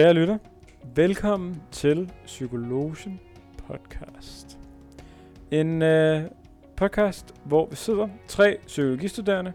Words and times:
Kære 0.00 0.12
lytter, 0.12 0.38
velkommen 0.94 1.62
til 1.70 2.12
Psykologen 2.24 3.20
Podcast. 3.66 4.58
En 5.50 5.82
øh, 5.82 6.22
podcast, 6.76 7.34
hvor 7.44 7.66
vi 7.66 7.76
sidder 7.76 8.08
tre 8.28 8.58
psykologistuderende 8.66 9.52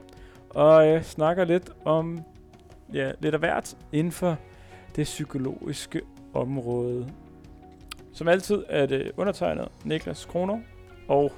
og 0.50 0.88
øh, 0.88 1.04
snakker 1.04 1.46
lidt 1.46 1.70
om 1.86 2.20
ja, 2.94 3.12
lidt 3.20 3.34
af 3.34 3.40
hvert 3.40 3.78
inden 3.92 4.12
for 4.12 4.38
det 4.96 5.04
psykologiske 5.04 6.02
område. 6.34 7.08
Som 8.14 8.28
altid 8.28 8.64
er 8.70 8.86
det 8.86 9.12
undertegnet 9.18 9.68
Niklas 9.84 10.26
Kroner 10.26 10.60
og 11.08 11.32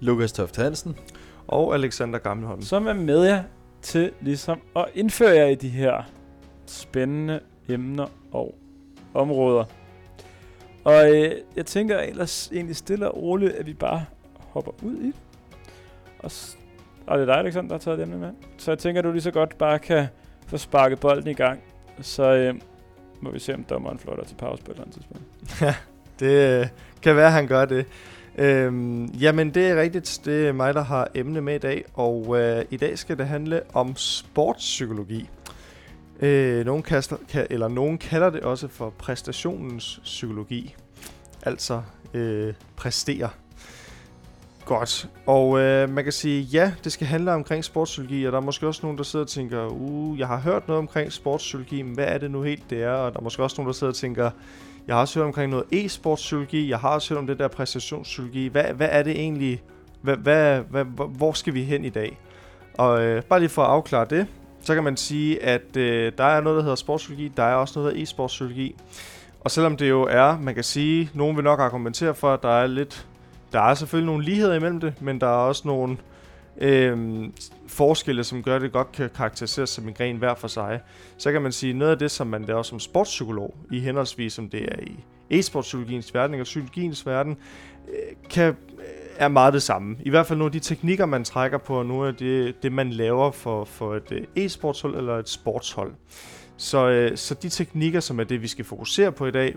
Lukas 0.00 0.32
Toft 0.32 0.56
Hansen. 0.56 0.96
og 1.46 1.74
Alexander 1.74 2.18
Gammelholm. 2.18 2.62
som 2.62 2.86
er 2.86 2.92
med 2.92 3.24
jer 3.24 3.42
til 3.82 4.12
ligesom 4.20 4.60
at 4.76 4.86
indføre 4.94 5.36
jer 5.36 5.46
i 5.46 5.54
de 5.54 5.68
her 5.68 6.02
spændende 6.66 7.40
emner 7.68 8.06
og 8.32 8.54
områder. 9.14 9.64
Og 10.84 11.16
øh, 11.16 11.32
jeg 11.56 11.66
tænker 11.66 11.98
ellers 11.98 12.50
egentlig 12.52 12.76
stille 12.76 13.10
og 13.10 13.22
roligt, 13.22 13.52
at 13.52 13.66
vi 13.66 13.74
bare 13.74 14.04
hopper 14.38 14.72
ud 14.82 14.94
i 14.96 15.06
det. 15.06 15.14
Og, 16.18 16.30
s- 16.30 16.58
og 17.06 17.18
det 17.18 17.22
er 17.28 17.32
dig, 17.32 17.36
Alexander, 17.40 17.68
der 17.68 17.74
har 17.74 17.78
taget 17.80 17.98
det 17.98 18.08
med. 18.08 18.30
Så 18.58 18.70
jeg 18.70 18.78
tænker, 18.78 19.00
at 19.00 19.04
du 19.04 19.12
lige 19.12 19.22
så 19.22 19.30
godt 19.30 19.58
bare 19.58 19.78
kan 19.78 20.06
få 20.46 20.56
sparket 20.56 21.00
bolden 21.00 21.28
i 21.30 21.34
gang. 21.34 21.60
Så 22.00 22.32
øh, 22.34 22.54
må 23.20 23.30
vi 23.30 23.38
se, 23.38 23.54
om 23.54 23.64
dommeren 23.64 23.98
flår 23.98 24.24
til 24.26 24.34
pause 24.34 24.62
på 24.64 24.70
et 24.70 24.74
eller 24.74 24.84
andet 24.86 24.94
tidspunkt. 24.94 25.24
Det 26.20 26.60
øh, 26.60 26.66
kan 27.02 27.16
være, 27.16 27.26
at 27.26 27.32
han 27.32 27.46
gør 27.46 27.64
det. 27.64 27.86
Øhm, 28.38 29.04
jamen, 29.04 29.50
det 29.50 29.66
er 29.66 29.80
rigtigt. 29.80 30.20
Det 30.24 30.48
er 30.48 30.52
mig, 30.52 30.74
der 30.74 30.82
har 30.82 31.08
emne 31.14 31.40
med 31.40 31.54
i 31.54 31.58
dag. 31.58 31.84
Og 31.94 32.40
øh, 32.40 32.64
i 32.70 32.76
dag 32.76 32.98
skal 32.98 33.18
det 33.18 33.26
handle 33.28 33.60
om 33.74 33.96
sportspsykologi. 33.96 35.28
Øh, 36.22 36.66
nogen, 36.66 36.82
kaster, 36.82 37.16
kan, 37.28 37.46
eller 37.50 37.68
nogen 37.68 37.98
kalder 37.98 38.30
det 38.30 38.40
også 38.40 38.68
for 38.68 38.90
præstationens 38.98 40.00
psykologi. 40.04 40.74
Altså 41.42 41.82
øh, 42.14 42.54
præstere. 42.76 43.28
Godt. 44.64 45.08
Og 45.26 45.58
øh, 45.60 45.90
man 45.90 46.04
kan 46.04 46.12
sige, 46.12 46.42
ja, 46.42 46.72
det 46.84 46.92
skal 46.92 47.06
handle 47.06 47.32
omkring 47.32 47.64
sportspsykologi, 47.64 48.24
og 48.24 48.32
der 48.32 48.38
er 48.38 48.42
måske 48.42 48.66
også 48.66 48.80
nogen, 48.82 48.98
der 48.98 49.04
sidder 49.04 49.24
og 49.24 49.28
tænker, 49.28 49.66
uh, 49.66 50.18
jeg 50.18 50.26
har 50.26 50.38
hørt 50.38 50.68
noget 50.68 50.78
omkring 50.78 51.12
sportspsykologi, 51.12 51.82
men 51.82 51.94
hvad 51.94 52.04
er 52.04 52.18
det 52.18 52.30
nu 52.30 52.42
helt, 52.42 52.70
det 52.70 52.82
er? 52.82 52.90
Og 52.90 53.12
der 53.12 53.18
er 53.18 53.22
måske 53.22 53.42
også 53.42 53.56
nogen, 53.58 53.66
der 53.66 53.72
sidder 53.72 53.90
og 53.90 53.96
tænker, 53.96 54.30
jeg 54.86 54.94
har 54.94 55.00
også 55.00 55.18
hørt 55.18 55.26
omkring 55.26 55.50
noget 55.50 55.64
e-sportspsykologi. 55.72 56.68
Jeg 56.68 56.78
har 56.78 56.88
også 56.88 57.14
hørt 57.14 57.18
om 57.18 57.26
det 57.26 57.38
der 57.38 57.48
præstationspsykologi. 57.48 58.46
Hvad, 58.46 58.64
hvad 58.64 58.88
er 58.90 59.02
det 59.02 59.12
egentlig? 59.20 59.62
Hvad, 60.00 60.16
hvad, 60.16 60.60
hvad, 60.70 60.84
hvor- 60.84 61.32
skal 61.32 61.54
vi 61.54 61.62
hen 61.64 61.84
i 61.84 61.88
dag? 61.88 62.18
Og 62.74 63.02
øh, 63.02 63.22
bare 63.22 63.40
lige 63.40 63.48
for 63.48 63.62
at 63.62 63.70
afklare 63.70 64.06
det, 64.10 64.26
så 64.62 64.74
kan 64.74 64.84
man 64.84 64.96
sige, 64.96 65.42
at 65.42 65.76
øh, 65.76 66.12
der 66.18 66.24
er 66.24 66.40
noget, 66.40 66.56
der 66.56 66.62
hedder 66.62 66.76
sportspsykologi. 66.76 67.32
Der 67.36 67.42
er 67.42 67.54
også 67.54 67.78
noget, 67.78 67.92
der 67.92 67.98
hedder 67.98 68.12
e-sportspsykologi. 68.12 68.76
Og 69.40 69.50
selvom 69.50 69.76
det 69.76 69.88
jo 69.88 70.02
er, 70.02 70.38
man 70.38 70.54
kan 70.54 70.64
sige, 70.64 71.10
nogen 71.14 71.36
vil 71.36 71.44
nok 71.44 71.60
argumentere 71.60 72.14
for, 72.14 72.34
at 72.34 72.42
der 72.42 72.48
er 72.48 72.66
lidt... 72.66 73.06
Der 73.52 73.60
er 73.60 73.74
selvfølgelig 73.74 74.06
nogle 74.06 74.24
ligheder 74.24 74.54
imellem 74.54 74.80
det, 74.80 75.02
men 75.02 75.20
der 75.20 75.26
er 75.26 75.30
også 75.30 75.62
nogle 75.68 75.96
øh, 76.58 77.24
forskelle, 77.68 78.24
som 78.24 78.42
gør, 78.42 78.56
at 78.56 78.62
det 78.62 78.72
godt 78.72 78.92
kan 78.92 79.10
karakteriseres 79.16 79.70
som 79.70 79.88
en 79.88 79.94
gren 79.94 80.16
hver 80.16 80.34
for 80.34 80.48
sig 80.48 80.80
så 81.22 81.32
kan 81.32 81.42
man 81.42 81.52
sige, 81.52 81.72
noget 81.72 81.92
af 81.92 81.98
det, 81.98 82.10
som 82.10 82.26
man 82.26 82.44
laver 82.44 82.62
som 82.62 82.80
sportspsykolog, 82.80 83.54
i 83.70 83.80
henholdsvis 83.80 84.32
som 84.32 84.48
det 84.48 84.62
er 84.62 84.80
i 84.82 85.04
e-sportspsykologiens 85.38 86.14
verden 86.14 86.40
og 86.40 86.44
psykologiens 86.44 87.06
verden, 87.06 87.36
øh, 87.88 88.30
kan, 88.30 88.56
er 89.16 89.28
meget 89.28 89.54
det 89.54 89.62
samme. 89.62 89.96
I 90.00 90.10
hvert 90.10 90.26
fald 90.26 90.38
nogle 90.38 90.48
af 90.48 90.52
de 90.52 90.60
teknikker, 90.60 91.06
man 91.06 91.24
trækker 91.24 91.58
på, 91.58 91.78
og 91.78 91.86
nogle 91.86 92.08
af 92.08 92.14
det, 92.14 92.62
det 92.62 92.72
man 92.72 92.90
laver 92.90 93.30
for, 93.30 93.64
for 93.64 93.94
et 93.94 94.12
øh, 94.12 94.44
e-sportshold 94.44 94.96
eller 94.96 95.18
et 95.18 95.28
sportshold. 95.28 95.92
Så, 96.56 96.88
øh, 96.88 97.16
så 97.16 97.34
de 97.34 97.48
teknikker, 97.48 98.00
som 98.00 98.20
er 98.20 98.24
det, 98.24 98.42
vi 98.42 98.48
skal 98.48 98.64
fokusere 98.64 99.12
på 99.12 99.26
i 99.26 99.30
dag, 99.30 99.56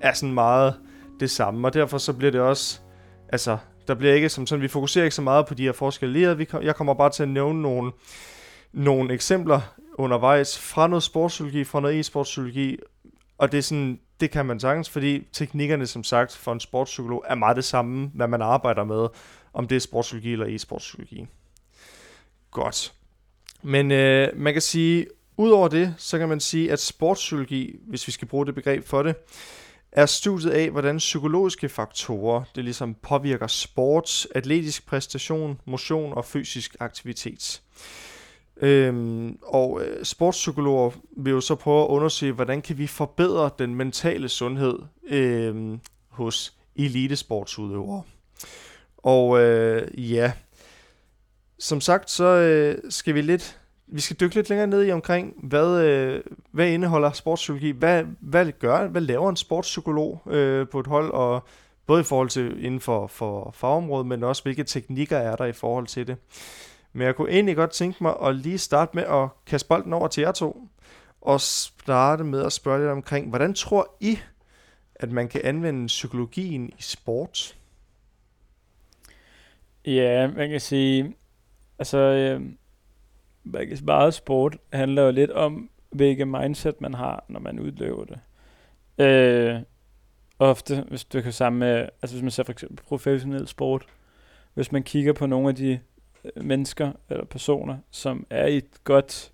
er 0.00 0.12
sådan 0.12 0.34
meget 0.34 0.74
det 1.20 1.30
samme, 1.30 1.68
og 1.68 1.74
derfor 1.74 1.98
så 1.98 2.12
bliver 2.12 2.30
det 2.30 2.40
også, 2.40 2.80
altså, 3.28 3.56
der 3.88 3.94
bliver 3.94 4.14
ikke 4.14 4.28
som 4.28 4.46
sådan, 4.46 4.62
vi 4.62 4.68
fokuserer 4.68 5.04
ikke 5.04 5.14
så 5.14 5.22
meget 5.22 5.46
på 5.46 5.54
de 5.54 5.62
her 5.62 5.72
forskellige 5.72 6.36
vi 6.36 6.46
Jeg 6.62 6.76
kommer 6.76 6.94
bare 6.94 7.10
til 7.10 7.22
at 7.22 7.28
nævne 7.28 7.62
nogle, 7.62 7.92
nogle 8.72 9.14
eksempler 9.14 9.60
undervejs 9.98 10.58
fra 10.58 10.86
noget 10.86 11.02
sportspsykologi, 11.02 11.64
fra 11.64 11.80
noget 11.80 12.00
e-sportspsykologi, 12.00 12.76
og 13.40 13.52
det 13.52 13.58
er 13.58 13.62
sådan, 13.62 14.00
det 14.20 14.30
kan 14.30 14.46
man 14.46 14.60
sagtens, 14.60 14.90
fordi 14.90 15.26
teknikkerne, 15.32 15.86
som 15.86 16.04
sagt, 16.04 16.36
for 16.36 16.52
en 16.52 16.60
sportspsykolog 16.60 17.24
er 17.28 17.34
meget 17.34 17.56
det 17.56 17.64
samme, 17.64 18.10
hvad 18.14 18.28
man 18.28 18.42
arbejder 18.42 18.84
med, 18.84 19.08
om 19.52 19.68
det 19.68 19.76
er 19.76 19.80
sportspsykologi 19.80 20.32
eller 20.32 20.46
e-sportspsykologi. 20.46 21.26
Godt. 22.50 22.92
Men 23.62 23.90
øh, 23.90 24.28
man 24.36 24.52
kan 24.52 24.62
sige, 24.62 25.06
udover 25.36 25.68
det, 25.68 25.94
så 25.98 26.18
kan 26.18 26.28
man 26.28 26.40
sige, 26.40 26.72
at 26.72 26.80
sportspsykologi, 26.80 27.76
hvis 27.86 28.06
vi 28.06 28.12
skal 28.12 28.28
bruge 28.28 28.46
det 28.46 28.54
begreb 28.54 28.86
for 28.86 29.02
det, 29.02 29.14
er 29.92 30.06
studiet 30.06 30.50
af, 30.50 30.70
hvordan 30.70 30.96
psykologiske 30.96 31.68
faktorer, 31.68 32.42
det 32.54 32.64
ligesom 32.64 32.94
påvirker 32.94 33.46
sports, 33.46 34.28
atletisk 34.34 34.86
præstation, 34.86 35.60
motion 35.64 36.12
og 36.12 36.24
fysisk 36.24 36.76
aktivitet. 36.80 37.62
Øhm, 38.62 39.38
og 39.42 39.82
øh, 39.82 40.04
sportspsykologer 40.04 40.90
vil 41.16 41.30
jo 41.30 41.40
så 41.40 41.54
prøve 41.54 41.82
at 41.82 41.88
undersøge, 41.88 42.32
hvordan 42.32 42.62
kan 42.62 42.78
vi 42.78 42.86
forbedre 42.86 43.50
den 43.58 43.74
mentale 43.74 44.28
sundhed 44.28 44.78
øh, 45.08 45.78
hos 46.08 46.54
elitesportsudøvere. 46.76 48.02
Og 48.96 49.40
øh, 49.40 50.12
ja, 50.12 50.32
som 51.58 51.80
sagt, 51.80 52.10
så 52.10 52.24
øh, 52.24 52.90
skal 52.90 53.14
vi 53.14 53.22
lidt, 53.22 53.60
vi 53.86 54.00
skal 54.00 54.16
dykke 54.20 54.34
lidt 54.34 54.48
længere 54.48 54.66
ned 54.66 54.86
i 54.86 54.92
omkring, 54.92 55.34
hvad, 55.42 55.84
øh, 55.84 56.22
hvad 56.50 56.68
indeholder 56.68 57.12
sportspsykologi? 57.12 57.70
Hvad, 57.70 58.04
hvad 58.20 58.52
gør, 58.58 58.86
hvad 58.86 59.00
laver 59.00 59.30
en 59.30 59.36
sportspsykolog 59.36 60.22
øh, 60.26 60.68
på 60.68 60.80
et 60.80 60.86
hold, 60.86 61.10
og 61.10 61.42
både 61.86 62.00
i 62.00 62.04
forhold 62.04 62.28
til 62.28 62.64
inden 62.64 62.80
for, 62.80 63.06
for 63.06 63.50
fagområdet, 63.54 64.06
men 64.06 64.24
også 64.24 64.42
hvilke 64.42 64.64
teknikker 64.64 65.16
er 65.18 65.36
der 65.36 65.44
i 65.44 65.52
forhold 65.52 65.86
til 65.86 66.06
det. 66.06 66.16
Men 66.92 67.06
jeg 67.06 67.16
kunne 67.16 67.30
egentlig 67.30 67.56
godt 67.56 67.70
tænke 67.70 68.02
mig 68.02 68.14
at 68.22 68.36
lige 68.36 68.58
starte 68.58 68.90
med 68.94 69.04
at 69.04 69.28
kaste 69.46 69.68
bolden 69.68 69.92
over 69.92 70.08
til 70.08 70.20
jer 70.20 70.32
to, 70.32 70.68
og 71.20 71.40
starte 71.40 72.24
med 72.24 72.42
at 72.46 72.52
spørge 72.52 72.78
lidt 72.78 72.90
omkring, 72.90 73.28
hvordan 73.28 73.54
tror 73.54 73.96
I, 74.00 74.18
at 74.94 75.12
man 75.12 75.28
kan 75.28 75.40
anvende 75.44 75.86
psykologien 75.86 76.68
i 76.68 76.82
sport? 76.82 77.56
Ja, 79.84 80.26
man 80.26 80.50
kan 80.50 80.60
sige, 80.60 81.14
altså, 81.78 81.98
øh, 81.98 82.40
man 83.44 83.68
kan 83.68 83.76
sige, 83.76 83.86
meget 83.86 84.14
sport 84.14 84.56
handler 84.72 85.02
jo 85.02 85.10
lidt 85.10 85.30
om, 85.30 85.70
hvilket 85.90 86.28
mindset 86.28 86.80
man 86.80 86.94
har, 86.94 87.24
når 87.28 87.40
man 87.40 87.60
udlever 87.60 88.04
det. 88.04 88.18
Øh, 89.04 89.60
ofte, 90.38 90.84
hvis 90.88 91.04
du 91.04 91.20
kan 91.20 91.32
sammen 91.32 91.58
med, 91.60 91.88
altså 92.02 92.16
hvis 92.16 92.22
man 92.22 92.30
ser 92.30 92.42
for 92.42 92.52
eksempel 92.52 92.84
professionel 92.84 93.48
sport, 93.48 93.86
hvis 94.54 94.72
man 94.72 94.82
kigger 94.82 95.12
på 95.12 95.26
nogle 95.26 95.48
af 95.48 95.54
de 95.54 95.78
Øh, 96.24 96.44
mennesker 96.44 96.92
eller 97.10 97.24
personer, 97.24 97.76
som 97.90 98.26
er 98.30 98.46
i 98.46 98.56
et 98.56 98.84
godt, 98.84 99.32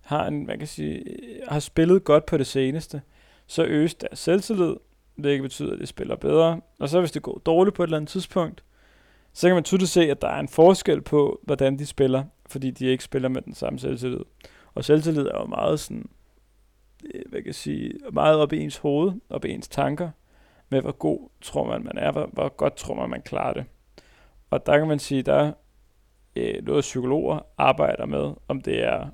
har 0.00 0.26
en, 0.26 0.46
man 0.46 0.58
kan 0.58 0.68
sige, 0.68 1.04
har 1.48 1.60
spillet 1.60 2.04
godt 2.04 2.26
på 2.26 2.36
det 2.36 2.46
seneste, 2.46 3.02
så 3.46 3.64
øges 3.64 3.94
deres 3.94 4.18
selvtillid, 4.18 4.76
hvilket 5.14 5.42
betyder, 5.42 5.72
at 5.72 5.78
de 5.78 5.86
spiller 5.86 6.16
bedre. 6.16 6.60
Og 6.78 6.88
så 6.88 7.00
hvis 7.00 7.12
det 7.12 7.22
går 7.22 7.38
dårligt 7.46 7.76
på 7.76 7.82
et 7.82 7.86
eller 7.86 7.96
andet 7.96 8.10
tidspunkt, 8.10 8.64
så 9.32 9.48
kan 9.48 9.54
man 9.54 9.64
tydeligt 9.64 9.90
se, 9.90 10.10
at 10.10 10.22
der 10.22 10.28
er 10.28 10.40
en 10.40 10.48
forskel 10.48 11.00
på, 11.00 11.40
hvordan 11.42 11.78
de 11.78 11.86
spiller, 11.86 12.24
fordi 12.46 12.70
de 12.70 12.86
ikke 12.86 13.04
spiller 13.04 13.28
med 13.28 13.42
den 13.42 13.54
samme 13.54 13.78
selvtillid. 13.78 14.20
Og 14.74 14.84
selvtillid 14.84 15.26
er 15.26 15.40
jo 15.40 15.46
meget 15.46 15.80
sådan, 15.80 16.08
øh, 17.14 17.22
hvad 17.28 17.40
kan 17.40 17.46
jeg 17.46 17.54
sige, 17.54 17.92
meget 18.12 18.36
op 18.36 18.52
i 18.52 18.58
ens 18.58 18.76
hoved, 18.76 19.12
op 19.30 19.44
i 19.44 19.50
ens 19.50 19.68
tanker, 19.68 20.10
med 20.68 20.80
hvor 20.80 20.92
god 20.92 21.28
tror 21.40 21.66
man, 21.66 21.84
man 21.84 21.98
er, 21.98 22.12
hvor, 22.12 22.30
hvor 22.32 22.48
godt 22.48 22.76
tror 22.76 22.94
man, 22.94 23.10
man 23.10 23.22
klarer 23.22 23.52
det. 23.52 23.64
Og 24.50 24.66
der 24.66 24.78
kan 24.78 24.88
man 24.88 24.98
sige, 24.98 25.22
der 25.22 25.52
øh, 26.36 26.64
noget 26.64 26.82
psykologer 26.82 27.46
arbejder 27.58 28.06
med, 28.06 28.34
om 28.48 28.60
det 28.60 28.84
er 28.84 29.08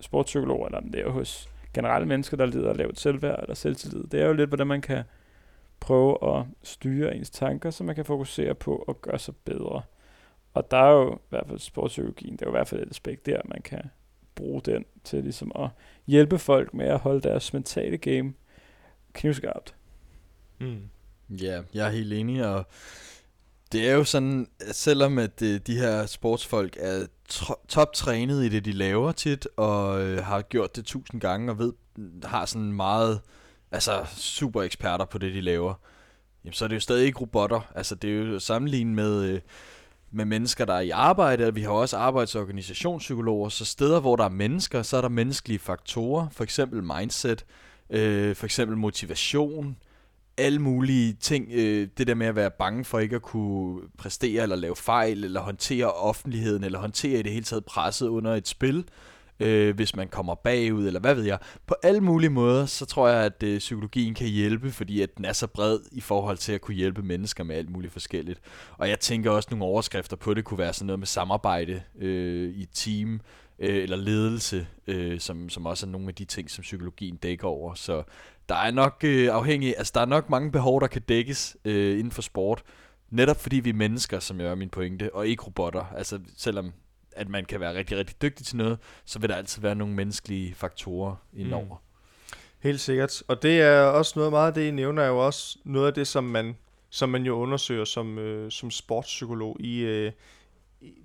sportspsykologer, 0.00 0.66
eller 0.66 0.78
om 0.78 0.90
det 0.90 1.00
er 1.00 1.10
hos 1.10 1.48
generelle 1.74 2.08
mennesker, 2.08 2.36
der 2.36 2.46
lider 2.46 2.70
af 2.70 2.76
lavt 2.76 3.00
selvværd 3.00 3.42
eller 3.42 3.54
selvtillid. 3.54 4.04
Det 4.04 4.20
er 4.20 4.26
jo 4.26 4.32
lidt, 4.32 4.50
hvordan 4.50 4.66
man 4.66 4.80
kan 4.80 5.04
prøve 5.80 6.38
at 6.38 6.46
styre 6.62 7.16
ens 7.16 7.30
tanker, 7.30 7.70
så 7.70 7.84
man 7.84 7.94
kan 7.94 8.04
fokusere 8.04 8.54
på 8.54 8.76
at 8.88 9.00
gøre 9.00 9.18
sig 9.18 9.34
bedre. 9.44 9.82
Og 10.54 10.70
der 10.70 10.76
er 10.76 10.90
jo 10.90 11.14
i 11.14 11.18
hvert 11.28 11.46
fald 11.46 11.58
sportspsykologien, 11.58 12.32
det 12.32 12.42
er 12.42 12.46
jo 12.46 12.50
i 12.50 12.58
hvert 12.58 12.68
fald 12.68 12.82
et 12.82 12.90
aspekt 12.90 13.26
der, 13.26 13.40
man 13.44 13.62
kan 13.62 13.82
bruge 14.34 14.60
den 14.60 14.84
til 15.04 15.22
ligesom 15.22 15.52
at 15.54 15.68
hjælpe 16.06 16.38
folk 16.38 16.74
med 16.74 16.86
at 16.86 16.98
holde 16.98 17.20
deres 17.20 17.52
mentale 17.52 17.98
game 17.98 18.32
knivskarpt. 19.12 19.74
Mm. 20.58 20.82
Ja, 21.30 21.62
jeg 21.74 21.86
er 21.86 21.90
helt 21.90 22.12
enig, 22.12 22.46
og 22.46 22.66
det 23.72 23.88
er 23.88 23.94
jo 23.94 24.04
sådan, 24.04 24.48
at 24.60 24.76
selvom 24.76 25.18
at 25.18 25.42
øh, 25.42 25.60
de 25.66 25.78
her 25.78 26.06
sportsfolk 26.06 26.76
er 26.80 27.06
toptrænet 27.68 28.44
i 28.44 28.48
det, 28.48 28.64
de 28.64 28.72
laver 28.72 29.12
tit, 29.12 29.48
og 29.56 30.02
øh, 30.02 30.24
har 30.24 30.42
gjort 30.42 30.76
det 30.76 30.84
tusind 30.84 31.20
gange, 31.20 31.52
og 31.52 31.58
ved, 31.58 31.72
har 32.24 32.46
sådan 32.46 32.72
meget, 32.72 33.20
altså 33.70 34.06
super 34.16 34.62
eksperter 34.62 35.04
på 35.04 35.18
det, 35.18 35.34
de 35.34 35.40
laver, 35.40 35.74
jamen, 36.44 36.52
så 36.52 36.64
er 36.64 36.68
det 36.68 36.74
jo 36.74 36.80
stadig 36.80 37.06
ikke 37.06 37.18
robotter. 37.20 37.60
Altså 37.74 37.94
det 37.94 38.10
er 38.10 38.14
jo 38.14 38.38
sammenlignet 38.38 38.94
med, 38.94 39.22
øh, 39.22 39.40
med 40.10 40.24
mennesker, 40.24 40.64
der 40.64 40.74
er 40.74 40.80
i 40.80 40.90
arbejde, 40.90 41.46
og 41.46 41.54
vi 41.54 41.62
har 41.62 41.70
også 41.70 41.96
arbejds- 41.96 42.34
og 42.34 42.42
organisationspsykologer, 42.42 43.48
så 43.48 43.64
steder, 43.64 44.00
hvor 44.00 44.16
der 44.16 44.24
er 44.24 44.28
mennesker, 44.28 44.82
så 44.82 44.96
er 44.96 45.00
der 45.00 45.08
menneskelige 45.08 45.58
faktorer, 45.58 46.28
for 46.32 46.44
eksempel 46.44 46.82
mindset, 46.82 47.44
Øh, 47.90 48.36
for 48.36 48.44
eksempel 48.44 48.76
motivation, 48.76 49.76
alle 50.38 50.58
mulige 50.58 51.12
ting. 51.12 51.48
Øh, 51.52 51.88
det 51.98 52.06
der 52.06 52.14
med 52.14 52.26
at 52.26 52.36
være 52.36 52.50
bange 52.50 52.84
for 52.84 52.98
ikke 52.98 53.16
at 53.16 53.22
kunne 53.22 53.80
præstere 53.98 54.42
eller 54.42 54.56
lave 54.56 54.76
fejl, 54.76 55.24
eller 55.24 55.40
håndtere 55.40 55.92
offentligheden, 55.92 56.64
eller 56.64 56.78
håndtere 56.78 57.18
i 57.18 57.22
det 57.22 57.32
hele 57.32 57.44
taget 57.44 57.64
presset 57.64 58.08
under 58.08 58.34
et 58.34 58.48
spil 58.48 58.84
øh, 59.40 59.74
hvis 59.74 59.96
man 59.96 60.08
kommer 60.08 60.34
bagud, 60.34 60.86
eller 60.86 61.00
hvad 61.00 61.14
ved 61.14 61.24
jeg. 61.24 61.38
På 61.66 61.74
alle 61.82 62.00
mulige 62.00 62.30
måder, 62.30 62.66
så 62.66 62.86
tror 62.86 63.08
jeg, 63.08 63.24
at 63.24 63.42
øh, 63.42 63.58
psykologien 63.58 64.14
kan 64.14 64.26
hjælpe, 64.26 64.70
fordi 64.70 65.02
at 65.02 65.16
den 65.16 65.24
er 65.24 65.32
så 65.32 65.46
bred 65.46 65.78
i 65.92 66.00
forhold 66.00 66.36
til 66.36 66.52
at 66.52 66.60
kunne 66.60 66.74
hjælpe 66.74 67.02
mennesker 67.02 67.44
med 67.44 67.56
alt 67.56 67.70
muligt 67.70 67.92
forskelligt. 67.92 68.40
Og 68.78 68.88
jeg 68.88 69.00
tænker 69.00 69.30
også, 69.30 69.46
at 69.46 69.50
nogle 69.50 69.64
overskrifter 69.64 70.16
på 70.16 70.34
det 70.34 70.44
kunne 70.44 70.58
være 70.58 70.72
sådan 70.72 70.86
noget 70.86 70.98
med 70.98 71.06
samarbejde 71.06 71.82
øh, 71.98 72.50
i 72.50 72.62
et 72.62 72.68
team, 72.74 73.20
øh, 73.60 73.82
eller 73.82 73.96
ledelse, 73.96 74.66
øh, 74.86 75.20
som, 75.20 75.48
som 75.48 75.66
også 75.66 75.86
er 75.86 75.90
nogle 75.90 76.08
af 76.08 76.14
de 76.14 76.24
ting, 76.24 76.50
som 76.50 76.62
psykologien 76.62 77.16
dækker 77.16 77.48
over. 77.48 77.74
Så 77.74 78.02
der 78.48 78.54
er 78.54 78.70
nok 78.70 79.00
øh, 79.04 79.28
afhængig, 79.34 79.74
altså 79.78 79.92
der 79.94 80.00
er 80.00 80.06
nok 80.06 80.30
mange 80.30 80.52
behov, 80.52 80.80
der 80.80 80.86
kan 80.86 81.02
dækkes 81.02 81.56
øh, 81.64 81.98
inden 81.98 82.10
for 82.10 82.22
sport, 82.22 82.62
netop 83.10 83.40
fordi 83.40 83.60
vi 83.60 83.70
er 83.70 83.74
mennesker, 83.74 84.18
som 84.18 84.40
jeg 84.40 84.48
er 84.48 84.54
min 84.54 84.70
pointe, 84.70 85.14
og 85.14 85.26
ikke 85.26 85.42
robotter. 85.42 85.84
Altså 85.96 86.18
selvom 86.36 86.72
at 87.12 87.28
man 87.28 87.44
kan 87.44 87.60
være 87.60 87.74
rigtig, 87.74 87.98
rigtig 87.98 88.22
dygtig 88.22 88.46
til 88.46 88.56
noget, 88.56 88.78
så 89.04 89.18
vil 89.18 89.28
der 89.28 89.36
altid 89.36 89.62
være 89.62 89.74
nogle 89.74 89.94
menneskelige 89.94 90.54
faktorer 90.54 91.16
indover. 91.32 91.76
Mm. 91.76 92.36
Helt 92.58 92.80
sikkert. 92.80 93.22
Og 93.28 93.42
det 93.42 93.60
er 93.60 93.82
også 93.82 94.12
noget 94.16 94.32
meget 94.32 94.46
af 94.46 94.54
det, 94.54 94.68
I 94.68 94.70
nævner, 94.70 95.02
er 95.02 95.08
jo 95.08 95.26
også 95.26 95.58
noget 95.64 95.86
af 95.86 95.94
det, 95.94 96.06
som 96.06 96.24
man, 96.24 96.56
som 96.90 97.08
man 97.08 97.22
jo 97.22 97.34
undersøger 97.34 97.84
som, 97.84 98.18
øh, 98.18 98.50
som 98.50 98.70
sportspsykolog 98.70 99.56
i, 99.60 99.80
øh, 99.80 100.12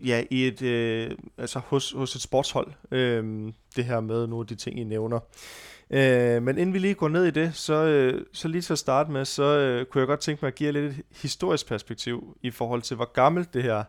ja, 0.06 0.24
i 0.30 0.48
et, 0.48 0.62
øh, 0.62 1.12
altså 1.38 1.60
hos, 1.60 1.92
hos 1.92 2.16
et 2.16 2.22
sportshold. 2.22 2.72
Øh, 2.92 3.54
det 3.76 3.86
her 3.86 4.00
med 4.00 4.28
nogle 4.28 4.44
af 4.44 4.48
de 4.48 4.56
ting, 4.56 4.80
I 4.80 4.84
nævner. 4.84 5.20
Øh, 5.90 6.44
men 6.44 6.58
inden 6.58 6.74
vi 6.74 6.80
lige 6.80 6.94
går 6.94 7.10
ned 7.10 7.26
i 7.26 7.32
det, 7.32 7.56
så, 7.56 7.74
øh, 7.74 8.26
så 8.34 8.48
lige 8.48 8.62
til 8.62 8.74
at 8.74 8.80
starte 8.80 9.12
med, 9.12 9.26
så 9.26 9.44
øh, 9.44 9.86
kunne 9.86 10.00
jeg 10.00 10.08
godt 10.08 10.20
tænke 10.20 10.40
mig 10.42 10.48
at 10.48 10.56
give 10.56 10.68
jer 10.68 10.74
lidt 10.74 10.94
et 10.94 11.06
historisk 11.22 11.68
perspektiv 11.68 12.38
i 12.42 12.52
forhold 12.52 12.82
til, 12.82 12.96
hvor 12.96 13.12
gammelt 13.14 13.54
det 13.54 13.64
her 13.64 13.84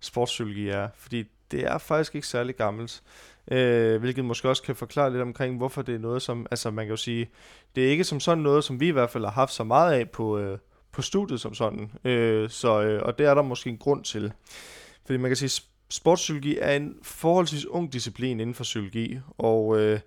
sportspsykologi 0.00 0.68
er. 0.68 0.88
Fordi 0.96 1.24
det 1.50 1.64
er 1.66 1.78
faktisk 1.78 2.14
ikke 2.14 2.26
særlig 2.26 2.56
gammelt. 2.56 3.02
Øh, 3.50 4.00
hvilket 4.00 4.24
måske 4.24 4.48
også 4.48 4.62
kan 4.62 4.76
forklare 4.76 5.10
lidt 5.10 5.22
omkring, 5.22 5.56
hvorfor 5.56 5.82
det 5.82 5.94
er 5.94 5.98
noget, 5.98 6.22
som, 6.22 6.46
altså 6.50 6.70
man 6.70 6.84
kan 6.84 6.90
jo 6.90 6.96
sige, 6.96 7.30
det 7.74 7.86
er 7.86 7.90
ikke 7.90 8.04
som 8.04 8.20
sådan 8.20 8.42
noget, 8.42 8.64
som 8.64 8.80
vi 8.80 8.88
i 8.88 8.90
hvert 8.90 9.10
fald 9.10 9.24
har 9.24 9.30
haft 9.30 9.52
så 9.52 9.64
meget 9.64 9.92
af 9.92 10.10
på, 10.10 10.38
øh, 10.38 10.58
på 10.92 11.02
studiet 11.02 11.40
som 11.40 11.54
sådan. 11.54 11.92
Øh, 12.04 12.50
så, 12.50 12.82
øh, 12.82 13.02
og 13.02 13.18
det 13.18 13.26
er 13.26 13.34
der 13.34 13.42
måske 13.42 13.70
en 13.70 13.78
grund 13.78 14.04
til. 14.04 14.32
Fordi 15.10 15.18
man 15.18 15.30
kan 15.30 15.36
sige, 15.36 15.62
sportspsykologi 15.88 16.58
er 16.60 16.76
en 16.76 16.94
forholdsvis 17.02 17.66
ung 17.66 17.92
disciplin 17.92 18.40
inden 18.40 18.54
for 18.54 18.64
psykologi, 18.64 19.18
og 19.38 19.80
øh, 19.80 20.00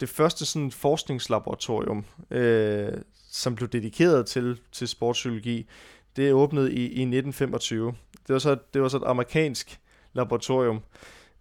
det 0.00 0.08
første 0.08 0.46
sådan 0.46 0.70
forskningslaboratorium, 0.70 2.04
øh, 2.30 2.92
som 3.30 3.54
blev 3.54 3.68
dedikeret 3.68 4.26
til, 4.26 4.60
til 4.72 4.88
sportspsykologi, 4.88 5.68
det 6.16 6.32
åbnede 6.32 6.72
i, 6.72 6.80
i 6.80 7.02
1925. 7.02 7.94
Det 8.26 8.32
var 8.32 8.38
så, 8.38 8.56
det 8.74 8.82
var 8.82 8.88
så 8.88 8.96
et 8.96 9.02
amerikansk 9.06 9.80
laboratorium. 10.12 10.80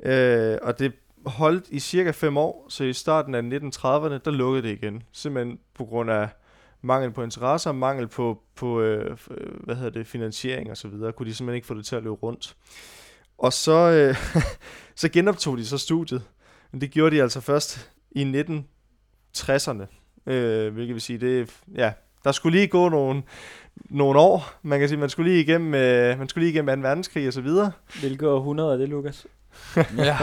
Øh, 0.04 0.58
og 0.62 0.80
det 0.80 0.94
holdt 1.26 1.66
i 1.70 1.80
cirka 1.80 2.12
fem 2.12 2.38
år, 2.38 2.66
så 2.70 2.84
i 2.84 2.94
starten 2.94 3.36
af 3.36 3.42
1930'erne, 3.42 4.18
der 4.26 4.32
lukkede 4.32 4.68
det 4.68 4.84
igen. 4.84 5.04
Simpelthen 5.12 5.60
på 5.74 5.86
grund 5.86 6.12
af 6.12 6.30
mangel 6.84 7.12
på 7.12 7.24
interesse 7.24 7.70
og 7.70 7.76
mangel 7.76 8.08
på, 8.08 8.42
på 8.56 8.82
øh, 8.82 9.18
øh, 9.32 9.64
hvad 9.64 9.76
hedder 9.76 9.90
det, 9.90 10.08
finansiering 10.08 10.72
og 10.72 10.78
så 10.78 10.88
videre, 10.88 11.12
kunne 11.12 11.30
de 11.30 11.36
simpelthen 11.36 11.56
ikke 11.56 11.68
få 11.68 11.74
det 11.74 11.86
til 11.86 11.96
at 11.96 12.04
løbe 12.04 12.16
rundt. 12.16 12.56
Og 13.38 13.54
så, 13.54 13.92
øh, 13.92 14.44
så 15.02 15.10
genoptog 15.10 15.58
de 15.58 15.66
så 15.66 15.78
studiet. 15.78 16.24
Men 16.72 16.82
det 16.82 16.92
gjorde 16.92 17.16
de 17.16 17.22
altså 17.22 17.42
først 17.42 17.92
i 18.12 18.44
1960'erne. 19.38 19.86
Øh, 20.32 20.74
hvilket 20.74 20.94
vil 20.94 21.02
sige, 21.02 21.20
det 21.20 21.62
ja, 21.76 21.94
der 22.24 22.32
skulle 22.32 22.58
lige 22.58 22.68
gå 22.68 22.90
nogle, 22.90 23.24
nogle 23.76 24.20
år. 24.20 24.54
Man 24.62 24.80
kan 24.80 24.90
sige, 24.90 25.00
man 25.00 25.10
skulle 25.10 25.32
lige 25.32 25.44
igennem, 25.44 25.74
øh, 25.74 26.18
man 26.18 26.30
skulle 26.30 26.46
lige 26.46 26.54
igennem 26.54 26.82
2. 26.82 26.88
verdenskrig 26.88 27.28
og 27.28 27.34
så 27.34 27.42
videre. 27.42 27.72
Hvilket 28.00 28.28
århundrede 28.28 28.74
er 28.74 28.78
det, 28.78 28.90
Lukas? 28.90 29.28
ja, 29.98 30.18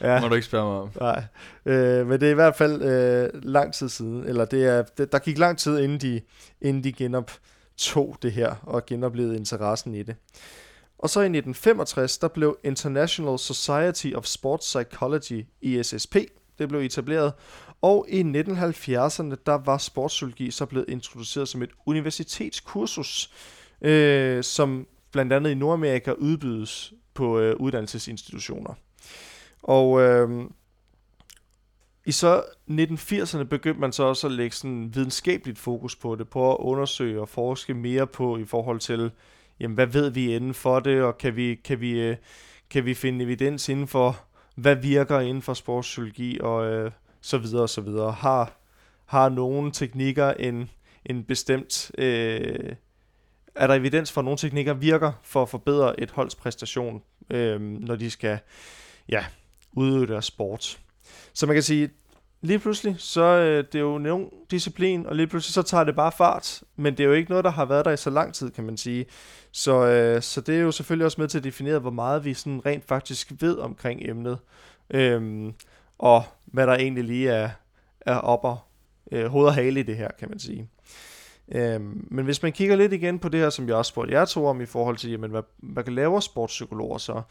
ja, 0.00 0.20
må 0.20 0.28
du 0.28 0.34
ikke 0.34 0.46
spørge 0.46 0.64
mig 0.64 0.80
om. 0.80 0.90
Nej, 1.00 1.24
øh, 1.66 2.06
men 2.06 2.20
det 2.20 2.26
er 2.26 2.30
i 2.30 2.34
hvert 2.34 2.56
fald 2.56 2.82
øh, 2.82 3.40
lang 3.42 3.74
tid 3.74 3.88
siden, 3.88 4.24
eller 4.24 4.44
det 4.44 4.64
er, 4.64 4.82
det, 4.82 5.12
der 5.12 5.18
gik 5.18 5.38
lang 5.38 5.58
tid, 5.58 5.78
inden 5.78 6.00
de, 6.00 6.20
inden 6.60 6.84
de 6.84 6.92
genoptog 6.92 8.16
det 8.22 8.32
her, 8.32 8.54
og 8.62 8.86
genoplevede 8.86 9.36
interessen 9.36 9.94
i 9.94 10.02
det. 10.02 10.16
Og 10.98 11.10
så 11.10 11.20
i 11.20 11.24
1965, 11.24 12.18
der 12.18 12.28
blev 12.28 12.58
International 12.64 13.38
Society 13.38 14.12
of 14.14 14.24
Sports 14.24 14.66
Psychology, 14.66 15.46
ISSP, 15.60 16.16
det 16.58 16.68
blev 16.68 16.80
etableret, 16.80 17.32
og 17.82 18.06
i 18.08 18.22
1970'erne, 18.22 19.34
der 19.46 19.64
var 19.64 19.78
sportspsykologi 19.78 20.50
så 20.50 20.66
blevet 20.66 20.88
introduceret 20.88 21.48
som 21.48 21.62
et 21.62 21.70
universitetskursus, 21.86 23.30
øh, 23.82 24.44
som 24.44 24.86
blandt 25.12 25.32
andet 25.32 25.50
i 25.50 25.54
Nordamerika 25.54 26.12
udbydes 26.12 26.92
på 27.20 27.38
øh, 27.38 27.56
uddannelsesinstitutioner. 27.56 28.74
Og 29.62 30.00
øh, 30.00 30.44
i 32.06 32.12
så 32.12 32.42
1980'erne 32.70 33.42
begyndte 33.42 33.80
man 33.80 33.92
så 33.92 34.02
også 34.02 34.26
at 34.26 34.32
lægge 34.32 34.56
sådan 34.56 34.94
videnskabeligt 34.94 35.58
fokus 35.58 35.96
på 35.96 36.14
det, 36.14 36.28
på 36.28 36.52
at 36.52 36.56
undersøge 36.60 37.20
og 37.20 37.28
forske 37.28 37.74
mere 37.74 38.06
på 38.06 38.38
i 38.38 38.44
forhold 38.44 38.80
til, 38.80 39.10
jamen 39.60 39.74
hvad 39.74 39.86
ved 39.86 40.10
vi 40.10 40.34
inden 40.36 40.54
for 40.54 40.80
det, 40.80 41.02
og 41.02 41.18
kan 41.18 41.36
vi, 41.36 41.54
kan 41.54 41.80
vi, 41.80 42.00
øh, 42.00 42.16
kan 42.70 42.84
vi 42.84 42.94
finde 42.94 43.24
evidens 43.24 43.68
inden 43.68 43.88
for, 43.88 44.24
hvad 44.54 44.76
virker 44.76 45.20
inden 45.20 45.42
for 45.42 45.54
sportspsykologi, 45.54 46.40
og 46.40 46.66
øh, 46.66 46.90
så 47.20 47.38
videre 47.38 47.62
og 47.62 47.68
så 47.68 47.80
videre. 47.80 48.12
Har, 48.12 48.52
har 49.06 49.28
nogle 49.28 49.72
teknikker 49.72 50.30
en, 50.30 50.70
en 51.06 51.24
bestemt... 51.24 51.90
Øh, 51.98 52.74
er 53.54 53.66
der 53.66 53.74
evidens 53.74 54.12
for, 54.12 54.20
at 54.20 54.24
nogle 54.24 54.38
teknikker 54.38 54.74
virker 54.74 55.12
for 55.22 55.42
at 55.42 55.48
forbedre 55.48 56.00
et 56.00 56.10
holds 56.10 56.34
præstation, 56.34 57.02
øh, 57.30 57.60
når 57.60 57.96
de 57.96 58.10
skal 58.10 58.38
ja, 59.08 59.24
udøve 59.72 60.06
deres 60.06 60.24
sport. 60.24 60.80
Så 61.32 61.46
man 61.46 61.56
kan 61.56 61.62
sige, 61.62 61.90
lige 62.40 62.58
pludselig, 62.58 62.94
så 62.98 63.22
øh, 63.22 63.64
det 63.64 63.74
er 63.74 63.80
jo 63.80 63.96
en 63.96 64.30
disciplin, 64.50 65.06
og 65.06 65.16
lige 65.16 65.26
pludselig 65.26 65.54
så 65.54 65.62
tager 65.62 65.84
det 65.84 65.96
bare 65.96 66.12
fart, 66.12 66.62
men 66.76 66.96
det 66.96 67.00
er 67.00 67.08
jo 67.08 67.12
ikke 67.12 67.30
noget, 67.30 67.44
der 67.44 67.50
har 67.50 67.64
været 67.64 67.84
der 67.84 67.90
i 67.90 67.96
så 67.96 68.10
lang 68.10 68.34
tid, 68.34 68.50
kan 68.50 68.64
man 68.64 68.76
sige. 68.76 69.06
Så, 69.52 69.86
øh, 69.86 70.22
så 70.22 70.40
det 70.40 70.54
er 70.56 70.60
jo 70.60 70.72
selvfølgelig 70.72 71.04
også 71.06 71.20
med 71.20 71.28
til 71.28 71.38
at 71.38 71.44
definere, 71.44 71.78
hvor 71.78 71.90
meget 71.90 72.24
vi 72.24 72.34
sådan 72.34 72.66
rent 72.66 72.84
faktisk 72.84 73.32
ved 73.40 73.58
omkring 73.58 74.00
emnet. 74.08 74.38
øh, 74.90 75.52
og 75.98 76.24
hvad 76.44 76.66
der 76.66 76.74
egentlig 76.74 77.04
lige 77.04 77.30
er, 77.30 77.50
er 78.00 78.16
op 78.16 78.44
og 78.44 78.58
øh, 79.12 79.26
hoved 79.26 79.46
og 79.46 79.54
hale 79.54 79.80
i 79.80 79.82
det 79.82 79.96
her, 79.96 80.08
kan 80.18 80.28
man 80.28 80.38
sige. 80.38 80.68
Øhm, 81.54 82.06
men 82.10 82.24
hvis 82.24 82.42
man 82.42 82.52
kigger 82.52 82.76
lidt 82.76 82.92
igen 82.92 83.18
på 83.18 83.28
det 83.28 83.40
her, 83.40 83.50
som 83.50 83.68
jeg 83.68 83.76
også 83.76 83.88
spurgte 83.88 84.14
jer 84.14 84.24
to 84.24 84.46
om 84.46 84.60
i 84.60 84.66
forhold 84.66 84.96
til, 84.96 85.10
jamen, 85.10 85.30
hvad, 85.30 85.42
hvad 85.58 85.84
kan 85.84 86.22
sportspsykologer 86.22 86.98
så, 86.98 87.22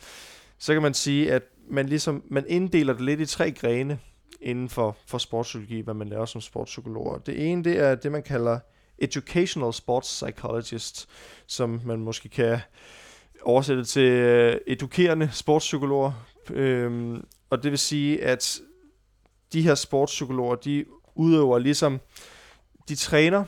så 0.57 0.73
kan 0.73 0.81
man 0.81 0.93
sige, 0.93 1.31
at 1.31 1.43
man 1.69 1.89
ligesom, 1.89 2.23
man 2.29 2.45
inddeler 2.47 2.93
det 2.93 3.01
lidt 3.01 3.21
i 3.21 3.25
tre 3.25 3.51
grene 3.51 3.99
inden 4.41 4.69
for, 4.69 4.97
for 5.07 5.17
sportspsykologi, 5.17 5.79
hvad 5.79 5.93
man 5.93 6.09
laver 6.09 6.25
som 6.25 6.41
sportspsykologer. 6.41 7.17
Det 7.17 7.51
ene, 7.51 7.63
det 7.63 7.79
er 7.79 7.95
det, 7.95 8.11
man 8.11 8.23
kalder 8.23 8.59
educational 8.97 9.73
sports 9.73 10.07
psychologist, 10.07 11.09
som 11.47 11.81
man 11.85 11.99
måske 11.99 12.29
kan 12.29 12.59
oversætte 13.41 13.83
til 13.83 14.11
øh, 14.11 14.57
edukerende 14.67 15.29
sportspsykologer. 15.33 16.11
Øhm, 16.49 17.23
og 17.49 17.63
det 17.63 17.71
vil 17.71 17.79
sige, 17.79 18.23
at 18.23 18.59
de 19.53 19.61
her 19.61 19.75
sportspsykologer, 19.75 20.55
de 20.55 20.85
udøver 21.15 21.59
ligesom, 21.59 21.99
de 22.89 22.95
træner 22.95 23.43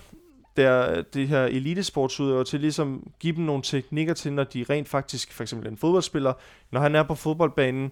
der, 0.58 1.02
det 1.02 1.28
her 1.28 1.44
elitesportsudøver 1.46 2.44
til 2.44 2.60
ligesom 2.60 3.12
give 3.20 3.36
dem 3.36 3.44
nogle 3.44 3.64
teknikker 3.64 4.14
til, 4.14 4.34
når 4.34 4.44
de 4.44 4.66
rent 4.70 4.90
faktisk, 4.90 5.34
for 5.34 5.44
eksempel 5.44 5.68
en 5.68 5.78
fodboldspiller, 5.78 6.34
når 6.72 6.80
han 6.80 6.96
er 6.96 7.04
på 7.04 7.16
fodboldbanen, 7.16 7.92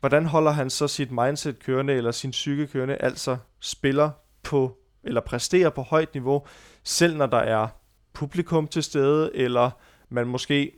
hvordan 0.00 0.26
holder 0.26 0.50
han 0.50 0.70
så 0.70 0.88
sit 0.88 1.10
mindset 1.10 1.58
kørende, 1.58 1.92
eller 1.92 2.10
sin 2.10 2.30
psyke 2.30 2.66
kørende, 2.66 2.96
altså 2.96 3.36
spiller 3.60 4.10
på, 4.42 4.78
eller 5.04 5.20
præsterer 5.20 5.70
på 5.70 5.82
højt 5.82 6.14
niveau, 6.14 6.46
selv 6.84 7.16
når 7.16 7.26
der 7.26 7.38
er 7.38 7.68
publikum 8.12 8.66
til 8.68 8.82
stede, 8.82 9.36
eller 9.36 9.70
man 10.08 10.26
måske 10.26 10.72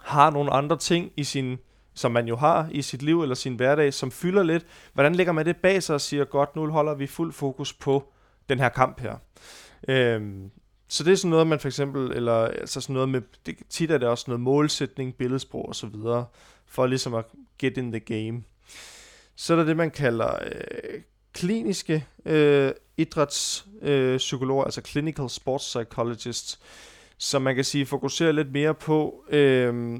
har 0.00 0.30
nogle 0.30 0.52
andre 0.52 0.78
ting 0.78 1.12
i 1.16 1.24
sin 1.24 1.58
som 1.94 2.12
man 2.12 2.28
jo 2.28 2.36
har 2.36 2.68
i 2.70 2.82
sit 2.82 3.02
liv 3.02 3.22
eller 3.22 3.34
sin 3.34 3.54
hverdag, 3.54 3.94
som 3.94 4.10
fylder 4.10 4.42
lidt. 4.42 4.66
Hvordan 4.92 5.14
lægger 5.14 5.32
man 5.32 5.46
det 5.46 5.56
bag 5.56 5.82
sig 5.82 5.94
og 5.94 6.00
siger, 6.00 6.24
godt, 6.24 6.56
nu 6.56 6.70
holder 6.70 6.94
vi 6.94 7.06
fuld 7.06 7.32
fokus 7.32 7.72
på 7.72 8.12
den 8.48 8.58
her 8.58 8.68
kamp 8.68 9.00
her. 9.00 9.16
Øhm, 9.88 10.50
så 10.88 11.04
det 11.04 11.12
er 11.12 11.16
sådan 11.16 11.30
noget, 11.30 11.46
man 11.46 11.60
for 11.60 11.68
eksempel, 11.68 12.12
eller 12.12 12.32
altså 12.32 12.80
sådan 12.80 12.94
noget 12.94 13.08
med, 13.08 13.22
det, 13.46 13.56
tit 13.68 13.90
er 13.90 13.98
det 13.98 14.08
også 14.08 14.24
noget 14.26 14.40
målsætning, 14.40 15.14
billedsprog 15.14 15.68
og 15.68 15.76
så 15.76 15.86
videre, 15.86 16.26
for 16.66 16.86
ligesom 16.86 17.14
at 17.14 17.24
get 17.58 17.76
in 17.76 17.92
the 17.92 18.00
game. 18.00 18.42
Så 19.36 19.52
er 19.52 19.56
der 19.56 19.64
det, 19.64 19.76
man 19.76 19.90
kalder 19.90 20.38
øh, 20.44 21.00
kliniske 21.32 22.06
øh, 22.24 22.72
idrætspsykologer, 22.96 24.62
øh, 24.62 24.66
altså 24.66 24.80
clinical 24.80 25.30
sports 25.30 25.64
psychologists, 25.64 26.60
som 27.18 27.42
man 27.42 27.54
kan 27.54 27.64
sige 27.64 27.86
fokuserer 27.86 28.32
lidt 28.32 28.52
mere 28.52 28.74
på 28.74 29.24
øh, 29.30 29.98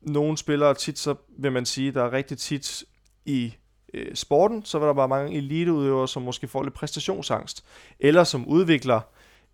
nogle 0.00 0.38
spillere 0.38 0.74
tit, 0.74 0.98
så 0.98 1.14
vil 1.38 1.52
man 1.52 1.66
sige, 1.66 1.92
der 1.92 2.04
er 2.04 2.12
rigtig 2.12 2.38
tit 2.38 2.84
i 3.24 3.54
øh, 3.94 4.14
sporten, 4.14 4.64
så 4.64 4.78
var 4.78 4.86
der 4.86 4.94
bare 4.94 5.08
mange 5.08 5.36
eliteudøvere, 5.36 6.08
som 6.08 6.22
måske 6.22 6.48
får 6.48 6.62
lidt 6.62 6.74
præstationsangst, 6.74 7.64
eller 8.00 8.24
som 8.24 8.46
udvikler 8.46 9.00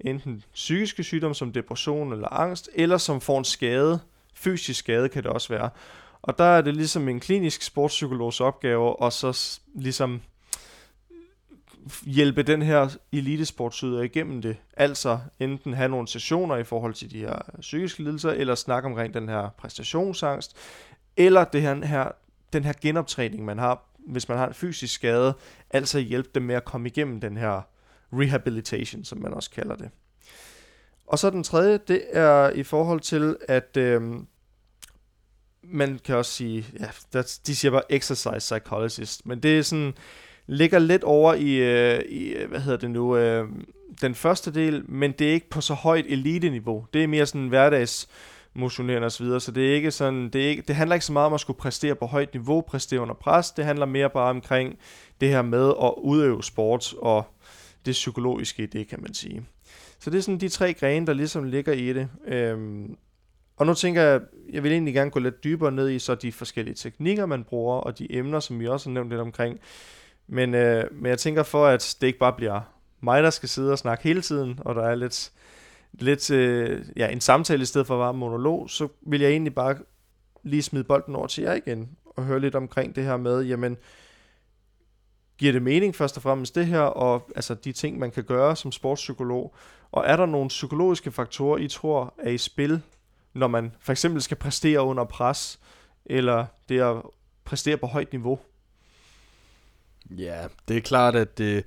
enten 0.01 0.43
psykiske 0.55 1.03
sygdomme 1.05 1.35
som 1.35 1.53
depression 1.53 2.13
eller 2.13 2.29
angst, 2.29 2.71
eller 2.75 2.99
som 2.99 3.21
får 3.21 3.39
en 3.39 3.45
skade, 3.45 4.01
fysisk 4.35 4.79
skade 4.79 5.09
kan 5.09 5.23
det 5.23 5.31
også 5.31 5.49
være. 5.49 5.71
Og 6.23 6.39
der 6.39 6.45
er 6.45 6.61
det 6.61 6.77
ligesom 6.77 7.09
en 7.09 7.21
klinisk 7.21 7.63
sportspsykologs 7.63 8.41
opgave, 8.41 9.01
og 9.01 9.13
så 9.13 9.61
ligesom 9.75 10.21
hjælpe 12.07 12.43
den 12.43 12.63
her 12.63 12.97
elitesportsyder 13.13 14.03
igennem 14.03 14.43
det. 14.43 14.57
Altså 14.77 15.19
enten 15.41 15.75
have 15.75 15.89
nogle 15.89 16.09
sessioner 16.09 16.57
i 16.57 16.65
forhold 16.65 16.95
til 16.95 17.11
de 17.11 17.19
her 17.19 17.39
psykiske 17.61 18.03
lidelser, 18.03 18.31
eller 18.31 18.55
snakke 18.55 18.89
omkring 18.89 19.15
den 19.15 19.29
her 19.29 19.49
præstationsangst, 19.59 20.57
eller 21.17 21.45
det 21.45 21.63
her, 21.63 21.87
her, 21.87 22.09
den 22.53 22.65
her 22.65 22.73
genoptræning, 22.81 23.45
man 23.45 23.59
har, 23.59 23.83
hvis 24.07 24.29
man 24.29 24.39
har 24.39 24.49
en 24.49 24.55
fysisk 24.55 24.95
skade, 24.95 25.35
altså 25.71 25.99
hjælpe 25.99 26.31
dem 26.35 26.43
med 26.43 26.55
at 26.55 26.65
komme 26.65 26.89
igennem 26.89 27.21
den 27.21 27.37
her 27.37 27.63
rehabilitation, 28.13 29.05
som 29.05 29.19
man 29.19 29.35
også 29.35 29.51
kalder 29.51 29.77
det. 29.77 29.91
Og 31.07 31.19
så 31.19 31.31
den 31.31 31.45
tredje, 31.45 31.79
det 31.89 32.05
er 32.11 32.51
i 32.51 32.63
forhold 32.63 33.01
til, 33.01 33.37
at 33.49 33.77
øh, 33.77 34.03
man 35.63 35.99
kan 36.05 36.17
også 36.17 36.33
sige, 36.33 36.67
ja, 36.81 36.89
der, 37.13 37.39
de 37.47 37.57
siger 37.57 37.73
bare 37.73 37.93
exercise 37.93 38.39
psychologist, 38.39 39.27
men 39.27 39.41
det 39.41 39.59
er 39.59 39.63
sådan, 39.63 39.95
ligger 40.47 40.79
lidt 40.79 41.05
over 41.05 41.35
i, 41.35 41.55
øh, 41.55 42.01
i 42.01 42.29
øh, 42.29 42.49
hvad 42.49 42.61
hedder 42.61 42.79
det 42.79 42.91
nu, 42.91 43.17
øh, 43.17 43.49
den 44.01 44.15
første 44.15 44.55
del, 44.55 44.91
men 44.91 45.13
det 45.13 45.29
er 45.29 45.33
ikke 45.33 45.51
på 45.51 45.61
så 45.61 45.75
højt 45.75 46.07
elite-niveau. 46.09 46.87
Det 46.95 47.05
er 47.05 47.07
mere 47.07 47.27
sådan 47.27 47.49
hverdags 47.49 48.09
motionerende 48.55 49.07
osv., 49.07 49.41
så 49.41 49.53
det 49.55 49.71
er 49.71 49.75
ikke 49.75 49.91
sådan, 49.91 50.29
det, 50.29 50.45
er 50.45 50.49
ikke, 50.49 50.63
det 50.63 50.77
handler 50.77 50.95
ikke 50.95 51.07
så 51.07 51.13
meget 51.13 51.27
om 51.27 51.35
at 51.35 51.41
skulle 51.41 51.59
præstere 51.59 51.95
på 51.95 52.07
højt 52.07 52.35
niveau, 52.35 52.61
præstere 52.61 53.01
under 53.01 53.15
pres, 53.15 53.51
det 53.51 53.65
handler 53.65 53.87
mere 53.87 54.11
bare 54.11 54.31
omkring 54.31 54.79
det 55.21 55.29
her 55.29 55.43
med 55.43 55.69
at 55.83 55.93
udøve 55.99 56.45
sport 56.45 56.95
og 56.99 57.25
det 57.87 57.93
psykologiske 57.93 58.63
i 58.63 58.67
det, 58.67 58.89
kan 58.89 59.03
man 59.03 59.15
sige. 59.15 59.47
Så 59.99 60.11
det 60.11 60.19
er 60.19 60.23
sådan 60.23 60.41
de 60.41 60.49
tre 60.49 60.75
grene, 60.75 61.07
der 61.07 61.13
ligesom 61.13 61.45
ligger 61.45 61.73
i 61.73 61.93
det. 61.93 62.09
Øhm, 62.27 62.97
og 63.57 63.67
nu 63.67 63.75
tænker 63.75 64.03
jeg, 64.03 64.21
jeg 64.53 64.63
vil 64.63 64.73
egentlig 64.73 64.95
gerne 64.95 65.11
gå 65.11 65.21
lidt 65.21 65.45
dybere 65.45 65.73
ned 65.73 65.91
i 65.91 65.99
så 65.99 66.15
de 66.15 66.33
forskellige 66.33 66.75
teknikker, 66.75 67.27
man 67.27 67.45
bruger, 67.45 67.77
og 67.77 67.99
de 67.99 68.13
emner, 68.15 68.41
som 68.41 68.61
vi 68.61 68.69
også 68.69 68.89
har 68.89 68.95
nævnt 68.95 69.11
lidt 69.11 69.21
omkring. 69.21 69.61
Men, 70.27 70.55
øh, 70.55 70.85
men 70.93 71.07
jeg 71.07 71.19
tænker 71.19 71.43
for, 71.43 71.67
at 71.67 71.97
det 72.01 72.07
ikke 72.07 72.19
bare 72.19 72.33
bliver 72.33 72.61
mig, 73.01 73.23
der 73.23 73.31
skal 73.31 73.49
sidde 73.49 73.73
og 73.73 73.79
snakke 73.79 74.05
hele 74.05 74.21
tiden, 74.21 74.59
og 74.65 74.75
der 74.75 74.83
er 74.83 74.95
lidt, 74.95 75.33
lidt 75.99 76.31
øh, 76.31 76.85
ja, 76.97 77.09
en 77.09 77.21
samtale 77.21 77.63
i 77.63 77.67
stedet 77.67 77.87
for 77.87 77.95
at 77.95 78.01
være 78.01 78.15
monolog, 78.15 78.71
så 78.71 78.89
vil 79.01 79.21
jeg 79.21 79.31
egentlig 79.31 79.55
bare 79.55 79.77
lige 80.43 80.63
smide 80.63 80.85
bolden 80.85 81.17
over 81.17 81.27
til 81.27 81.45
jer 81.45 81.55
igen, 81.55 81.91
og 82.07 82.25
høre 82.25 82.41
lidt 82.41 82.55
omkring 82.55 82.97
det 82.97 83.05
her 83.05 83.17
med, 83.17 83.43
jamen, 83.43 83.77
giver 85.39 85.53
det 85.53 85.63
mening 85.63 85.95
først 85.95 86.17
og 86.17 86.23
fremmest 86.23 86.55
det 86.55 86.67
her, 86.67 86.81
og 86.81 87.31
altså 87.37 87.55
de 87.55 87.73
ting, 87.73 87.99
man 87.99 88.11
kan 88.11 88.25
gøre 88.25 88.57
som 88.57 88.73
sportspsykolog, 88.73 89.55
og 89.93 90.05
er 90.07 90.17
der 90.17 90.27
nogle 90.27 90.49
psykologiske 90.49 91.13
faktorer, 91.13 91.59
I 91.59 91.69
tror 91.69 92.15
er 92.19 92.31
i 92.31 92.39
spil, 92.39 92.83
når 93.33 93.47
man 93.47 93.73
for 93.81 93.93
eksempel 93.93 94.23
skal 94.23 94.37
præstere 94.37 94.83
under 94.83 95.05
pres, 95.05 95.61
eller 96.07 96.47
det 96.69 96.81
at 96.81 96.97
præstere 97.45 97.77
på 97.77 97.87
højt 97.87 98.13
niveau? 98.13 98.39
Ja, 100.11 100.47
det 100.69 100.77
er 100.77 100.81
klart, 100.81 101.17
at 101.17 101.39
det, 101.39 101.57
øh, 101.57 101.63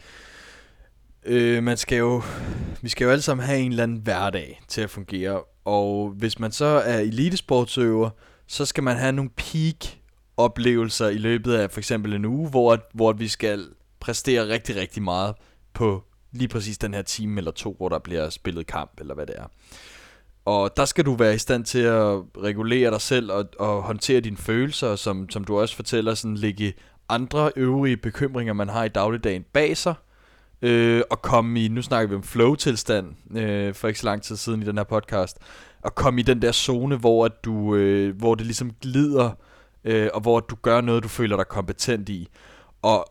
Øh, 1.27 1.63
man 1.63 1.77
skal 1.77 1.97
jo, 1.97 2.21
vi 2.81 2.89
skal 2.89 3.05
jo 3.05 3.11
alle 3.11 3.21
sammen 3.21 3.45
have 3.45 3.59
en 3.59 3.71
eller 3.71 3.83
anden 3.83 3.97
hverdag 3.97 4.61
til 4.67 4.81
at 4.81 4.89
fungere. 4.89 5.41
Og 5.65 6.09
hvis 6.09 6.39
man 6.39 6.51
så 6.51 6.65
er 6.65 6.99
elitesportsøver, 6.99 8.09
så 8.47 8.65
skal 8.65 8.83
man 8.83 8.97
have 8.97 9.11
nogle 9.11 9.31
peak 9.35 9.97
oplevelser 10.37 11.07
i 11.07 11.17
løbet 11.17 11.53
af 11.53 11.71
for 11.71 11.79
eksempel 11.79 12.13
en 12.13 12.25
uge, 12.25 12.49
hvor, 12.49 12.79
hvor 12.93 13.13
vi 13.13 13.27
skal 13.27 13.65
præstere 13.99 14.47
rigtig, 14.47 14.75
rigtig 14.75 15.03
meget 15.03 15.35
på 15.73 16.03
lige 16.31 16.47
præcis 16.47 16.77
den 16.77 16.93
her 16.93 17.01
time 17.01 17.37
eller 17.37 17.51
to, 17.51 17.75
hvor 17.77 17.89
der 17.89 17.99
bliver 17.99 18.29
spillet 18.29 18.67
kamp, 18.67 18.91
eller 18.99 19.15
hvad 19.15 19.25
det 19.25 19.35
er. 19.37 19.45
Og 20.45 20.77
der 20.77 20.85
skal 20.85 21.05
du 21.05 21.13
være 21.13 21.35
i 21.35 21.37
stand 21.37 21.65
til 21.65 21.79
at 21.79 22.21
regulere 22.43 22.91
dig 22.91 23.01
selv 23.01 23.31
og, 23.31 23.45
og 23.59 23.83
håndtere 23.83 24.19
dine 24.19 24.37
følelser, 24.37 24.95
som, 24.95 25.29
som 25.29 25.43
du 25.43 25.59
også 25.59 25.75
fortæller, 25.75 26.13
sådan 26.13 26.37
ligge 26.37 26.73
andre 27.09 27.51
øvrige 27.55 27.97
bekymringer, 27.97 28.53
man 28.53 28.69
har 28.69 28.83
i 28.83 28.89
dagligdagen 28.89 29.45
bag 29.53 29.77
sig, 29.77 29.93
øh, 30.61 31.01
at 31.11 31.21
komme 31.21 31.63
i, 31.63 31.67
nu 31.67 31.81
snakker 31.81 32.09
vi 32.09 32.15
om 32.15 32.23
flow-tilstand, 32.23 33.37
øh, 33.37 33.73
for 33.73 33.87
ikke 33.87 33.99
så 33.99 34.05
lang 34.05 34.21
tid 34.21 34.35
siden 34.35 34.61
i 34.61 34.65
den 34.65 34.77
her 34.77 34.83
podcast, 34.83 35.37
at 35.85 35.95
komme 35.95 36.19
i 36.19 36.23
den 36.23 36.41
der 36.41 36.51
zone, 36.51 36.95
hvor, 36.95 37.25
at 37.25 37.43
du, 37.45 37.75
øh, 37.75 38.17
hvor 38.17 38.35
det 38.35 38.45
ligesom 38.45 38.71
glider, 38.81 39.31
øh, 39.83 40.09
og 40.13 40.21
hvor 40.21 40.39
du 40.39 40.55
gør 40.61 40.81
noget, 40.81 41.03
du 41.03 41.07
føler 41.07 41.35
dig 41.35 41.47
kompetent 41.47 42.09
i. 42.09 42.27
Og 42.81 43.07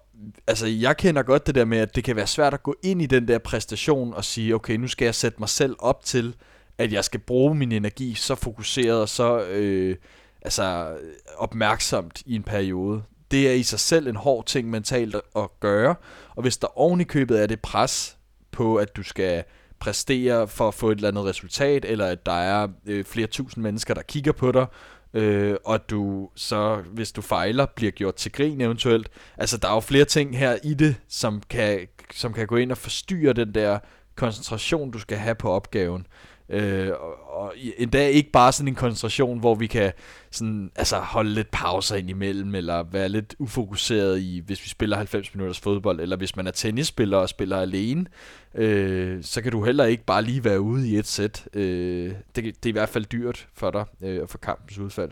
altså, 0.47 0.67
jeg 0.67 0.97
kender 0.97 1.23
godt 1.23 1.47
det 1.47 1.55
der 1.55 1.65
med, 1.65 1.79
at 1.79 1.97
det 1.97 2.05
kan 2.05 2.17
være 2.17 2.27
svært 2.27 2.55
at 2.55 2.63
gå 2.63 2.75
ind 2.83 3.03
i 3.03 3.07
den 3.07 3.29
der 3.29 3.39
præstation 3.39 4.15
og 4.15 4.25
sige, 4.25 4.55
okay, 4.55 4.77
nu 4.77 4.89
skal 4.89 5.05
jeg 5.05 5.15
sætte 5.15 5.37
mig 5.39 5.49
selv 5.49 5.77
op 5.79 6.05
til, 6.05 6.35
at 6.79 6.93
jeg 6.93 7.05
skal 7.05 7.21
bruge 7.21 7.55
min 7.55 7.73
energi 7.73 8.15
så 8.15 8.35
fokuseret 8.35 9.01
og 9.01 9.09
så 9.09 9.45
øh, 9.45 9.97
altså, 10.43 10.97
opmærksomt 11.37 12.23
i 12.27 12.35
en 12.35 12.43
periode 12.43 13.03
det 13.31 13.49
er 13.49 13.53
i 13.53 13.63
sig 13.63 13.81
selv 13.81 14.07
en 14.07 14.17
hård 14.17 14.47
ting 14.47 14.71
mentalt 14.71 15.17
at 15.37 15.49
gøre. 15.61 15.95
Og 16.37 16.43
hvis 16.43 16.57
der 16.57 16.79
oven 16.79 17.01
i 17.01 17.05
købet 17.05 17.43
er 17.43 17.47
det 17.47 17.61
pres 17.61 18.17
på, 18.51 18.77
at 18.77 18.97
du 18.97 19.03
skal 19.03 19.45
præstere 19.79 20.49
for 20.49 20.69
at 20.69 20.75
få 20.75 20.91
et 20.91 20.97
eller 20.97 21.09
andet 21.09 21.25
resultat, 21.25 21.85
eller 21.85 22.07
at 22.07 22.27
der 22.27 22.33
er 22.33 22.69
øh, 22.87 23.05
flere 23.05 23.27
tusind 23.27 23.63
mennesker, 23.63 23.95
der 23.95 24.03
kigger 24.03 24.33
på 24.33 24.53
dig, 24.53 24.67
øh, 25.15 25.57
og 25.65 25.91
du 25.91 26.31
så, 26.35 26.83
hvis 26.93 27.13
du 27.13 27.23
fejler, 27.23 27.67
bliver 27.67 27.93
gjort 27.93 28.15
til 28.15 28.33
grin 28.33 28.61
eventuelt. 28.61 29.09
Altså, 29.39 29.57
der 29.57 29.69
er 29.69 29.75
jo 29.75 29.81
flere 29.81 30.05
ting 30.05 30.39
her 30.39 30.57
i 30.63 30.75
det, 30.75 30.97
som 31.09 31.43
kan, 31.51 31.87
som 32.15 32.33
kan 32.33 32.47
gå 32.47 32.57
ind 32.57 32.71
og 32.71 32.79
forstyrre 32.79 33.33
den 33.33 33.55
der 33.55 33.79
koncentration, 34.15 34.91
du 34.91 34.99
skal 34.99 35.19
have 35.19 35.35
på 35.35 35.51
opgaven. 35.51 36.07
Øh, 36.49 36.91
og, 37.01 37.37
og 37.41 37.55
endda 37.79 38.07
ikke 38.07 38.31
bare 38.31 38.53
sådan 38.53 38.69
en 38.69 38.75
koncentration, 38.75 39.39
hvor 39.39 39.55
vi 39.55 39.67
kan 39.67 39.93
sådan, 40.31 40.71
altså 40.77 40.97
holde 40.97 41.31
lidt 41.31 41.51
pauser 41.51 41.97
ind 41.97 42.11
imellem, 42.11 42.55
eller 42.55 42.83
være 42.83 43.09
lidt 43.09 43.35
ufokuseret 43.39 44.21
i, 44.21 44.43
hvis 44.47 44.65
vi 44.65 44.69
spiller 44.69 44.97
90 44.97 45.35
minutters 45.35 45.61
fodbold, 45.61 46.01
eller 46.01 46.17
hvis 46.17 46.37
man 46.37 46.47
er 46.47 46.51
tennisspiller 46.51 47.19
og 47.19 47.29
spiller 47.29 47.61
alene, 47.61 48.07
øh, 48.55 49.23
så 49.23 49.43
kan 49.43 49.53
du 49.53 49.65
heller 49.65 49.85
ikke 49.85 50.05
bare 50.05 50.23
lige 50.23 50.45
være 50.45 50.61
ude 50.61 50.89
i 50.89 50.97
et 50.97 51.07
sæt. 51.07 51.49
Øh, 51.53 52.13
det, 52.37 52.45
det 52.45 52.67
er 52.67 52.69
i 52.69 52.71
hvert 52.71 52.89
fald 52.89 53.05
dyrt 53.05 53.49
for 53.55 53.71
dig, 53.71 53.85
øh, 54.03 54.29
for 54.29 54.39
kampens 54.39 54.79
udfald. 54.79 55.11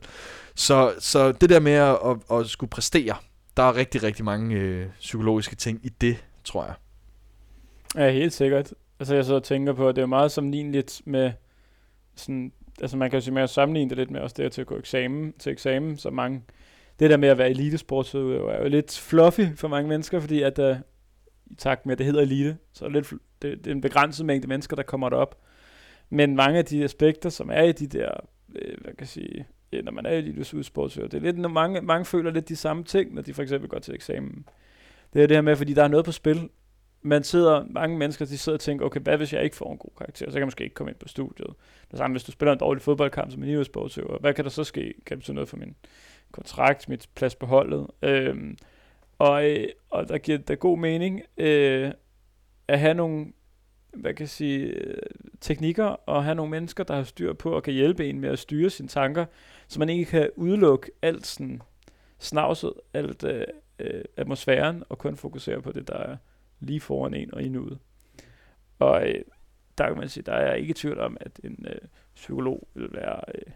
Så, 0.54 0.94
så 0.98 1.32
det 1.32 1.50
der 1.50 1.60
med 1.60 1.72
at, 1.72 1.98
at, 2.04 2.40
at 2.40 2.46
skulle 2.46 2.70
præstere, 2.70 3.14
der 3.56 3.62
er 3.62 3.76
rigtig, 3.76 4.02
rigtig 4.02 4.24
mange 4.24 4.56
øh, 4.56 4.86
psykologiske 5.00 5.56
ting 5.56 5.80
i 5.82 5.88
det, 5.88 6.24
tror 6.44 6.64
jeg. 6.64 6.74
Ja, 7.94 8.10
helt 8.10 8.32
sikkert. 8.32 8.72
Altså 8.98 9.14
jeg 9.14 9.24
så 9.24 9.40
tænker 9.40 9.72
på, 9.72 9.88
at 9.88 9.96
det 9.96 10.02
er 10.02 10.06
meget 10.06 10.32
sammenligneligt 10.32 11.02
med 11.04 11.32
sådan, 12.14 12.52
altså 12.80 12.96
man 12.96 13.10
kan 13.10 13.16
jo 13.16 13.20
sige 13.20 13.34
mere 13.34 13.48
sammenligne 13.48 13.90
det 13.90 13.98
lidt 13.98 14.10
med 14.10 14.20
også 14.20 14.34
det 14.38 14.52
til 14.52 14.60
at 14.60 14.66
gå 14.66 14.78
eksamen, 14.78 15.32
til 15.38 15.52
eksamen, 15.52 15.96
så 15.96 16.10
mange, 16.10 16.42
det 16.98 17.10
der 17.10 17.16
med 17.16 17.28
at 17.28 17.38
være 17.38 17.50
elitesportsudøver 17.50 18.52
er 18.52 18.62
jo 18.62 18.68
lidt 18.68 18.98
fluffy 18.98 19.56
for 19.56 19.68
mange 19.68 19.88
mennesker, 19.88 20.20
fordi 20.20 20.42
at 20.42 20.58
uh, 20.58 20.76
i 21.46 21.54
takt 21.54 21.86
med, 21.86 21.92
at 21.92 21.98
det 21.98 22.06
hedder 22.06 22.20
elite, 22.20 22.56
så 22.72 22.84
er 22.84 22.88
det, 22.88 22.96
lidt, 22.96 23.22
det, 23.42 23.58
det 23.58 23.66
er 23.66 23.74
en 23.74 23.80
begrænset 23.80 24.26
mængde 24.26 24.48
mennesker, 24.48 24.76
der 24.76 24.82
kommer 24.82 25.08
derop. 25.08 25.40
Men 26.10 26.36
mange 26.36 26.58
af 26.58 26.64
de 26.64 26.84
aspekter, 26.84 27.30
som 27.30 27.50
er 27.52 27.62
i 27.62 27.72
de 27.72 27.86
der, 27.86 28.10
øh, 28.54 28.74
hvad 28.80 28.92
kan 28.92 29.00
jeg 29.00 29.08
sige, 29.08 29.46
når 29.84 29.92
man 29.92 30.06
er 30.06 30.10
elitesportsudøver, 30.10 31.08
det 31.08 31.16
er 31.16 31.22
lidt, 31.22 31.38
når 31.38 31.48
mange, 31.48 31.80
mange 31.80 32.04
føler 32.04 32.30
lidt 32.30 32.48
de 32.48 32.56
samme 32.56 32.84
ting, 32.84 33.14
når 33.14 33.22
de 33.22 33.34
for 33.34 33.42
eksempel 33.42 33.68
går 33.68 33.78
til 33.78 33.94
eksamen. 33.94 34.46
Det 35.12 35.22
er 35.22 35.26
det 35.26 35.36
her 35.36 35.42
med, 35.42 35.56
fordi 35.56 35.74
der 35.74 35.84
er 35.84 35.88
noget 35.88 36.04
på 36.04 36.12
spil, 36.12 36.48
man 37.06 37.24
sidder, 37.24 37.64
mange 37.70 37.98
mennesker, 37.98 38.24
de 38.24 38.38
sidder 38.38 38.56
og 38.56 38.60
tænker, 38.60 38.86
okay, 38.86 39.00
hvad 39.00 39.16
hvis 39.16 39.32
jeg 39.32 39.44
ikke 39.44 39.56
får 39.56 39.72
en 39.72 39.78
god 39.78 39.90
karakter? 39.98 40.26
Så 40.26 40.32
kan 40.32 40.38
jeg 40.38 40.46
måske 40.46 40.64
ikke 40.64 40.74
komme 40.74 40.90
ind 40.90 40.98
på 40.98 41.08
studiet. 41.08 41.54
Det 41.90 41.98
samme, 41.98 42.14
hvis 42.14 42.24
du 42.24 42.32
spiller 42.32 42.52
en 42.52 42.58
dårlig 42.58 42.82
fodboldkamp 42.82 43.32
som 43.32 43.42
en 43.42 43.48
idrætssportsøver, 43.48 44.18
hvad 44.18 44.34
kan 44.34 44.44
der 44.44 44.50
så 44.50 44.64
ske? 44.64 44.94
Kan 45.06 45.16
det 45.16 45.18
betyde 45.18 45.34
noget 45.34 45.48
for 45.48 45.56
min 45.56 45.76
kontrakt, 46.32 46.88
mit 46.88 47.08
plads 47.14 47.34
på 47.34 47.46
holdet? 47.46 47.86
Øhm, 48.02 48.58
og, 49.18 49.50
øh, 49.50 49.68
og 49.90 50.08
der 50.08 50.18
giver 50.18 50.38
det 50.38 50.58
god 50.58 50.78
mening 50.78 51.22
øh, 51.36 51.92
at 52.68 52.78
have 52.78 52.94
nogle 52.94 53.32
hvad 53.92 54.14
kan 54.14 54.22
jeg 54.22 54.28
sige, 54.28 54.66
øh, 54.66 54.96
teknikker 55.40 55.84
og 55.84 56.24
have 56.24 56.34
nogle 56.34 56.50
mennesker, 56.50 56.84
der 56.84 56.94
har 56.94 57.02
styr 57.02 57.32
på 57.32 57.52
og 57.52 57.62
kan 57.62 57.74
hjælpe 57.74 58.08
en 58.08 58.20
med 58.20 58.28
at 58.28 58.38
styre 58.38 58.70
sine 58.70 58.88
tanker, 58.88 59.24
så 59.68 59.78
man 59.78 59.88
ikke 59.88 60.04
kan 60.04 60.30
udelukke 60.36 60.90
alt 61.02 61.26
sådan 61.26 61.62
snavset, 62.18 62.72
alt 62.94 63.24
øh, 63.24 63.46
øh, 63.78 64.04
atmosfæren 64.16 64.84
og 64.88 64.98
kun 64.98 65.16
fokusere 65.16 65.62
på 65.62 65.72
det, 65.72 65.88
der 65.88 65.96
er 65.96 66.16
lige 66.60 66.80
foran 66.80 67.14
en 67.14 67.34
og 67.34 67.42
i 67.42 67.48
nuet. 67.48 67.78
Og 68.78 69.08
øh, 69.08 69.24
der 69.78 69.88
kan 69.88 69.98
man 69.98 70.08
sige, 70.08 70.24
der 70.24 70.32
er 70.32 70.54
ikke 70.54 70.74
tvivl 70.74 71.00
om, 71.00 71.16
at 71.20 71.40
en 71.44 71.66
øh, 71.68 71.80
psykolog 72.14 72.68
vil 72.74 72.88
være, 72.92 73.20
øh, 73.34 73.52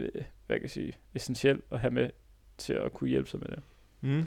øh, 0.00 0.22
hvad 0.46 0.56
kan 0.56 0.62
jeg 0.62 0.70
sige, 0.70 0.92
essentiel 1.14 1.62
at 1.70 1.80
have 1.80 1.90
med 1.90 2.10
til 2.58 2.72
at 2.72 2.92
kunne 2.92 3.10
hjælpe 3.10 3.30
sig 3.30 3.40
med 3.40 3.48
det. 3.48 3.62
Mm. 4.00 4.26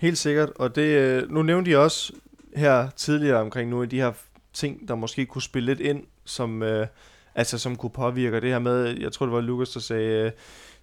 Helt 0.00 0.18
sikkert, 0.18 0.50
og 0.50 0.74
det, 0.74 0.98
øh, 0.98 1.30
nu 1.30 1.42
nævnte 1.42 1.70
jeg 1.70 1.78
også 1.78 2.12
her 2.56 2.90
tidligere 2.90 3.40
omkring 3.40 3.70
nogle 3.70 3.82
af 3.82 3.90
de 3.90 4.00
her 4.00 4.12
ting, 4.52 4.88
der 4.88 4.94
måske 4.94 5.26
kunne 5.26 5.42
spille 5.42 5.66
lidt 5.66 5.80
ind, 5.80 6.06
som, 6.24 6.62
øh, 6.62 6.86
altså, 7.34 7.58
som 7.58 7.76
kunne 7.76 7.90
påvirke 7.90 8.40
det 8.40 8.50
her 8.50 8.58
med, 8.58 8.98
jeg 9.00 9.12
tror 9.12 9.26
det 9.26 9.32
var 9.32 9.40
Lukas, 9.40 9.70
der 9.70 9.80
sagde, 9.80 10.24
øh, 10.24 10.32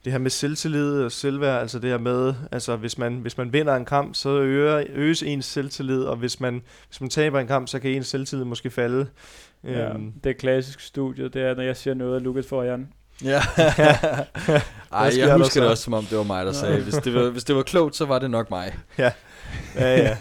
det 0.07 0.11
her 0.11 0.19
med 0.19 0.31
selvtillid 0.31 1.01
og 1.01 1.11
selvværd, 1.11 1.61
altså 1.61 1.79
det 1.79 1.89
her 1.89 1.97
med, 1.97 2.33
altså 2.51 2.75
hvis 2.75 2.97
man, 2.97 3.17
hvis 3.17 3.37
man 3.37 3.53
vinder 3.53 3.75
en 3.75 3.85
kamp, 3.85 4.15
så 4.15 4.29
øger, 4.29 4.83
øges 4.89 5.23
ens 5.23 5.45
selvtillid, 5.45 6.03
og 6.03 6.15
hvis 6.15 6.39
man, 6.39 6.61
hvis 6.87 7.01
man 7.01 7.09
taber 7.09 7.39
en 7.39 7.47
kamp, 7.47 7.67
så 7.67 7.79
kan 7.79 7.91
ens 7.91 8.07
selvtillid 8.07 8.45
måske 8.45 8.69
falde. 8.69 9.07
Ja, 9.63 9.89
øhm. 9.89 10.13
det 10.23 10.37
klassiske 10.37 10.83
studie, 10.83 11.29
det 11.29 11.41
er, 11.41 11.55
når 11.55 11.63
jeg 11.63 11.77
siger 11.77 11.93
noget 11.93 12.15
af 12.15 12.23
Lukas 12.23 12.51
Jan. 12.51 12.87
Ja. 13.23 13.41
Ej, 14.91 15.11
jeg 15.17 15.37
husker 15.37 15.61
det 15.61 15.69
også, 15.69 15.83
som 15.83 15.93
om 15.93 16.05
det 16.05 16.17
var 16.17 16.23
mig, 16.23 16.45
der 16.45 16.51
sagde, 16.51 16.81
hvis 16.81 16.95
det 16.95 17.13
var, 17.13 17.29
hvis 17.29 17.43
det 17.43 17.55
var 17.55 17.63
klogt, 17.63 17.95
så 17.95 18.05
var 18.05 18.19
det 18.19 18.31
nok 18.31 18.49
mig. 18.49 18.77
Ja 18.97 19.11
ja, 19.75 19.97
ja. 19.97 20.17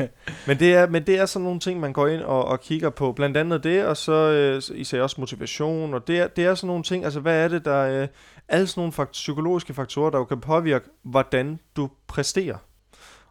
Men 0.46 0.58
det, 0.58 0.74
er, 0.74 0.88
men 0.88 1.06
det 1.06 1.18
er 1.18 1.26
sådan 1.26 1.44
nogle 1.44 1.60
ting, 1.60 1.80
man 1.80 1.92
går 1.92 2.06
ind 2.06 2.22
og, 2.22 2.44
og 2.44 2.60
kigger 2.60 2.90
på. 2.90 3.12
Blandt 3.12 3.36
andet 3.36 3.64
det, 3.64 3.84
og 3.84 3.96
så 3.96 4.12
øh, 4.12 4.78
især 4.80 5.02
også 5.02 5.16
motivation. 5.20 5.94
Og 5.94 6.06
det 6.06 6.18
er, 6.18 6.26
det 6.26 6.44
er 6.44 6.54
sådan 6.54 6.66
nogle 6.66 6.82
ting, 6.82 7.04
altså 7.04 7.20
hvad 7.20 7.44
er 7.44 7.48
det, 7.48 7.64
der... 7.64 8.02
Øh, 8.02 8.08
alle 8.48 8.66
sådan 8.66 8.80
nogle 8.80 8.92
fakt- 8.92 9.12
psykologiske 9.12 9.74
faktorer, 9.74 10.10
der 10.10 10.18
jo 10.18 10.24
kan 10.24 10.40
påvirke, 10.40 10.88
hvordan 11.02 11.58
du 11.76 11.90
præsterer. 12.06 12.56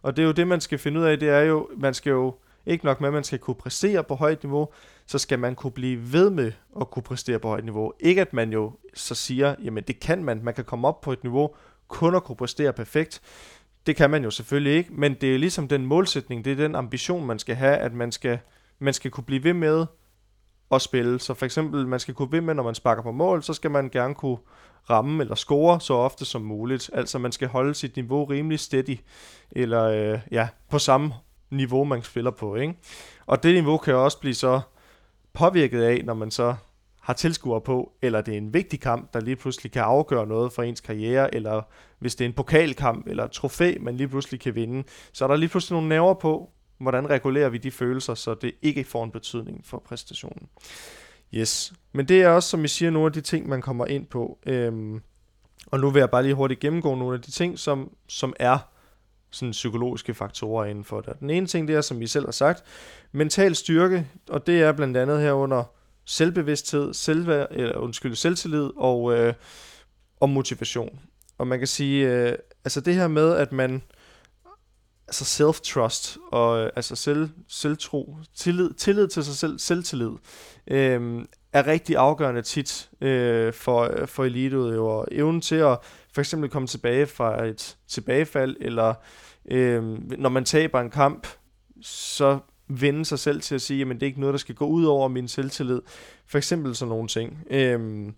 Og 0.02 0.16
det 0.16 0.22
er 0.22 0.26
jo 0.26 0.32
det, 0.32 0.48
man 0.48 0.60
skal 0.60 0.78
finde 0.78 1.00
ud 1.00 1.04
af, 1.04 1.18
det 1.18 1.28
er 1.28 1.40
jo, 1.40 1.68
man 1.76 1.94
skal 1.94 2.10
jo 2.10 2.34
ikke 2.66 2.84
nok 2.84 3.00
med, 3.00 3.08
at 3.08 3.14
man 3.14 3.24
skal 3.24 3.38
kunne 3.38 3.54
præstere 3.54 4.04
på 4.04 4.14
højt 4.14 4.42
niveau, 4.42 4.68
så 5.06 5.18
skal 5.18 5.38
man 5.38 5.54
kunne 5.54 5.70
blive 5.70 6.12
ved 6.12 6.30
med 6.30 6.52
at 6.80 6.90
kunne 6.90 7.02
præstere 7.02 7.38
på 7.38 7.48
højt 7.48 7.64
niveau. 7.64 7.92
Ikke 8.00 8.20
at 8.20 8.32
man 8.32 8.52
jo 8.52 8.72
så 8.94 9.14
siger, 9.14 9.54
jamen 9.64 9.84
det 9.84 10.00
kan 10.00 10.24
man, 10.24 10.40
man 10.42 10.54
kan 10.54 10.64
komme 10.64 10.88
op 10.88 11.00
på 11.00 11.12
et 11.12 11.22
niveau, 11.22 11.54
kun 11.88 12.14
at 12.14 12.24
kunne 12.24 12.36
præstere 12.36 12.72
perfekt. 12.72 13.20
Det 13.86 13.96
kan 13.96 14.10
man 14.10 14.24
jo 14.24 14.30
selvfølgelig 14.30 14.72
ikke, 14.72 14.90
men 14.92 15.14
det 15.14 15.34
er 15.34 15.38
ligesom 15.38 15.68
den 15.68 15.86
målsætning, 15.86 16.44
det 16.44 16.52
er 16.52 16.56
den 16.56 16.74
ambition, 16.74 17.26
man 17.26 17.38
skal 17.38 17.54
have, 17.54 17.76
at 17.76 17.92
man 17.92 18.12
skal, 18.12 18.38
man 18.78 18.94
skal 18.94 19.10
kunne 19.10 19.24
blive 19.24 19.44
ved 19.44 19.52
med 19.52 19.86
at 20.70 20.82
spille. 20.82 21.20
Så 21.20 21.34
for 21.34 21.46
eksempel, 21.46 21.86
man 21.86 22.00
skal 22.00 22.14
kunne 22.14 22.32
ved 22.32 22.40
med, 22.40 22.54
når 22.54 22.62
man 22.62 22.74
sparker 22.74 23.02
på 23.02 23.12
mål, 23.12 23.42
så 23.42 23.54
skal 23.54 23.70
man 23.70 23.90
gerne 23.90 24.14
kunne 24.14 24.38
ramme 24.90 25.22
eller 25.22 25.34
score 25.34 25.80
så 25.80 25.94
ofte 25.94 26.24
som 26.24 26.42
muligt. 26.42 26.90
Altså 26.92 27.18
man 27.18 27.32
skal 27.32 27.48
holde 27.48 27.74
sit 27.74 27.96
niveau 27.96 28.24
rimelig 28.24 28.60
steady, 28.60 28.98
eller 29.52 29.84
øh, 29.84 30.20
ja, 30.30 30.48
på 30.70 30.78
samme 30.78 31.14
niveau, 31.50 31.84
man 31.84 32.02
spiller 32.02 32.30
på. 32.30 32.56
Ikke? 32.56 32.74
Og 33.26 33.42
det 33.42 33.54
niveau 33.54 33.78
kan 33.78 33.94
også 33.94 34.20
blive 34.20 34.34
så 34.34 34.60
påvirket 35.32 35.82
af, 35.82 36.02
når 36.04 36.14
man 36.14 36.30
så 36.30 36.54
har 37.06 37.12
tilskuere 37.12 37.60
på, 37.60 37.92
eller 38.02 38.20
det 38.20 38.34
er 38.34 38.38
en 38.38 38.54
vigtig 38.54 38.80
kamp, 38.80 39.14
der 39.14 39.20
lige 39.20 39.36
pludselig 39.36 39.72
kan 39.72 39.82
afgøre 39.82 40.26
noget 40.26 40.52
for 40.52 40.62
ens 40.62 40.80
karriere, 40.80 41.34
eller 41.34 41.62
hvis 41.98 42.14
det 42.14 42.24
er 42.24 42.28
en 42.28 42.34
pokalkamp 42.34 43.06
eller 43.06 43.24
et 43.24 43.30
trofæ, 43.30 43.74
man 43.80 43.96
lige 43.96 44.08
pludselig 44.08 44.40
kan 44.40 44.54
vinde, 44.54 44.84
så 45.12 45.24
er 45.24 45.28
der 45.28 45.36
lige 45.36 45.48
pludselig 45.48 45.74
nogle 45.74 45.88
nerver 45.88 46.14
på, 46.14 46.50
hvordan 46.78 47.10
regulerer 47.10 47.48
vi 47.48 47.58
de 47.58 47.70
følelser, 47.70 48.14
så 48.14 48.34
det 48.34 48.52
ikke 48.62 48.84
får 48.84 49.04
en 49.04 49.10
betydning 49.10 49.60
for 49.64 49.82
præstationen. 49.86 50.48
Yes, 51.34 51.72
men 51.92 52.08
det 52.08 52.22
er 52.22 52.28
også, 52.28 52.48
som 52.48 52.64
I 52.64 52.68
siger, 52.68 52.90
nogle 52.90 53.06
af 53.06 53.12
de 53.12 53.20
ting, 53.20 53.48
man 53.48 53.62
kommer 53.62 53.86
ind 53.86 54.06
på. 54.06 54.38
Øhm, 54.46 55.00
og 55.66 55.80
nu 55.80 55.90
vil 55.90 56.00
jeg 56.00 56.10
bare 56.10 56.22
lige 56.22 56.34
hurtigt 56.34 56.60
gennemgå 56.60 56.94
nogle 56.94 57.14
af 57.14 57.22
de 57.22 57.30
ting, 57.30 57.58
som, 57.58 57.92
som 58.08 58.34
er 58.38 58.58
sådan 59.30 59.52
psykologiske 59.52 60.14
faktorer 60.14 60.64
inden 60.64 60.84
for 60.84 61.00
det. 61.00 61.20
Den 61.20 61.30
ene 61.30 61.46
ting, 61.46 61.68
det 61.68 61.76
er, 61.76 61.80
som 61.80 62.00
vi 62.00 62.06
selv 62.06 62.24
har 62.24 62.32
sagt, 62.32 62.64
mental 63.12 63.54
styrke, 63.54 64.06
og 64.28 64.46
det 64.46 64.62
er 64.62 64.72
blandt 64.72 64.96
andet 64.96 65.20
herunder 65.20 65.75
selvbevidsthed, 66.06 66.94
selvværd, 66.94 67.48
eller 67.50 67.76
undskyld, 67.76 68.14
selvtillid 68.14 68.70
og, 68.76 69.12
øh, 69.12 69.34
og 70.20 70.28
motivation. 70.28 71.00
Og 71.38 71.46
man 71.46 71.58
kan 71.58 71.68
sige, 71.68 72.08
øh, 72.08 72.38
altså 72.64 72.80
det 72.80 72.94
her 72.94 73.08
med, 73.08 73.36
at 73.36 73.52
man, 73.52 73.82
altså 75.08 75.24
self-trust, 75.24 76.18
og 76.32 76.64
øh, 76.64 76.70
altså 76.76 76.96
selv, 76.96 77.28
selvtro, 77.48 78.16
tillid, 78.34 78.74
tillid 78.74 79.08
til 79.08 79.24
sig 79.24 79.34
selv, 79.36 79.58
selvtillid, 79.58 80.10
øh, 80.66 81.24
er 81.52 81.66
rigtig 81.66 81.96
afgørende 81.96 82.42
tit 82.42 82.90
øh, 83.00 83.52
for, 83.52 84.06
for 84.06 84.24
eliteudøvere. 84.24 85.12
Evnen 85.12 85.40
til 85.40 85.56
at 85.56 85.78
for 86.14 86.20
eksempel 86.20 86.50
komme 86.50 86.68
tilbage 86.68 87.06
fra 87.06 87.44
et 87.44 87.76
tilbagefald, 87.88 88.56
eller 88.60 88.94
øh, 89.50 89.82
når 90.18 90.28
man 90.28 90.44
taber 90.44 90.80
en 90.80 90.90
kamp, 90.90 91.26
så 91.82 92.38
vende 92.68 93.04
sig 93.04 93.18
selv 93.18 93.40
til 93.40 93.54
at 93.54 93.62
sige, 93.62 93.82
at 93.82 93.88
det 93.88 94.02
er 94.02 94.06
ikke 94.06 94.20
noget, 94.20 94.32
der 94.32 94.38
skal 94.38 94.54
gå 94.54 94.66
ud 94.66 94.84
over 94.84 95.08
min 95.08 95.28
selvtillid. 95.28 95.80
For 96.26 96.38
eksempel 96.38 96.76
sådan 96.76 96.88
nogle 96.88 97.08
ting. 97.08 97.38
Øhm, 97.50 98.14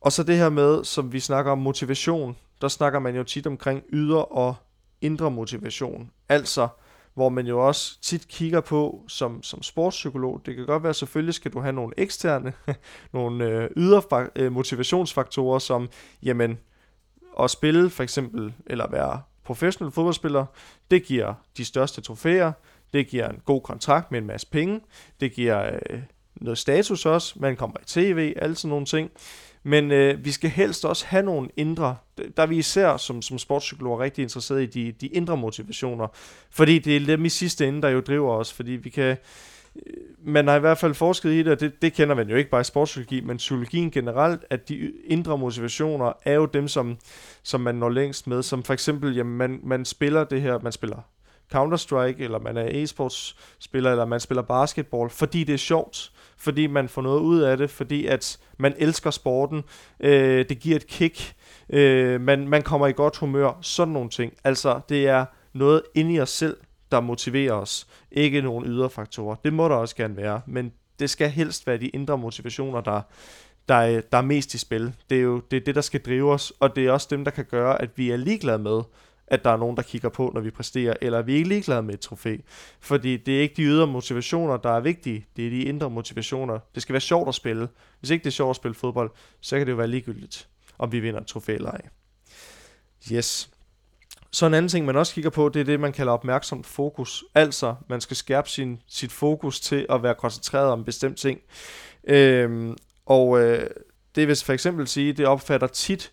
og 0.00 0.12
så 0.12 0.22
det 0.22 0.36
her 0.36 0.48
med, 0.48 0.84
som 0.84 1.12
vi 1.12 1.20
snakker 1.20 1.52
om 1.52 1.58
motivation, 1.58 2.36
der 2.60 2.68
snakker 2.68 2.98
man 2.98 3.16
jo 3.16 3.22
tit 3.22 3.46
omkring 3.46 3.82
ydre 3.92 4.24
og 4.24 4.54
indre 5.00 5.30
motivation. 5.30 6.10
Altså, 6.28 6.68
hvor 7.14 7.28
man 7.28 7.46
jo 7.46 7.66
også 7.66 8.00
tit 8.00 8.28
kigger 8.28 8.60
på 8.60 9.04
som, 9.08 9.42
som 9.42 9.62
sportspsykolog. 9.62 10.40
Det 10.46 10.56
kan 10.56 10.66
godt 10.66 10.82
være, 10.82 10.94
selvfølgelig 10.94 11.34
skal 11.34 11.52
du 11.52 11.60
have 11.60 11.72
nogle 11.72 11.94
eksterne, 11.96 12.52
nogle 13.12 13.44
øh, 13.44 13.70
ydre 13.76 14.28
øh, 14.36 14.52
motivationsfaktorer, 14.52 15.58
som, 15.58 15.88
jamen, 16.22 16.58
at 17.40 17.50
spille 17.50 17.90
for 17.90 18.02
eksempel, 18.02 18.54
eller 18.66 18.90
være 18.90 19.22
professionel 19.44 19.92
fodboldspiller, 19.92 20.46
det 20.90 21.04
giver 21.04 21.34
de 21.56 21.64
største 21.64 22.00
trofæer, 22.00 22.52
det 22.92 23.08
giver 23.08 23.28
en 23.28 23.40
god 23.44 23.60
kontrakt 23.60 24.10
med 24.10 24.18
en 24.20 24.26
masse 24.26 24.46
penge, 24.46 24.80
det 25.20 25.32
giver 25.32 25.66
øh, 25.90 25.98
noget 26.36 26.58
status 26.58 27.06
også, 27.06 27.34
man 27.36 27.56
kommer 27.56 27.76
i 27.80 27.84
tv, 27.86 28.32
alle 28.36 28.56
sådan 28.56 28.68
nogle 28.68 28.86
ting. 28.86 29.10
Men 29.64 29.90
øh, 29.90 30.24
vi 30.24 30.30
skal 30.30 30.50
helst 30.50 30.84
også 30.84 31.06
have 31.06 31.22
nogle 31.22 31.48
indre, 31.56 31.96
der 32.36 32.42
er 32.42 32.46
vi 32.46 32.56
især 32.56 32.96
som, 32.96 33.22
som 33.22 33.38
sportspsykologer 33.38 34.00
rigtig 34.00 34.22
interesseret 34.22 34.62
i 34.62 34.66
de, 34.66 34.92
de 34.92 35.06
indre 35.06 35.36
motivationer, 35.36 36.06
fordi 36.50 36.78
det 36.78 36.96
er 36.96 37.06
dem 37.06 37.24
i 37.24 37.28
sidste 37.28 37.68
ende, 37.68 37.82
der 37.82 37.88
jo 37.88 38.00
driver 38.00 38.34
os, 38.34 38.52
fordi 38.52 38.70
vi 38.70 38.90
kan, 38.90 39.16
øh, 39.76 39.94
man 40.24 40.48
har 40.48 40.56
i 40.56 40.60
hvert 40.60 40.78
fald 40.78 40.94
forsket 40.94 41.30
i 41.30 41.38
det, 41.38 41.48
og 41.48 41.60
det, 41.60 41.82
det 41.82 41.92
kender 41.92 42.14
man 42.14 42.28
jo 42.28 42.36
ikke 42.36 42.50
bare 42.50 42.60
i 42.60 42.64
sportspsykologi, 42.64 43.20
men 43.20 43.36
psykologien 43.36 43.90
generelt, 43.90 44.44
at 44.50 44.68
de 44.68 44.92
indre 45.04 45.38
motivationer 45.38 46.12
er 46.24 46.34
jo 46.34 46.46
dem, 46.46 46.68
som, 46.68 46.96
som 47.42 47.60
man 47.60 47.74
når 47.74 47.88
længst 47.88 48.26
med, 48.26 48.42
som 48.42 48.62
for 48.62 48.72
eksempel, 48.72 49.16
jamen 49.16 49.36
man, 49.36 49.60
man 49.62 49.84
spiller 49.84 50.24
det 50.24 50.42
her, 50.42 50.58
man 50.62 50.72
spiller 50.72 51.02
Counter-Strike, 51.54 52.22
eller 52.22 52.38
man 52.38 52.56
er 52.56 52.84
e-sports 52.84 53.36
spiller, 53.58 53.90
eller 53.90 54.04
man 54.04 54.20
spiller 54.20 54.42
basketball, 54.42 55.10
fordi 55.10 55.44
det 55.44 55.52
er 55.52 55.58
sjovt 55.58 56.12
fordi 56.42 56.66
man 56.66 56.88
får 56.88 57.02
noget 57.02 57.20
ud 57.20 57.40
af 57.40 57.56
det, 57.56 57.70
fordi 57.70 58.06
at 58.06 58.38
man 58.58 58.74
elsker 58.78 59.10
sporten, 59.10 59.64
øh, 60.00 60.48
det 60.48 60.58
giver 60.58 60.76
et 60.76 60.86
kick, 60.86 61.34
øh, 61.70 62.20
man, 62.20 62.48
man 62.48 62.62
kommer 62.62 62.86
i 62.86 62.92
godt 62.92 63.16
humør, 63.16 63.58
sådan 63.60 63.92
nogle 63.92 64.10
ting. 64.10 64.32
Altså, 64.44 64.80
det 64.88 65.08
er 65.08 65.24
noget 65.52 65.82
inde 65.94 66.14
i 66.14 66.20
os 66.20 66.30
selv, 66.30 66.56
der 66.92 67.00
motiverer 67.00 67.52
os, 67.52 67.86
ikke 68.12 68.40
nogle 68.40 68.68
ydre 68.68 68.90
faktorer. 68.90 69.36
Det 69.44 69.52
må 69.52 69.68
der 69.68 69.74
også 69.74 69.96
gerne 69.96 70.16
være, 70.16 70.40
men 70.46 70.72
det 70.98 71.10
skal 71.10 71.30
helst 71.30 71.66
være 71.66 71.78
de 71.78 71.88
indre 71.88 72.18
motivationer, 72.18 72.80
der, 72.80 73.00
der, 73.68 74.00
der 74.12 74.18
er 74.18 74.22
mest 74.22 74.54
i 74.54 74.58
spil. 74.58 74.94
Det 75.10 75.18
er 75.18 75.22
jo 75.22 75.42
det, 75.50 75.56
er 75.56 75.60
det, 75.60 75.74
der 75.74 75.80
skal 75.80 76.00
drive 76.00 76.32
os, 76.32 76.52
og 76.60 76.76
det 76.76 76.86
er 76.86 76.92
også 76.92 77.06
dem, 77.10 77.24
der 77.24 77.30
kan 77.30 77.44
gøre, 77.44 77.82
at 77.82 77.90
vi 77.96 78.10
er 78.10 78.16
ligeglade 78.16 78.58
med, 78.58 78.80
at 79.32 79.44
der 79.44 79.50
er 79.50 79.56
nogen, 79.56 79.76
der 79.76 79.82
kigger 79.82 80.08
på, 80.08 80.30
når 80.34 80.40
vi 80.40 80.50
præsterer, 80.50 80.94
eller 81.00 81.18
er 81.18 81.22
vi 81.22 81.34
ikke 81.34 81.48
ligeglade 81.48 81.82
med 81.82 81.94
et 81.94 82.00
trofæ. 82.00 82.36
Fordi 82.80 83.16
det 83.16 83.36
er 83.36 83.40
ikke 83.40 83.54
de 83.54 83.62
ydre 83.62 83.86
motivationer, 83.86 84.56
der 84.56 84.70
er 84.70 84.80
vigtige, 84.80 85.26
det 85.36 85.46
er 85.46 85.50
de 85.50 85.62
indre 85.62 85.90
motivationer. 85.90 86.58
Det 86.74 86.82
skal 86.82 86.92
være 86.92 87.00
sjovt 87.00 87.28
at 87.28 87.34
spille. 87.34 87.68
Hvis 88.00 88.10
ikke 88.10 88.22
det 88.22 88.30
er 88.30 88.32
sjovt 88.32 88.50
at 88.50 88.56
spille 88.56 88.74
fodbold, 88.74 89.10
så 89.40 89.58
kan 89.58 89.66
det 89.66 89.72
jo 89.72 89.76
være 89.76 89.88
ligegyldigt, 89.88 90.48
om 90.78 90.92
vi 90.92 91.00
vinder 91.00 91.20
et 91.20 91.26
trofæ 91.26 91.54
eller 91.54 91.70
ej. 91.70 91.80
Yes. 93.12 93.50
Så 94.30 94.46
en 94.46 94.54
anden 94.54 94.68
ting, 94.68 94.86
man 94.86 94.96
også 94.96 95.14
kigger 95.14 95.30
på, 95.30 95.48
det 95.48 95.60
er 95.60 95.64
det, 95.64 95.80
man 95.80 95.92
kalder 95.92 96.12
opmærksomt 96.12 96.66
fokus. 96.66 97.24
Altså, 97.34 97.74
man 97.88 98.00
skal 98.00 98.16
skærpe 98.16 98.48
sin, 98.48 98.80
sit 98.86 99.12
fokus 99.12 99.60
til 99.60 99.86
at 99.90 100.02
være 100.02 100.14
koncentreret 100.14 100.70
om 100.70 100.78
en 100.78 100.84
bestemt 100.84 101.18
ting. 101.18 101.40
Øhm, 102.04 102.76
og 103.06 103.40
øh, 103.40 103.70
det 104.14 104.28
vil 104.28 104.36
for 104.36 104.52
eksempel 104.52 104.88
sige, 104.88 105.12
det 105.12 105.26
opfatter 105.26 105.66
tit 105.66 106.12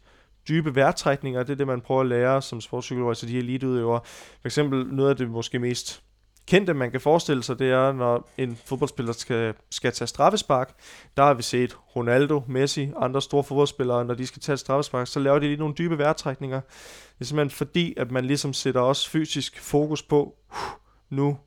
dybe 0.50 0.76
vejrtrækninger, 0.76 1.44
det 1.44 1.52
er 1.52 1.58
det, 1.58 1.68
man 1.68 1.82
prøver 1.82 2.02
at 2.02 2.08
lære 2.08 2.42
som 2.42 2.62
sportspsykolog, 2.62 3.10
altså 3.10 3.26
de 3.26 3.38
eliteudøvere. 3.38 4.02
For 4.42 4.48
eksempel 4.48 4.86
noget 4.86 5.10
af 5.10 5.16
det 5.16 5.30
måske 5.30 5.60
mest 5.60 6.04
kendte, 6.50 6.74
man 6.74 6.92
kan 6.92 7.02
forestille 7.02 7.44
sig, 7.44 7.60
det 7.60 7.72
er, 7.72 7.92
når 7.92 8.30
en 8.38 8.56
fodboldspiller 8.66 9.14
skal, 9.14 9.54
skal 9.72 9.92
tage 9.92 10.08
straffespark. 10.08 10.74
Der 11.18 11.24
har 11.24 11.34
vi 11.34 11.44
set 11.44 11.78
Ronaldo, 11.96 12.44
Messi, 12.48 12.92
andre 12.98 13.22
store 13.22 13.44
fodboldspillere, 13.44 14.06
når 14.06 14.14
de 14.14 14.28
skal 14.28 14.42
tage 14.42 14.58
straffespark, 14.58 15.08
så 15.08 15.20
laver 15.20 15.40
de 15.40 15.46
lige 15.46 15.58
nogle 15.58 15.74
dybe 15.78 15.98
vejrtrækninger. 15.98 16.60
Det 16.60 17.22
er 17.22 17.26
simpelthen 17.26 17.58
fordi, 17.58 17.94
at 17.98 18.12
man 18.12 18.26
ligesom 18.26 18.54
sætter 18.54 18.82
også 18.82 19.10
fysisk 19.10 19.60
fokus 19.60 20.04
på, 20.04 20.36
nu 21.10 21.38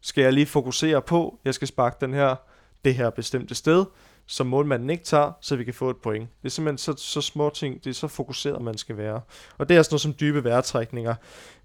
skal 0.00 0.22
jeg 0.22 0.32
lige 0.32 0.46
fokusere 0.46 1.02
på, 1.02 1.38
jeg 1.44 1.54
skal 1.54 1.68
sparke 1.68 1.96
den 2.00 2.14
her, 2.14 2.36
det 2.84 2.94
her 2.94 3.10
bestemte 3.10 3.54
sted, 3.54 3.84
som 4.26 4.46
målmanden 4.46 4.90
ikke 4.90 5.04
tager, 5.04 5.32
så 5.40 5.56
vi 5.56 5.64
kan 5.64 5.74
få 5.74 5.90
et 5.90 5.96
point. 5.96 6.28
Det 6.42 6.48
er 6.48 6.50
simpelthen 6.50 6.78
så, 6.78 6.94
så 6.96 7.20
små 7.20 7.50
ting, 7.50 7.84
det 7.84 7.90
er 7.90 7.94
så 7.94 8.08
fokuseret, 8.08 8.62
man 8.62 8.78
skal 8.78 8.96
være. 8.96 9.20
Og 9.58 9.68
det 9.68 9.76
er 9.76 9.82
sådan 9.82 9.92
noget 9.92 10.00
som 10.00 10.14
dybe 10.20 10.44
vejrtrækninger. 10.44 11.14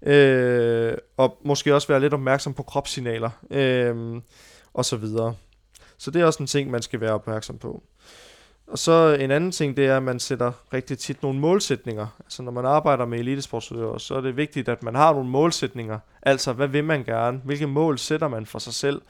Øh, 0.02 0.94
og 1.16 1.38
måske 1.44 1.74
også 1.74 1.88
være 1.88 2.00
lidt 2.00 2.14
opmærksom 2.14 2.54
på 2.54 2.62
kropssignaler, 2.62 3.30
øh, 3.50 4.22
og 4.74 4.84
så 4.84 4.96
videre. 4.96 5.34
Så 5.98 6.10
det 6.10 6.22
er 6.22 6.26
også 6.26 6.42
en 6.42 6.46
ting, 6.46 6.70
man 6.70 6.82
skal 6.82 7.00
være 7.00 7.12
opmærksom 7.12 7.58
på. 7.58 7.82
Og 8.66 8.78
så 8.78 9.16
en 9.20 9.30
anden 9.30 9.52
ting, 9.52 9.76
det 9.76 9.86
er, 9.86 9.96
at 9.96 10.02
man 10.02 10.20
sætter 10.20 10.52
rigtig 10.72 10.98
tit 10.98 11.22
nogle 11.22 11.38
målsætninger. 11.38 12.06
Altså 12.20 12.42
når 12.42 12.52
man 12.52 12.66
arbejder 12.66 13.06
med 13.06 13.18
elitesportsudøvere, 13.18 14.00
så 14.00 14.14
er 14.14 14.20
det 14.20 14.36
vigtigt, 14.36 14.68
at 14.68 14.82
man 14.82 14.94
har 14.94 15.12
nogle 15.12 15.28
målsætninger. 15.30 15.98
Altså, 16.22 16.52
hvad 16.52 16.68
vil 16.68 16.84
man 16.84 17.04
gerne? 17.04 17.40
Hvilke 17.44 17.66
mål 17.66 17.98
sætter 17.98 18.28
man 18.28 18.46
for 18.46 18.58
sig 18.58 18.74
selv? 18.74 19.02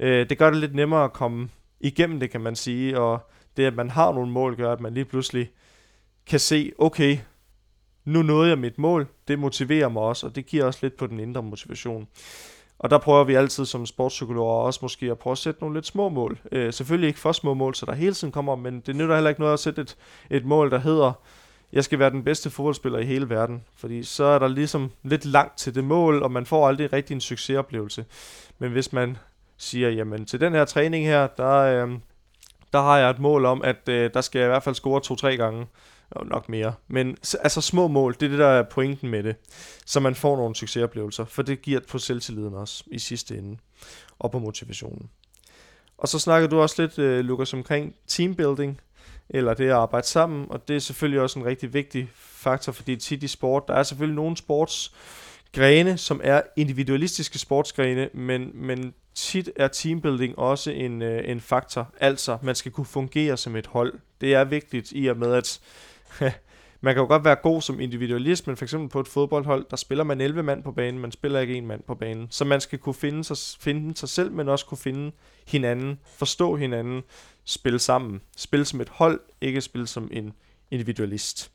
Øh, 0.00 0.28
det 0.28 0.38
gør 0.38 0.50
det 0.50 0.60
lidt 0.60 0.74
nemmere 0.74 1.04
at 1.04 1.12
komme 1.12 1.48
igennem 1.80 2.20
det, 2.20 2.30
kan 2.30 2.40
man 2.40 2.56
sige, 2.56 3.00
og 3.00 3.30
det, 3.56 3.64
at 3.64 3.74
man 3.74 3.90
har 3.90 4.12
nogle 4.12 4.30
mål, 4.30 4.56
gør, 4.56 4.72
at 4.72 4.80
man 4.80 4.94
lige 4.94 5.04
pludselig 5.04 5.50
kan 6.26 6.40
se, 6.40 6.72
okay, 6.78 7.18
nu 8.04 8.22
nåede 8.22 8.48
jeg 8.48 8.58
mit 8.58 8.78
mål, 8.78 9.06
det 9.28 9.38
motiverer 9.38 9.88
mig 9.88 10.02
også, 10.02 10.26
og 10.26 10.36
det 10.36 10.46
giver 10.46 10.64
også 10.64 10.78
lidt 10.82 10.96
på 10.96 11.06
den 11.06 11.20
indre 11.20 11.42
motivation. 11.42 12.08
Og 12.78 12.90
der 12.90 12.98
prøver 12.98 13.24
vi 13.24 13.34
altid 13.34 13.64
som 13.64 13.86
sportspsykologer 13.86 14.54
også 14.54 14.78
måske 14.82 15.10
at 15.10 15.18
prøve 15.18 15.32
at 15.32 15.38
sætte 15.38 15.60
nogle 15.60 15.76
lidt 15.76 15.86
små 15.86 16.08
mål. 16.08 16.38
Øh, 16.52 16.72
selvfølgelig 16.72 17.08
ikke 17.08 17.20
for 17.20 17.32
små 17.32 17.54
mål, 17.54 17.74
så 17.74 17.86
der 17.86 17.94
hele 17.94 18.14
tiden 18.14 18.32
kommer, 18.32 18.56
men 18.56 18.80
det 18.80 18.96
nytter 18.96 19.14
heller 19.14 19.30
ikke 19.30 19.40
noget 19.40 19.52
at 19.52 19.60
sætte 19.60 19.82
et, 19.82 19.96
et 20.30 20.44
mål, 20.44 20.70
der 20.70 20.78
hedder, 20.78 21.12
jeg 21.72 21.84
skal 21.84 21.98
være 21.98 22.10
den 22.10 22.24
bedste 22.24 22.50
fodboldspiller 22.50 22.98
i 22.98 23.04
hele 23.04 23.30
verden. 23.30 23.64
Fordi 23.76 24.02
så 24.02 24.24
er 24.24 24.38
der 24.38 24.48
ligesom 24.48 24.90
lidt 25.02 25.24
langt 25.24 25.58
til 25.58 25.74
det 25.74 25.84
mål, 25.84 26.22
og 26.22 26.32
man 26.32 26.46
får 26.46 26.68
aldrig 26.68 26.92
rigtig 26.92 27.14
en 27.14 27.20
succesoplevelse. 27.20 28.04
Men 28.58 28.72
hvis 28.72 28.92
man 28.92 29.16
siger, 29.60 29.90
jamen 29.90 30.26
til 30.26 30.40
den 30.40 30.52
her 30.52 30.64
træning 30.64 31.06
her, 31.06 31.26
der, 31.26 31.56
øh, 31.56 31.90
der 32.72 32.80
har 32.80 32.98
jeg 32.98 33.10
et 33.10 33.18
mål 33.18 33.44
om, 33.44 33.62
at 33.62 33.88
øh, 33.88 34.10
der 34.14 34.20
skal 34.20 34.38
jeg 34.38 34.46
i 34.46 34.50
hvert 34.50 34.62
fald 34.62 34.74
score 34.74 35.00
to-tre 35.00 35.36
gange, 35.36 35.66
og 36.10 36.26
nok 36.26 36.48
mere. 36.48 36.74
Men 36.88 37.16
altså 37.42 37.60
små 37.60 37.88
mål, 37.88 38.14
det 38.14 38.22
er 38.22 38.28
det, 38.28 38.38
der 38.38 38.46
er 38.46 38.62
pointen 38.62 39.08
med 39.08 39.22
det. 39.22 39.36
Så 39.86 40.00
man 40.00 40.14
får 40.14 40.36
nogle 40.36 40.54
succesoplevelser, 40.54 41.24
for 41.24 41.42
det 41.42 41.62
giver 41.62 41.80
på 41.88 41.98
selvtilliden 41.98 42.54
også 42.54 42.84
i 42.86 42.98
sidste 42.98 43.38
ende, 43.38 43.58
og 44.18 44.30
på 44.30 44.38
motivationen. 44.38 45.10
Og 45.98 46.08
så 46.08 46.18
snakker 46.18 46.48
du 46.48 46.60
også 46.60 46.82
lidt, 46.82 46.98
øh, 46.98 47.24
Lukas, 47.24 47.54
omkring 47.54 47.94
teambuilding, 48.06 48.80
eller 49.28 49.54
det 49.54 49.64
at 49.64 49.72
arbejde 49.72 50.06
sammen, 50.06 50.46
og 50.50 50.68
det 50.68 50.76
er 50.76 50.80
selvfølgelig 50.80 51.20
også 51.20 51.38
en 51.38 51.44
rigtig 51.44 51.74
vigtig 51.74 52.10
faktor, 52.14 52.72
fordi 52.72 52.96
tit 52.96 53.22
i 53.22 53.28
sport, 53.28 53.68
der 53.68 53.74
er 53.74 53.82
selvfølgelig 53.82 54.16
nogle 54.16 54.36
grene, 55.52 55.98
som 55.98 56.20
er 56.24 56.42
individualistiske 56.56 57.38
sportsgrene, 57.38 58.08
men, 58.14 58.50
men 58.54 58.94
tit 59.14 59.50
er 59.56 59.68
teambuilding 59.68 60.38
også 60.38 60.70
en, 60.70 61.02
øh, 61.02 61.30
en 61.30 61.40
faktor. 61.40 61.94
Altså, 62.00 62.38
man 62.42 62.54
skal 62.54 62.72
kunne 62.72 62.86
fungere 62.86 63.36
som 63.36 63.56
et 63.56 63.66
hold. 63.66 63.94
Det 64.20 64.34
er 64.34 64.44
vigtigt 64.44 64.92
i 64.94 65.06
og 65.06 65.16
med, 65.16 65.34
at 65.34 65.60
man 66.80 66.94
kan 66.94 67.00
jo 67.00 67.06
godt 67.06 67.24
være 67.24 67.36
god 67.42 67.62
som 67.62 67.80
individualist, 67.80 68.46
men 68.46 68.56
for 68.56 68.64
eksempel 68.64 68.88
på 68.88 69.00
et 69.00 69.08
fodboldhold, 69.08 69.66
der 69.70 69.76
spiller 69.76 70.04
man 70.04 70.20
11 70.20 70.42
mand 70.42 70.62
på 70.62 70.72
banen, 70.72 71.00
man 71.00 71.12
spiller 71.12 71.40
ikke 71.40 71.54
en 71.54 71.66
mand 71.66 71.82
på 71.86 71.94
banen. 71.94 72.26
Så 72.30 72.44
man 72.44 72.60
skal 72.60 72.78
kunne 72.78 72.94
finde 72.94 73.24
sig, 73.24 73.36
finde 73.60 73.96
sig 73.96 74.08
selv, 74.08 74.32
men 74.32 74.48
også 74.48 74.66
kunne 74.66 74.78
finde 74.78 75.12
hinanden, 75.46 75.98
forstå 76.18 76.56
hinanden, 76.56 77.02
spille 77.44 77.78
sammen. 77.78 78.20
Spille 78.36 78.64
som 78.64 78.80
et 78.80 78.88
hold, 78.88 79.20
ikke 79.40 79.60
spille 79.60 79.86
som 79.86 80.08
en 80.12 80.32
individualist. 80.70 81.50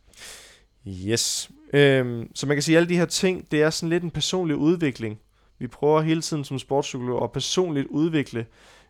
Yes. 0.87 1.49
Øhm, 1.75 2.35
så 2.35 2.47
man 2.47 2.55
kan 2.55 2.63
sige, 2.63 2.75
at 2.75 2.81
alle 2.81 2.89
de 2.89 2.97
her 2.97 3.05
ting, 3.05 3.51
det 3.51 3.61
er 3.61 3.69
sådan 3.69 3.89
lidt 3.89 4.03
en 4.03 4.11
personlig 4.11 4.55
udvikling. 4.55 5.19
Vi 5.59 5.67
prøver 5.67 6.01
hele 6.01 6.21
tiden 6.21 6.43
som 6.43 6.59
sportspsykologer 6.59 7.23
at 7.23 7.31
personligt 7.31 7.87
udvikle 7.87 8.45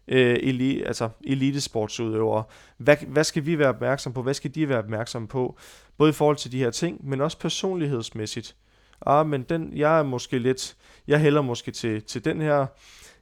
øh, 0.08 0.38
eli, 0.42 0.82
altså 0.82 1.10
elitesportsudøvere. 1.24 2.44
Hvad, 2.78 2.98
hvad 3.08 3.24
skal 3.24 3.46
vi 3.46 3.60
være 3.60 3.70
opmærksom 3.70 4.14
på? 4.14 4.24
Hvad 4.24 4.34
skal 4.34 4.56
de 4.56 4.70
være 4.70 4.80
opmærksom 4.80 5.28
på? 5.28 5.58
Både 5.98 6.10
i 6.10 6.14
forhold 6.14 6.38
til 6.38 6.52
de 6.52 6.60
her 6.60 6.72
ting, 6.72 7.10
men 7.10 7.22
også 7.22 7.40
personlighedsmæssigt. 7.40 8.56
Ah, 9.06 9.28
men 9.28 9.44
den, 9.44 9.72
jeg 9.76 10.00
er 10.00 10.04
måske 10.04 10.40
lidt, 10.40 10.76
jeg 11.08 11.20
hælder 11.20 11.42
måske 11.42 11.72
til, 11.72 12.04
til 12.04 12.26
den 12.26 12.42
her 12.42 12.66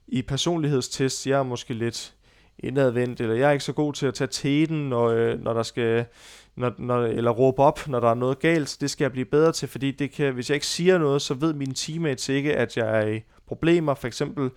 i 0.07 0.21
personlighedstest, 0.21 1.27
jeg 1.27 1.39
er 1.39 1.43
måske 1.43 1.73
lidt 1.73 2.13
indadvendt, 2.59 3.21
eller 3.21 3.35
jeg 3.35 3.47
er 3.47 3.51
ikke 3.51 3.63
så 3.63 3.73
god 3.73 3.93
til 3.93 4.05
at 4.05 4.13
tage 4.13 4.27
teten, 4.27 4.89
når, 4.89 5.07
øh, 5.07 5.39
når 5.43 5.53
der 5.53 5.63
skal, 5.63 6.05
når, 6.55 6.73
når, 6.77 7.03
eller 7.03 7.31
råbe 7.31 7.61
op, 7.61 7.87
når 7.87 7.99
der 7.99 8.09
er 8.09 8.13
noget 8.13 8.39
galt. 8.39 8.77
Det 8.81 8.89
skal 8.89 9.03
jeg 9.03 9.11
blive 9.11 9.25
bedre 9.25 9.51
til, 9.51 9.67
fordi 9.67 9.91
det 9.91 10.11
kan, 10.11 10.33
hvis 10.33 10.49
jeg 10.49 10.55
ikke 10.55 10.67
siger 10.67 10.97
noget, 10.97 11.21
så 11.21 11.33
ved 11.33 11.53
mine 11.53 11.73
teammates 11.73 12.29
ikke, 12.29 12.55
at 12.55 12.77
jeg 12.77 13.01
er 13.01 13.07
i 13.07 13.21
problemer. 13.47 13.93
For 13.93 14.07
eksempel 14.07 14.49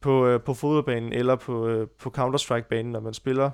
på, 0.00 0.26
øh, 0.26 0.40
på 0.40 0.54
fodboldbanen 0.54 1.12
eller 1.12 1.36
på, 1.36 1.68
øh, 1.68 1.88
på 1.98 2.10
Counter-Strike-banen, 2.18 2.92
når 2.92 3.00
man 3.00 3.14
spiller 3.14 3.50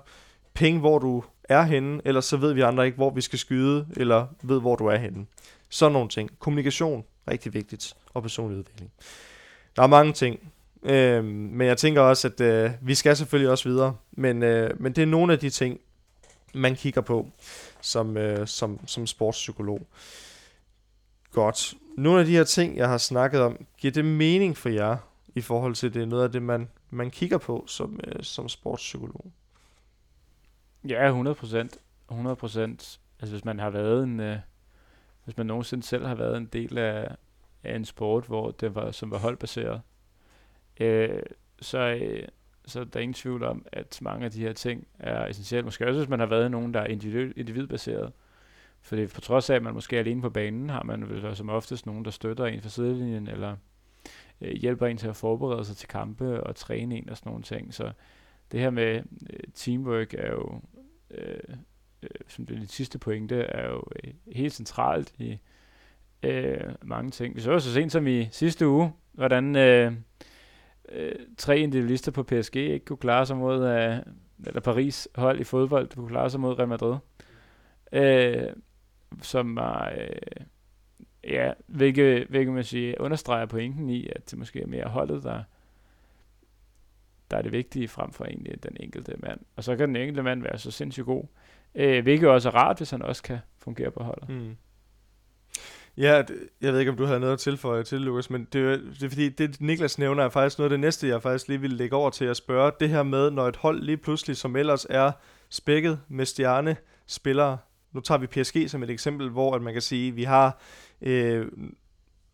ping, 0.54 0.80
hvor 0.80 0.98
du 0.98 1.22
er 1.44 1.62
henne, 1.62 2.00
eller 2.04 2.20
så 2.20 2.37
ved 2.37 2.52
vi 2.52 2.61
andre 2.61 2.87
ikke, 2.87 2.96
hvor 2.96 3.11
vi 3.11 3.20
skal 3.20 3.38
skyde, 3.38 3.87
eller 3.96 4.26
ved, 4.42 4.61
hvor 4.61 4.76
du 4.76 4.87
er 4.87 4.96
henne. 4.96 5.26
Sådan 5.68 5.92
nogle 5.92 6.09
ting. 6.09 6.30
Kommunikation, 6.38 7.04
rigtig 7.30 7.54
vigtigt, 7.54 7.94
og 8.14 8.22
personlig 8.22 8.59
udvikling. 8.59 8.90
Der 9.76 9.83
er 9.83 9.87
mange 9.87 10.12
ting, 10.12 10.52
øh, 10.83 11.24
men 11.24 11.66
jeg 11.66 11.78
tænker 11.78 12.00
også, 12.00 12.28
at 12.28 12.40
øh, 12.40 12.70
vi 12.83 12.94
skal 12.94 13.16
selvfølgelig 13.16 13.50
også 13.50 13.68
videre, 13.68 13.96
men, 14.12 14.42
øh, 14.42 14.80
men 14.80 14.92
det 14.92 15.02
er 15.02 15.07
nogle 15.07 15.33
af 15.33 15.38
de 15.38 15.50
ting, 15.50 15.80
man 16.54 16.76
kigger 16.76 17.00
på 17.00 17.28
som, 17.85 18.16
øh, 18.16 18.47
som, 18.47 18.87
som 18.87 19.07
sportspsykolog. 19.07 19.87
Godt. 21.33 21.75
Nogle 21.97 22.20
af 22.20 22.27
de 22.27 22.33
her 22.33 22.44
ting, 22.44 22.77
jeg 22.77 22.88
har 22.88 22.99
snakket 22.99 23.40
om, 23.40 23.66
giver 23.79 23.92
det 23.92 24.05
mening 24.05 24.57
for 24.57 24.68
jer? 24.68 24.97
i 25.35 25.40
forhold 25.40 25.75
til, 25.75 25.94
det 25.94 26.03
er 26.03 26.07
noget 26.07 26.25
af 26.25 26.33
det, 26.33 26.42
man, 26.42 26.68
man 26.90 27.11
kigger 27.11 27.38
på 27.38 27.64
som, 27.66 28.01
øh, 28.05 28.23
som 28.23 28.49
sportspsykolog. 28.49 29.33
Ja, 30.88 31.07
100 31.07 31.35
procent. 31.35 31.79
100 32.11 32.37
procent. 32.37 33.01
Altså 33.20 33.35
hvis 33.35 33.44
man 33.44 33.59
har 33.59 33.70
været 33.70 34.03
en, 34.03 34.20
øh, 34.20 34.38
hvis 35.25 35.37
man 35.37 35.47
nogensinde 35.47 35.85
selv 35.85 36.07
har 36.07 36.14
været 36.14 36.37
en 36.37 36.47
del 36.47 36.79
af, 36.79 37.16
af 37.62 37.77
en 37.77 37.85
sport, 37.85 38.27
hvor 38.27 38.51
det 38.51 38.75
var, 38.75 38.90
som 38.90 39.11
var 39.11 39.18
holdbaseret, 39.18 39.81
øh, 40.81 41.23
så, 41.61 41.79
øh, 41.79 42.29
så 42.66 42.81
er 42.81 42.85
der 42.85 43.00
ingen 43.00 43.14
tvivl 43.14 43.42
om, 43.42 43.66
at 43.72 43.98
mange 44.03 44.24
af 44.24 44.31
de 44.31 44.40
her 44.40 44.53
ting 44.53 44.87
er 44.98 45.27
essentielle. 45.27 45.64
Måske 45.64 45.87
også, 45.87 46.00
hvis 46.00 46.09
man 46.09 46.18
har 46.18 46.27
været 46.27 46.50
nogen, 46.50 46.74
der 46.74 46.81
er 46.81 46.87
individ, 46.87 47.33
individbaseret. 47.37 48.12
Fordi 48.81 49.07
på 49.07 49.20
trods 49.20 49.50
af, 49.50 49.55
at 49.55 49.62
man 49.62 49.74
måske 49.74 49.96
er 49.96 50.00
alene 50.00 50.22
på 50.22 50.31
banen, 50.31 50.70
har 50.70 50.83
man 50.83 51.09
vel 51.09 51.37
som 51.37 51.48
oftest 51.48 51.87
nogen, 51.87 52.05
der 52.05 52.11
støtter 52.11 52.46
en 52.46 52.62
fra 52.62 52.68
sidelinjen, 52.68 53.29
eller 53.29 53.57
øh, 54.40 54.53
hjælper 54.53 54.87
en 54.87 54.96
til 54.96 55.09
at 55.09 55.16
forberede 55.16 55.64
sig 55.64 55.77
til 55.77 55.88
kampe 55.88 56.44
og 56.44 56.57
træne 56.57 56.96
en 56.96 57.11
og 57.11 57.16
sådan 57.16 57.31
nogle 57.31 57.42
ting. 57.42 57.74
Så 57.74 57.92
det 58.53 58.61
her 58.61 58.70
med 58.70 59.03
øh, 59.31 59.40
teamwork 59.55 60.14
er 60.14 60.31
jo, 60.31 60.61
øh, 61.11 61.57
øh, 62.03 62.09
som 62.29 62.46
det 62.46 62.70
sidste 62.70 62.98
pointe, 62.98 63.37
er 63.37 63.68
jo 63.68 63.83
øh, 64.05 64.12
helt 64.33 64.53
centralt 64.53 65.14
i 65.18 65.38
øh, 66.22 66.61
mange 66.83 67.11
ting. 67.11 67.37
Vi 67.37 67.40
så 67.40 67.59
så 67.59 67.72
sent 67.72 67.92
som 67.92 68.07
i 68.07 68.29
sidste 68.31 68.68
uge, 68.68 68.92
hvordan 69.12 69.57
øh, 69.57 69.92
øh, 70.92 71.14
tre 71.38 71.59
individualister 71.59 72.12
på 72.12 72.23
PSG 72.23 72.57
ikke 72.57 72.85
kunne 72.85 72.97
klare 72.97 73.27
sig 73.27 73.37
mod, 73.37 73.64
øh, 73.66 73.97
eller 74.47 74.61
Paris 74.61 75.09
hold 75.14 75.40
i 75.40 75.44
fodbold, 75.44 75.88
kunne 75.94 76.09
klare 76.09 76.31
sig 76.31 76.40
mod 76.40 76.59
Real 76.59 76.68
Madrid. 76.68 76.97
Øh, 77.92 78.53
som 79.23 79.57
var... 79.57 79.92
Øh, 79.99 80.44
Ja, 81.29 81.53
hvilket, 81.66 82.27
hvilket 82.27 82.55
man 82.55 82.64
siger, 82.64 82.94
understreger 83.01 83.47
pointen 83.47 83.90
i, 83.90 84.09
at 84.09 84.31
det 84.31 84.38
måske 84.38 84.62
er 84.62 84.66
mere 84.66 84.85
holdet, 84.85 85.23
der, 85.23 85.42
der 87.31 87.37
er 87.37 87.42
det 87.42 87.53
vigtige 87.53 87.88
frem 87.88 88.12
for 88.12 88.25
egentlig 88.25 88.62
den 88.62 88.77
enkelte 88.81 89.14
mand. 89.18 89.40
Og 89.57 89.64
så 89.64 89.77
kan 89.77 89.88
den 89.88 89.97
enkelte 89.97 90.23
mand 90.23 90.42
være 90.42 90.59
så 90.59 90.70
sindssygt 90.70 91.07
god, 91.07 91.25
øh, 91.75 92.03
hvilket 92.03 92.29
også 92.29 92.49
er 92.49 92.55
rart, 92.55 92.77
hvis 92.77 92.90
han 92.90 93.03
også 93.03 93.23
kan 93.23 93.38
fungere 93.59 93.90
på 93.90 94.03
holdet. 94.03 94.29
Mm. 94.29 94.57
Ja, 95.96 96.22
det, 96.22 96.48
jeg 96.61 96.72
ved 96.72 96.80
ikke, 96.80 96.90
om 96.90 96.96
du 96.96 97.04
havde 97.04 97.20
noget 97.20 97.33
at 97.33 97.38
tilføje 97.38 97.83
til, 97.83 98.00
Lukas, 98.00 98.30
men 98.30 98.48
det, 98.52 98.80
det 99.00 99.02
er 99.02 99.09
fordi, 99.09 99.28
det 99.28 99.61
Niklas 99.61 99.98
nævner 99.98 100.24
er 100.24 100.28
faktisk 100.28 100.59
noget 100.59 100.66
af 100.66 100.70
det 100.70 100.80
næste, 100.80 101.09
jeg 101.09 101.22
faktisk 101.22 101.48
lige 101.48 101.61
ville 101.61 101.76
lægge 101.76 101.96
over 101.96 102.11
til 102.11 102.24
at 102.24 102.37
spørge. 102.37 102.72
Det 102.80 102.88
her 102.88 103.02
med, 103.02 103.30
når 103.30 103.48
et 103.48 103.57
hold 103.57 103.83
lige 103.83 103.96
pludselig, 103.96 104.37
som 104.37 104.57
ellers 104.57 104.87
er 104.90 105.12
spækket 105.50 106.00
med 106.09 106.26
stjerne 106.26 106.76
spillere, 107.07 107.59
nu 107.92 108.00
tager 108.00 108.18
vi 108.18 108.26
PSG 108.26 108.70
som 108.70 108.83
et 108.83 108.90
eksempel, 108.90 109.30
hvor 109.30 109.54
at 109.54 109.62
man 109.62 109.72
kan 109.72 109.83
sige, 109.83 110.09
at 110.09 110.16
vi 110.16 110.24
har 110.24 110.61
øh, 111.02 111.46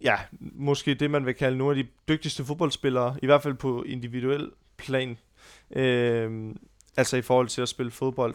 ja, 0.01 0.17
måske 0.41 0.95
det, 0.95 1.11
man 1.11 1.27
vil 1.27 1.35
kalde 1.35 1.59
nogle 1.59 1.79
af 1.79 1.85
de 1.85 1.91
dygtigste 2.09 2.45
fodboldspillere, 2.45 3.17
i 3.23 3.27
hvert 3.27 3.43
fald 3.43 3.55
på 3.55 3.83
individuel 3.83 4.51
plan, 4.77 5.19
øh, 5.77 6.55
altså 6.97 7.17
i 7.17 7.23
forhold 7.23 7.49
til 7.49 7.63
at 7.63 7.69
spille 7.69 7.93
fodbold. 7.93 8.35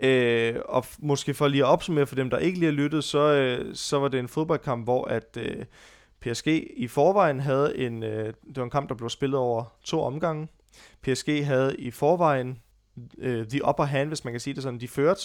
Øh, 0.00 0.56
og 0.64 0.84
måske 0.98 1.34
for 1.34 1.48
lige 1.48 1.64
at 1.64 1.68
opsummere 1.68 2.06
for 2.06 2.14
dem, 2.14 2.30
der 2.30 2.38
ikke 2.38 2.58
lige 2.58 2.70
har 2.70 2.76
lyttet, 2.76 3.04
så, 3.04 3.18
øh, 3.18 3.74
så 3.74 3.98
var 3.98 4.08
det 4.08 4.20
en 4.20 4.28
fodboldkamp, 4.28 4.84
hvor 4.84 5.04
at 5.04 5.36
øh, 5.36 5.64
PSG 6.20 6.46
i 6.76 6.88
forvejen 6.88 7.40
havde 7.40 7.78
en, 7.78 8.02
øh, 8.02 8.26
det 8.26 8.56
var 8.56 8.64
en 8.64 8.70
kamp, 8.70 8.88
der 8.88 8.94
blev 8.94 9.10
spillet 9.10 9.38
over 9.38 9.64
to 9.84 10.02
omgange. 10.02 10.48
PSG 11.02 11.46
havde 11.46 11.76
i 11.78 11.90
forvejen 11.90 12.58
øh, 13.18 13.46
the 13.46 13.68
upper 13.68 13.84
hand, 13.84 14.08
hvis 14.08 14.24
man 14.24 14.32
kan 14.32 14.40
sige 14.40 14.54
det 14.54 14.62
sådan, 14.62 14.80
de 14.80 14.88
førte 14.88 15.22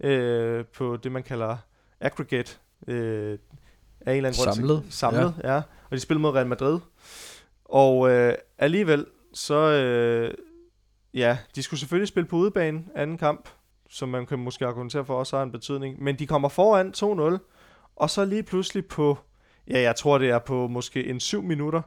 øh, 0.00 0.64
på 0.64 0.96
det, 0.96 1.12
man 1.12 1.22
kalder 1.22 1.56
aggregate 2.00 2.52
øh, 2.88 3.38
af 4.00 4.12
en 4.12 4.16
eller 4.16 4.28
anden 4.28 4.54
samlet. 4.54 4.76
grund. 4.76 4.90
Samlet. 4.90 5.34
Ja. 5.44 5.54
ja. 5.54 5.62
Og 5.90 5.96
de 5.96 6.00
spillede 6.00 6.22
mod 6.22 6.30
Real 6.30 6.46
Madrid. 6.46 6.78
Og 7.64 8.10
øh, 8.10 8.34
alligevel, 8.58 9.06
så... 9.34 9.54
Øh, 9.54 10.34
ja, 11.14 11.38
de 11.54 11.62
skulle 11.62 11.80
selvfølgelig 11.80 12.08
spille 12.08 12.28
på 12.28 12.36
udebane 12.36 12.84
anden 12.94 13.18
kamp, 13.18 13.48
som 13.92 14.08
man 14.08 14.26
kan 14.26 14.38
måske 14.38 14.66
argumentere 14.66 15.04
for 15.04 15.18
også 15.18 15.36
har 15.36 15.42
en 15.42 15.52
betydning. 15.52 16.02
Men 16.02 16.18
de 16.18 16.26
kommer 16.26 16.48
foran 16.48 16.92
2-0, 17.36 17.38
og 17.96 18.10
så 18.10 18.24
lige 18.24 18.42
pludselig 18.42 18.86
på... 18.86 19.18
Ja, 19.68 19.80
jeg 19.80 19.96
tror, 19.96 20.18
det 20.18 20.30
er 20.30 20.38
på 20.38 20.68
måske 20.68 21.06
en 21.06 21.20
7 21.20 21.42
minutter, 21.42 21.82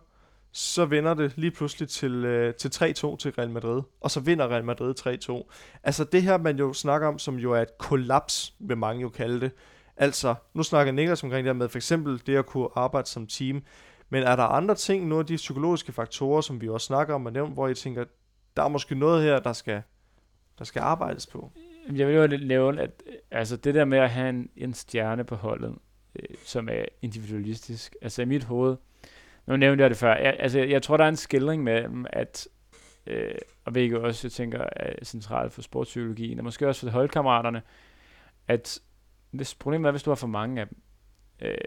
så 0.51 0.85
vender 0.85 1.13
det 1.13 1.33
lige 1.35 1.51
pludselig 1.51 1.89
til, 1.89 2.25
øh, 2.25 2.53
til 2.53 2.69
3-2 2.69 3.17
til 3.17 3.31
Real 3.31 3.49
Madrid, 3.49 3.81
og 4.01 4.11
så 4.11 4.19
vinder 4.19 4.47
Real 4.47 4.65
Madrid 4.65 4.95
3-2. 4.99 5.51
Altså 5.83 6.03
det 6.03 6.23
her, 6.23 6.37
man 6.37 6.57
jo 6.57 6.73
snakker 6.73 7.07
om, 7.07 7.19
som 7.19 7.35
jo 7.35 7.51
er 7.51 7.61
et 7.61 7.77
kollaps, 7.77 8.53
vil 8.59 8.77
mange 8.77 9.01
jo 9.01 9.09
kalde 9.09 9.41
det, 9.41 9.51
Altså, 9.97 10.35
nu 10.53 10.63
snakker 10.63 10.93
Niklas 10.93 11.23
omkring 11.23 11.45
det 11.45 11.49
her 11.49 11.59
med 11.59 11.69
for 11.69 11.77
eksempel 11.77 12.21
det 12.25 12.35
at 12.35 12.45
kunne 12.45 12.67
arbejde 12.75 13.07
som 13.07 13.27
team. 13.27 13.63
Men 14.09 14.23
er 14.23 14.35
der 14.35 14.43
andre 14.43 14.75
ting, 14.75 15.07
nogle 15.07 15.19
af 15.19 15.25
de 15.25 15.35
psykologiske 15.35 15.91
faktorer, 15.91 16.41
som 16.41 16.61
vi 16.61 16.69
også 16.69 16.85
snakker 16.85 17.15
om 17.15 17.25
og 17.25 17.33
nævnt, 17.33 17.53
hvor 17.53 17.67
I 17.67 17.73
tænker, 17.73 18.05
der 18.57 18.63
er 18.63 18.67
måske 18.67 18.95
noget 18.95 19.23
her, 19.23 19.39
der 19.39 19.53
skal, 19.53 19.81
der 20.59 20.65
skal 20.65 20.79
arbejdes 20.79 21.27
på? 21.27 21.51
Jeg 21.93 22.07
vil 22.07 22.15
jo 22.15 22.27
nævne, 22.45 22.81
at 22.81 23.03
øh, 23.07 23.13
altså 23.31 23.57
det 23.57 23.75
der 23.75 23.85
med 23.85 23.97
at 23.97 24.09
have 24.09 24.29
en, 24.29 24.49
en 24.57 24.73
stjerne 24.73 25.23
på 25.23 25.35
holdet, 25.35 25.75
øh, 26.19 26.35
som 26.43 26.69
er 26.69 26.85
individualistisk. 27.01 27.95
Altså 28.01 28.21
i 28.21 28.25
mit 28.25 28.43
hoved, 28.43 28.77
nu 29.47 29.55
nævnte 29.55 29.81
jeg 29.81 29.89
det 29.89 29.97
før, 29.97 30.15
jeg, 30.15 30.35
altså 30.39 30.59
jeg 30.59 30.81
tror, 30.81 30.97
der 30.97 31.03
er 31.03 31.09
en 31.09 31.15
skildring 31.15 31.63
med, 31.63 31.87
mm, 31.87 32.05
at 32.09 32.47
øh, 33.07 33.35
og 33.65 33.71
hvilket 33.71 33.99
også, 33.99 34.27
jeg 34.27 34.31
tænker, 34.31 34.65
er 34.75 35.05
centralt 35.05 35.53
for 35.53 35.61
sportspsykologien, 35.61 36.37
og 36.37 36.43
måske 36.43 36.67
også 36.67 36.81
for 36.81 36.89
holdkammeraterne, 36.91 37.61
at 38.47 38.79
hvis 39.31 39.55
problemet 39.55 39.87
er, 39.87 39.91
hvis 39.91 40.03
du 40.03 40.09
har 40.09 40.15
for 40.15 40.27
mange 40.27 40.61
af 40.61 40.67
dem, 40.67 40.77
øh, 41.41 41.57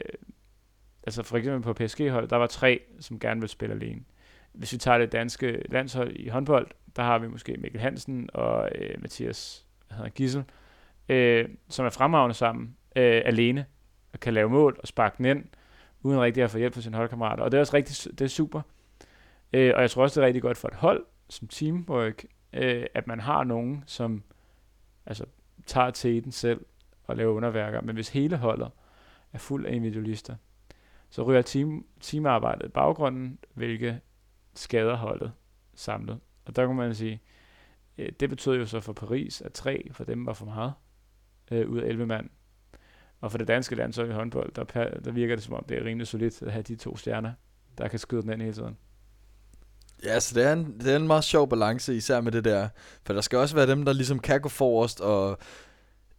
altså 1.02 1.22
for 1.22 1.37
eksempel 1.37 1.62
på 1.62 1.72
PSG-hold, 1.72 2.28
der 2.28 2.37
var 2.37 2.46
tre, 2.46 2.83
som 3.00 3.18
gerne 3.18 3.40
vil 3.40 3.48
spille 3.48 3.74
alene. 3.74 4.00
Hvis 4.52 4.72
vi 4.72 4.78
tager 4.78 4.98
det 4.98 5.12
danske 5.12 5.62
landshold 5.68 6.16
i 6.16 6.28
håndbold, 6.28 6.66
der 6.96 7.02
har 7.02 7.18
vi 7.18 7.28
måske 7.28 7.57
Mikkel 7.57 7.81
Hansen 7.81 8.31
og 8.35 8.70
øh, 8.74 9.02
Mathias 9.02 9.67
hedder, 9.90 10.11
Gissel, 10.11 10.44
øh, 11.09 11.48
som 11.68 11.87
er 11.87 11.90
fremragende 11.90 12.35
sammen, 12.35 12.77
øh, 12.96 13.22
alene, 13.24 13.66
og 14.12 14.20
kan 14.20 14.35
lave 14.35 14.51
mål 14.51 14.77
og 14.83 14.88
sparke 14.88 15.14
den 15.18 15.24
ind, 15.24 15.44
uden 16.03 16.20
rigtig 16.20 16.42
at 16.42 16.51
få 16.51 16.59
hjælp 16.59 16.74
fra 16.74 16.81
sine 16.81 16.96
holdkammerater. 16.96 17.42
Og 17.42 17.53
det 17.53 17.59
er 17.59 17.61
også 17.61 17.77
rigtig, 17.77 18.18
det 18.18 18.24
er 18.24 18.29
super. 18.29 18.61
Øh, 19.53 19.72
og 19.77 19.81
jeg 19.81 19.90
tror 19.90 20.03
også, 20.03 20.20
det 20.20 20.24
er 20.24 20.27
rigtig 20.27 20.42
godt 20.42 20.57
for 20.57 20.68
et 20.68 20.74
hold, 20.74 21.07
som 21.29 21.48
teamwork, 21.48 22.24
øh, 22.53 22.87
at 22.94 23.07
man 23.07 23.20
har 23.20 23.44
nogen, 23.44 23.85
som 23.87 24.22
altså, 25.07 25.24
tager 25.66 25.90
til 25.90 26.24
den 26.24 26.33
selv 26.33 26.64
og 27.05 27.16
laver 27.16 27.35
underværker. 27.35 27.81
Men 27.81 27.94
hvis 27.94 28.09
hele 28.09 28.37
holdet 28.37 28.70
er 29.33 29.38
fuld 29.38 29.66
af 29.66 29.74
individualister, 29.74 30.37
så 31.11 31.22
ryger 31.22 31.42
team, 31.42 31.87
teamarbejdet 32.01 32.66
i 32.66 32.68
baggrunden, 32.68 33.38
hvilket 33.55 34.01
skader 34.55 34.96
holdet 34.96 35.33
samlet. 35.74 36.20
Og 36.44 36.57
der 36.57 36.66
kan 36.66 36.77
man 36.77 36.94
sige, 36.94 37.20
øh, 37.99 38.09
det 38.21 38.31
betød 38.31 38.57
jo 38.57 38.67
så 38.67 38.81
for 38.81 38.93
Paris, 38.93 39.41
at 39.41 39.53
tre 39.53 39.89
for 39.93 40.05
dem 40.05 40.27
var 40.27 40.33
for 40.33 40.45
meget 40.45 40.73
øh, 41.51 41.69
ud 41.69 41.79
af 41.79 41.89
11 41.89 42.07
mand. 42.07 42.31
Og 43.21 43.31
for 43.31 43.39
det 43.39 43.49
danske 43.49 43.75
landshold 43.75 44.11
i 44.11 44.13
håndbold, 44.13 44.53
der, 44.53 44.65
der 45.05 45.11
virker 45.11 45.35
det 45.35 45.45
som 45.45 45.55
om, 45.55 45.65
det 45.69 45.79
er 45.79 45.85
rimelig 45.85 46.07
solidt 46.07 46.43
at 46.43 46.53
have 46.53 46.63
de 46.63 46.77
to 46.77 46.97
stjerner, 46.97 47.33
der 47.79 47.89
kan 47.89 47.99
skyde 47.99 48.23
den 48.23 48.31
ind 48.31 48.43
hele 48.43 48.55
tiden. 48.55 48.77
Ja, 50.05 50.21
så 50.21 50.35
det 50.35 50.45
er, 50.45 50.53
en, 50.53 50.81
det 50.81 50.93
er 50.93 50.97
en 50.97 51.07
meget 51.07 51.25
sjov 51.25 51.49
balance, 51.49 51.97
især 51.97 52.21
med 52.21 52.33
det 52.33 52.45
der. 52.45 52.69
For 53.07 53.13
der 53.13 53.21
skal 53.21 53.39
også 53.39 53.55
være 53.55 53.67
dem, 53.67 53.85
der 53.85 53.93
ligesom 53.93 54.19
kan 54.19 54.41
gå 54.41 54.49
forrest 54.49 55.01
og 55.01 55.39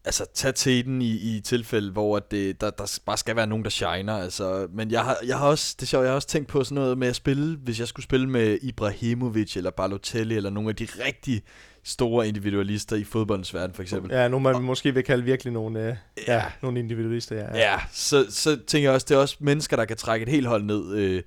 altså, 0.09 0.25
tage 0.33 0.51
til 0.51 0.85
den 0.85 1.01
i, 1.01 1.11
i 1.11 1.41
tilfælde, 1.41 1.91
hvor 1.91 2.19
det, 2.19 2.61
der, 2.61 2.69
der 2.69 2.99
bare 3.05 3.17
skal 3.17 3.35
være 3.35 3.47
nogen, 3.47 3.63
der 3.63 3.69
shiner. 3.69 4.13
Altså, 4.13 4.67
men 4.73 4.91
jeg 4.91 5.03
har, 5.03 5.17
jeg 5.25 5.37
har 5.37 5.47
også, 5.47 5.75
det 5.79 5.85
er 5.85 5.87
sjovt, 5.87 6.03
jeg 6.03 6.11
har 6.11 6.15
også 6.15 6.27
tænkt 6.27 6.47
på 6.47 6.63
sådan 6.63 6.75
noget 6.75 6.97
med 6.97 7.07
at 7.07 7.15
spille, 7.15 7.57
hvis 7.57 7.79
jeg 7.79 7.87
skulle 7.87 8.03
spille 8.03 8.29
med 8.29 8.57
Ibrahimovic 8.61 9.57
eller 9.57 9.71
Balotelli 9.71 10.35
eller 10.35 10.49
nogle 10.49 10.69
af 10.69 10.75
de 10.75 10.87
rigtig 11.05 11.43
store 11.83 12.27
individualister 12.27 12.95
i 12.95 13.03
fodboldens 13.03 13.53
verden, 13.53 13.75
for 13.75 13.81
eksempel. 13.81 14.11
Ja, 14.11 14.27
nu 14.27 14.39
man 14.39 14.55
og, 14.55 14.63
måske 14.63 14.93
vil 14.93 15.03
kalde 15.03 15.23
virkelig 15.23 15.53
nogle, 15.53 15.79
øh, 15.79 15.95
ja, 16.27 16.35
ja, 16.35 16.43
nogle 16.61 16.79
individualister. 16.79 17.35
Ja, 17.35 17.57
ja. 17.57 17.71
ja 17.71 17.79
så, 17.91 18.25
så 18.29 18.57
tænker 18.67 18.89
jeg 18.89 18.95
også, 18.95 19.05
det 19.09 19.15
er 19.15 19.19
også 19.19 19.37
mennesker, 19.39 19.77
der 19.77 19.85
kan 19.85 19.97
trække 19.97 20.23
et 20.23 20.29
helt 20.29 20.47
hold 20.47 20.63
ned. 20.63 20.95
Øh, 20.95 21.23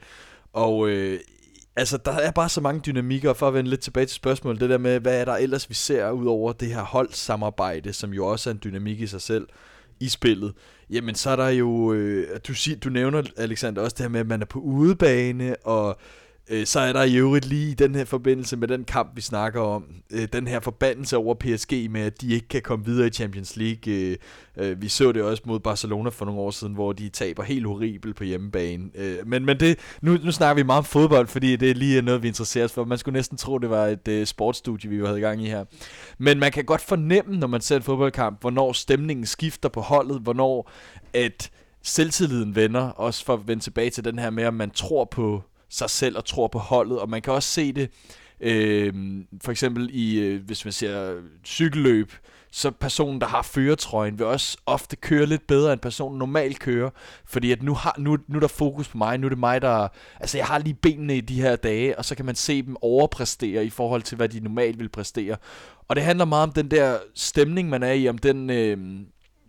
og 0.52 0.88
øh, 0.88 1.20
altså, 1.76 1.96
der 1.96 2.12
er 2.12 2.30
bare 2.30 2.48
så 2.48 2.60
mange 2.60 2.80
dynamikker, 2.80 3.32
for 3.32 3.48
at 3.48 3.54
vende 3.54 3.70
lidt 3.70 3.80
tilbage 3.80 4.06
til 4.06 4.14
spørgsmålet, 4.14 4.60
det 4.60 4.70
der 4.70 4.78
med, 4.78 5.00
hvad 5.00 5.20
er 5.20 5.24
der 5.24 5.36
ellers, 5.36 5.68
vi 5.68 5.74
ser 5.74 6.10
ud 6.10 6.26
over 6.26 6.52
det 6.52 6.68
her 6.68 6.82
holdsamarbejde, 6.82 7.92
som 7.92 8.12
jo 8.12 8.26
også 8.26 8.50
er 8.50 8.54
en 8.54 8.60
dynamik 8.64 9.00
i 9.00 9.06
sig 9.06 9.20
selv 9.20 9.48
i 10.00 10.08
spillet, 10.08 10.54
jamen 10.90 11.14
så 11.14 11.30
er 11.30 11.36
der 11.36 11.48
jo, 11.48 11.92
øh, 11.92 12.40
du, 12.48 12.54
sig, 12.54 12.84
du 12.84 12.88
nævner, 12.88 13.22
Alexander, 13.36 13.82
også 13.82 13.94
det 13.98 14.04
her 14.04 14.10
med, 14.10 14.20
at 14.20 14.26
man 14.26 14.42
er 14.42 14.46
på 14.46 14.58
udebane, 14.58 15.56
og 15.66 15.98
Øh, 16.50 16.66
så 16.66 16.80
er 16.80 16.92
der 16.92 17.02
i 17.02 17.16
øvrigt 17.16 17.44
lige 17.44 17.70
i 17.70 17.74
den 17.74 17.94
her 17.94 18.04
forbindelse 18.04 18.56
med 18.56 18.68
den 18.68 18.84
kamp, 18.84 19.10
vi 19.14 19.20
snakker 19.20 19.60
om, 19.60 19.84
øh, 20.10 20.28
den 20.32 20.46
her 20.46 20.60
forbandelse 20.60 21.16
over 21.16 21.34
PSG 21.34 21.90
med, 21.90 22.00
at 22.00 22.20
de 22.20 22.34
ikke 22.34 22.48
kan 22.48 22.62
komme 22.62 22.84
videre 22.84 23.06
i 23.06 23.10
Champions 23.10 23.56
League. 23.56 23.94
Øh, 23.94 24.16
øh, 24.56 24.82
vi 24.82 24.88
så 24.88 25.12
det 25.12 25.22
også 25.22 25.42
mod 25.46 25.60
Barcelona 25.60 26.10
for 26.10 26.24
nogle 26.24 26.40
år 26.40 26.50
siden, 26.50 26.74
hvor 26.74 26.92
de 26.92 27.08
taber 27.08 27.42
helt 27.42 27.66
horribelt 27.66 28.16
på 28.16 28.24
hjemmebane. 28.24 28.90
Øh, 28.94 29.16
men 29.26 29.44
men 29.44 29.60
det, 29.60 29.78
nu, 30.02 30.18
nu 30.24 30.32
snakker 30.32 30.62
vi 30.62 30.66
meget 30.66 30.78
om 30.78 30.84
fodbold, 30.84 31.26
fordi 31.26 31.56
det 31.56 31.70
er 31.70 31.74
lige 31.74 32.02
noget, 32.02 32.22
vi 32.22 32.28
interesserer 32.28 32.64
os 32.64 32.72
for. 32.72 32.84
Man 32.84 32.98
skulle 32.98 33.16
næsten 33.16 33.38
tro, 33.38 33.58
det 33.58 33.70
var 33.70 33.86
et 33.86 34.08
øh, 34.08 34.26
sportsstudie, 34.26 34.90
vi 34.90 35.06
havde 35.06 35.18
i 35.18 35.22
gang 35.22 35.42
i 35.42 35.48
her. 35.48 35.64
Men 36.18 36.38
man 36.38 36.52
kan 36.52 36.64
godt 36.64 36.80
fornemme, 36.80 37.36
når 37.36 37.46
man 37.46 37.60
ser 37.60 37.76
en 37.76 37.82
fodboldkamp, 37.82 38.40
hvornår 38.40 38.72
stemningen 38.72 39.26
skifter 39.26 39.68
på 39.68 39.80
holdet, 39.80 40.20
hvornår 40.20 40.70
at 41.14 41.50
selvtilliden 41.82 42.56
vender, 42.56 42.80
også 42.80 43.24
for 43.24 43.34
at 43.34 43.48
vende 43.48 43.62
tilbage 43.62 43.90
til 43.90 44.04
den 44.04 44.18
her 44.18 44.30
med, 44.30 44.46
om 44.46 44.54
man 44.54 44.70
tror 44.70 45.04
på 45.04 45.42
sig 45.72 45.90
selv 45.90 46.16
og 46.16 46.24
tror 46.24 46.48
på 46.48 46.58
holdet, 46.58 46.98
og 46.98 47.10
man 47.10 47.22
kan 47.22 47.32
også 47.32 47.48
se 47.48 47.72
det 47.72 47.90
øh, 48.42 48.92
for 49.44 49.50
eksempel 49.50 49.90
i, 49.92 50.20
øh, 50.20 50.44
hvis 50.44 50.64
man 50.64 50.72
ser 50.72 51.14
cykelløb, 51.44 52.12
så 52.54 52.70
personen, 52.70 53.20
der 53.20 53.26
har 53.26 53.42
føretrøjen, 53.42 54.18
vil 54.18 54.26
også 54.26 54.58
ofte 54.66 54.96
køre 54.96 55.26
lidt 55.26 55.46
bedre, 55.46 55.72
end 55.72 55.80
personen 55.80 56.18
normalt 56.18 56.58
kører. 56.58 56.90
Fordi 57.24 57.52
at 57.52 57.62
nu, 57.62 57.74
har, 57.74 57.94
nu, 57.98 58.18
nu 58.28 58.36
er 58.36 58.40
der 58.40 58.48
fokus 58.48 58.88
på 58.88 58.98
mig, 58.98 59.18
nu 59.18 59.26
er 59.26 59.28
det 59.28 59.38
mig, 59.38 59.62
der... 59.62 59.88
Altså, 60.20 60.38
jeg 60.38 60.46
har 60.46 60.58
lige 60.58 60.74
benene 60.74 61.16
i 61.16 61.20
de 61.20 61.42
her 61.42 61.56
dage, 61.56 61.98
og 61.98 62.04
så 62.04 62.14
kan 62.14 62.26
man 62.26 62.34
se 62.34 62.62
dem 62.62 62.76
overpræstere 62.82 63.64
i 63.64 63.70
forhold 63.70 64.02
til, 64.02 64.16
hvad 64.16 64.28
de 64.28 64.40
normalt 64.40 64.78
vil 64.78 64.88
præstere. 64.88 65.36
Og 65.88 65.96
det 65.96 66.04
handler 66.04 66.24
meget 66.24 66.42
om 66.42 66.52
den 66.52 66.70
der 66.70 66.98
stemning, 67.14 67.68
man 67.68 67.82
er 67.82 67.92
i, 67.92 68.08
om 68.08 68.18
den... 68.18 68.50
Øh, 68.50 68.78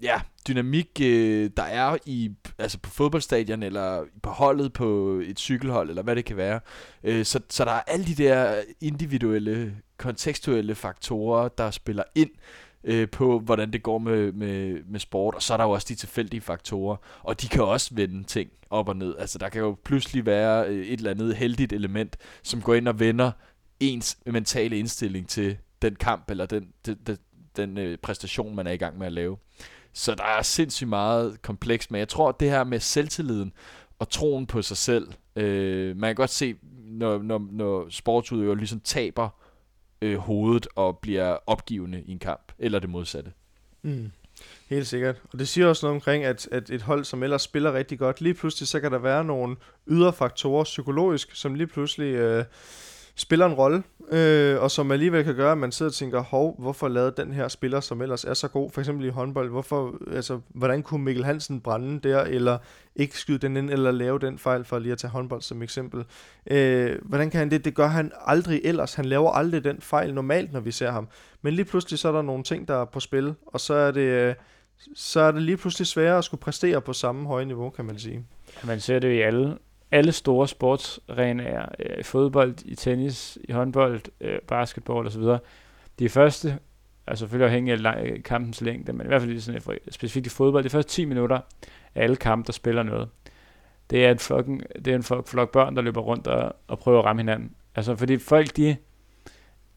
ja, 0.03 0.21
dynamik, 0.47 1.01
øh, 1.01 1.49
der 1.57 1.63
er 1.63 1.97
i, 2.05 2.31
altså 2.57 2.79
på 2.79 2.89
fodboldstadion, 2.89 3.63
eller 3.63 4.03
på 4.23 4.29
holdet 4.29 4.73
på 4.73 5.21
et 5.25 5.39
cykelhold, 5.39 5.89
eller 5.89 6.03
hvad 6.03 6.15
det 6.15 6.25
kan 6.25 6.37
være. 6.37 6.59
Øh, 7.03 7.25
så, 7.25 7.39
så 7.49 7.65
der 7.65 7.71
er 7.71 7.81
alle 7.87 8.05
de 8.05 8.15
der 8.15 8.61
individuelle, 8.81 9.75
kontekstuelle 9.97 10.75
faktorer, 10.75 11.47
der 11.47 11.71
spiller 11.71 12.03
ind 12.15 12.29
øh, 12.83 13.09
på, 13.09 13.39
hvordan 13.39 13.73
det 13.73 13.83
går 13.83 13.97
med, 13.97 14.31
med, 14.31 14.83
med 14.83 14.99
sport. 14.99 15.35
Og 15.35 15.43
så 15.43 15.53
er 15.53 15.57
der 15.57 15.63
jo 15.63 15.71
også 15.71 15.87
de 15.89 15.95
tilfældige 15.95 16.41
faktorer, 16.41 16.95
og 17.23 17.41
de 17.41 17.47
kan 17.47 17.63
også 17.63 17.89
vende 17.95 18.23
ting 18.23 18.49
op 18.69 18.89
og 18.89 18.95
ned. 18.95 19.15
Altså 19.17 19.37
der 19.37 19.49
kan 19.49 19.61
jo 19.61 19.77
pludselig 19.83 20.25
være 20.25 20.67
øh, 20.67 20.85
et 20.85 20.97
eller 20.97 21.11
andet 21.11 21.35
heldigt 21.35 21.73
element, 21.73 22.17
som 22.43 22.61
går 22.61 22.73
ind 22.73 22.87
og 22.87 22.99
vender 22.99 23.31
ens 23.79 24.17
mentale 24.25 24.79
indstilling 24.79 25.27
til 25.27 25.57
den 25.81 25.95
kamp, 25.95 26.31
eller 26.31 26.45
den, 26.45 26.67
den, 26.85 26.97
den, 27.07 27.17
den 27.55 27.77
øh, 27.77 27.97
præstation, 27.97 28.55
man 28.55 28.67
er 28.67 28.71
i 28.71 28.77
gang 28.77 28.97
med 28.97 29.07
at 29.07 29.13
lave. 29.13 29.37
Så 29.93 30.15
der 30.15 30.23
er 30.23 30.41
sindssygt 30.41 30.89
meget 30.89 31.41
komplekst, 31.41 31.91
men 31.91 31.99
jeg 31.99 32.07
tror, 32.07 32.29
at 32.29 32.39
det 32.39 32.49
her 32.49 32.63
med 32.63 32.79
selvtilliden 32.79 33.53
og 33.99 34.09
troen 34.09 34.47
på 34.47 34.61
sig 34.61 34.77
selv, 34.77 35.07
øh, 35.35 35.97
man 35.97 36.07
kan 36.07 36.15
godt 36.15 36.29
se, 36.29 36.55
når, 36.83 37.21
når, 37.21 37.47
når 37.51 37.89
sportsudøver 37.89 38.55
ligesom 38.55 38.79
taber 38.79 39.29
øh, 40.01 40.17
hovedet 40.17 40.67
og 40.75 40.97
bliver 40.97 41.37
opgivende 41.47 42.01
i 42.01 42.11
en 42.11 42.19
kamp, 42.19 42.51
eller 42.59 42.79
det 42.79 42.89
modsatte. 42.89 43.31
Mm. 43.81 44.11
Helt 44.69 44.87
sikkert. 44.87 45.21
Og 45.33 45.39
det 45.39 45.47
siger 45.47 45.67
også 45.67 45.85
noget 45.85 45.95
omkring, 45.95 46.23
at, 46.23 46.47
at 46.51 46.69
et 46.69 46.81
hold, 46.81 47.03
som 47.05 47.23
ellers 47.23 47.41
spiller 47.41 47.73
rigtig 47.73 47.99
godt, 47.99 48.21
lige 48.21 48.33
pludselig 48.33 48.67
så 48.67 48.79
kan 48.79 48.91
der 48.91 48.97
være 48.97 49.23
nogle 49.23 49.55
ydre 49.87 50.13
faktorer 50.13 50.63
psykologisk, 50.63 51.35
som 51.35 51.55
lige 51.55 51.67
pludselig 51.67 52.13
øh, 52.13 52.45
spiller 53.15 53.45
en 53.45 53.53
rolle, 53.53 53.83
øh, 54.11 54.61
og 54.61 54.71
som 54.71 54.91
alligevel 54.91 55.23
kan 55.23 55.35
gøre, 55.35 55.51
at 55.51 55.57
man 55.57 55.71
sidder 55.71 55.89
og 55.89 55.93
tænker, 55.93 56.19
hov, 56.19 56.55
hvorfor 56.59 56.87
lavede 56.87 57.13
den 57.17 57.33
her 57.33 57.47
spiller, 57.47 57.79
som 57.79 58.01
ellers 58.01 58.23
er 58.23 58.33
så 58.33 58.47
god, 58.47 58.71
for 58.71 58.81
eksempel 58.81 59.05
i 59.05 59.09
håndbold, 59.09 59.49
hvorfor, 59.49 59.95
altså, 60.11 60.39
hvordan 60.49 60.83
kunne 60.83 61.03
Mikkel 61.03 61.25
Hansen 61.25 61.61
brænde 61.61 62.09
der, 62.09 62.21
eller 62.21 62.57
ikke 62.95 63.17
skyde 63.17 63.37
den 63.37 63.57
ind, 63.57 63.69
eller 63.69 63.91
lave 63.91 64.19
den 64.19 64.39
fejl, 64.39 64.65
for 64.65 64.79
lige 64.79 64.91
at 64.91 64.97
tage 64.97 65.11
håndbold 65.11 65.41
som 65.41 65.61
eksempel. 65.61 66.05
Øh, 66.47 66.99
hvordan 67.01 67.29
kan 67.29 67.39
han 67.39 67.51
det? 67.51 67.65
Det 67.65 67.75
gør 67.75 67.87
han 67.87 68.11
aldrig 68.25 68.61
ellers. 68.63 68.93
Han 68.93 69.05
laver 69.05 69.31
aldrig 69.31 69.63
den 69.63 69.81
fejl 69.81 70.13
normalt, 70.13 70.53
når 70.53 70.59
vi 70.59 70.71
ser 70.71 70.91
ham. 70.91 71.07
Men 71.41 71.53
lige 71.53 71.65
pludselig 71.65 71.99
så 71.99 72.07
er 72.07 72.11
der 72.11 72.21
nogle 72.21 72.43
ting, 72.43 72.67
der 72.67 72.81
er 72.81 72.85
på 72.85 72.99
spil, 72.99 73.33
og 73.47 73.59
så 73.59 73.73
er 73.73 73.91
det, 73.91 74.01
øh, 74.01 74.35
så 74.95 75.19
er 75.19 75.31
det 75.31 75.41
lige 75.41 75.57
pludselig 75.57 75.87
sværere 75.87 76.17
at 76.17 76.23
skulle 76.23 76.41
præstere 76.41 76.81
på 76.81 76.93
samme 76.93 77.27
høje 77.27 77.45
niveau, 77.45 77.69
kan 77.69 77.85
man 77.85 77.99
sige. 77.99 78.25
Man 78.63 78.79
ser 78.79 78.99
det 78.99 79.13
i 79.13 79.21
alle 79.21 79.57
alle 79.93 80.11
store 80.11 80.47
sportsarenaer, 80.47 81.65
øh, 81.79 81.99
i 81.99 82.03
fodbold, 82.03 82.55
i 82.65 82.75
tennis, 82.75 83.37
i 83.43 83.51
håndbold, 83.51 84.01
øh, 84.21 84.39
basketball 84.47 85.07
osv., 85.07 85.23
de 85.99 86.09
første, 86.09 86.57
altså 87.07 87.21
selvfølgelig 87.21 87.45
afhængig 87.45 87.85
af 87.85 88.23
kampens 88.23 88.61
længde, 88.61 88.93
men 88.93 89.05
i 89.05 89.07
hvert 89.07 89.21
fald 89.21 89.39
sådan, 89.39 89.79
specifikt 89.91 90.27
i 90.27 90.29
fodbold, 90.29 90.63
de 90.63 90.69
første 90.69 90.91
10 90.91 91.05
minutter 91.05 91.39
af 91.95 92.03
alle 92.03 92.15
kampe, 92.15 92.47
der 92.47 92.53
spiller 92.53 92.83
noget, 92.83 93.09
det 93.89 94.05
er 94.05 94.11
en, 94.11 94.19
fucking, 94.19 94.63
det 94.85 94.87
er 94.87 94.95
en 94.95 95.03
flok, 95.03 95.27
flok 95.27 95.51
børn, 95.51 95.75
der 95.75 95.81
løber 95.81 96.01
rundt 96.01 96.27
og, 96.27 96.55
og 96.67 96.79
prøver 96.79 96.99
at 96.99 97.05
ramme 97.05 97.19
hinanden. 97.21 97.51
Altså 97.75 97.95
fordi 97.95 98.17
folk, 98.17 98.57
de 98.57 98.75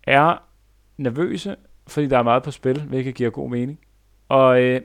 er 0.02 0.42
nervøse, 0.96 1.57
fordi 1.87 2.07
der 2.07 2.18
er 2.18 2.22
meget 2.22 2.42
på 2.42 2.50
spil, 2.50 2.83
hvilket 2.83 3.14
giver 3.14 3.31
god 3.31 3.50
mening. 3.50 3.81
Og 4.29 4.62
øh, 4.62 4.81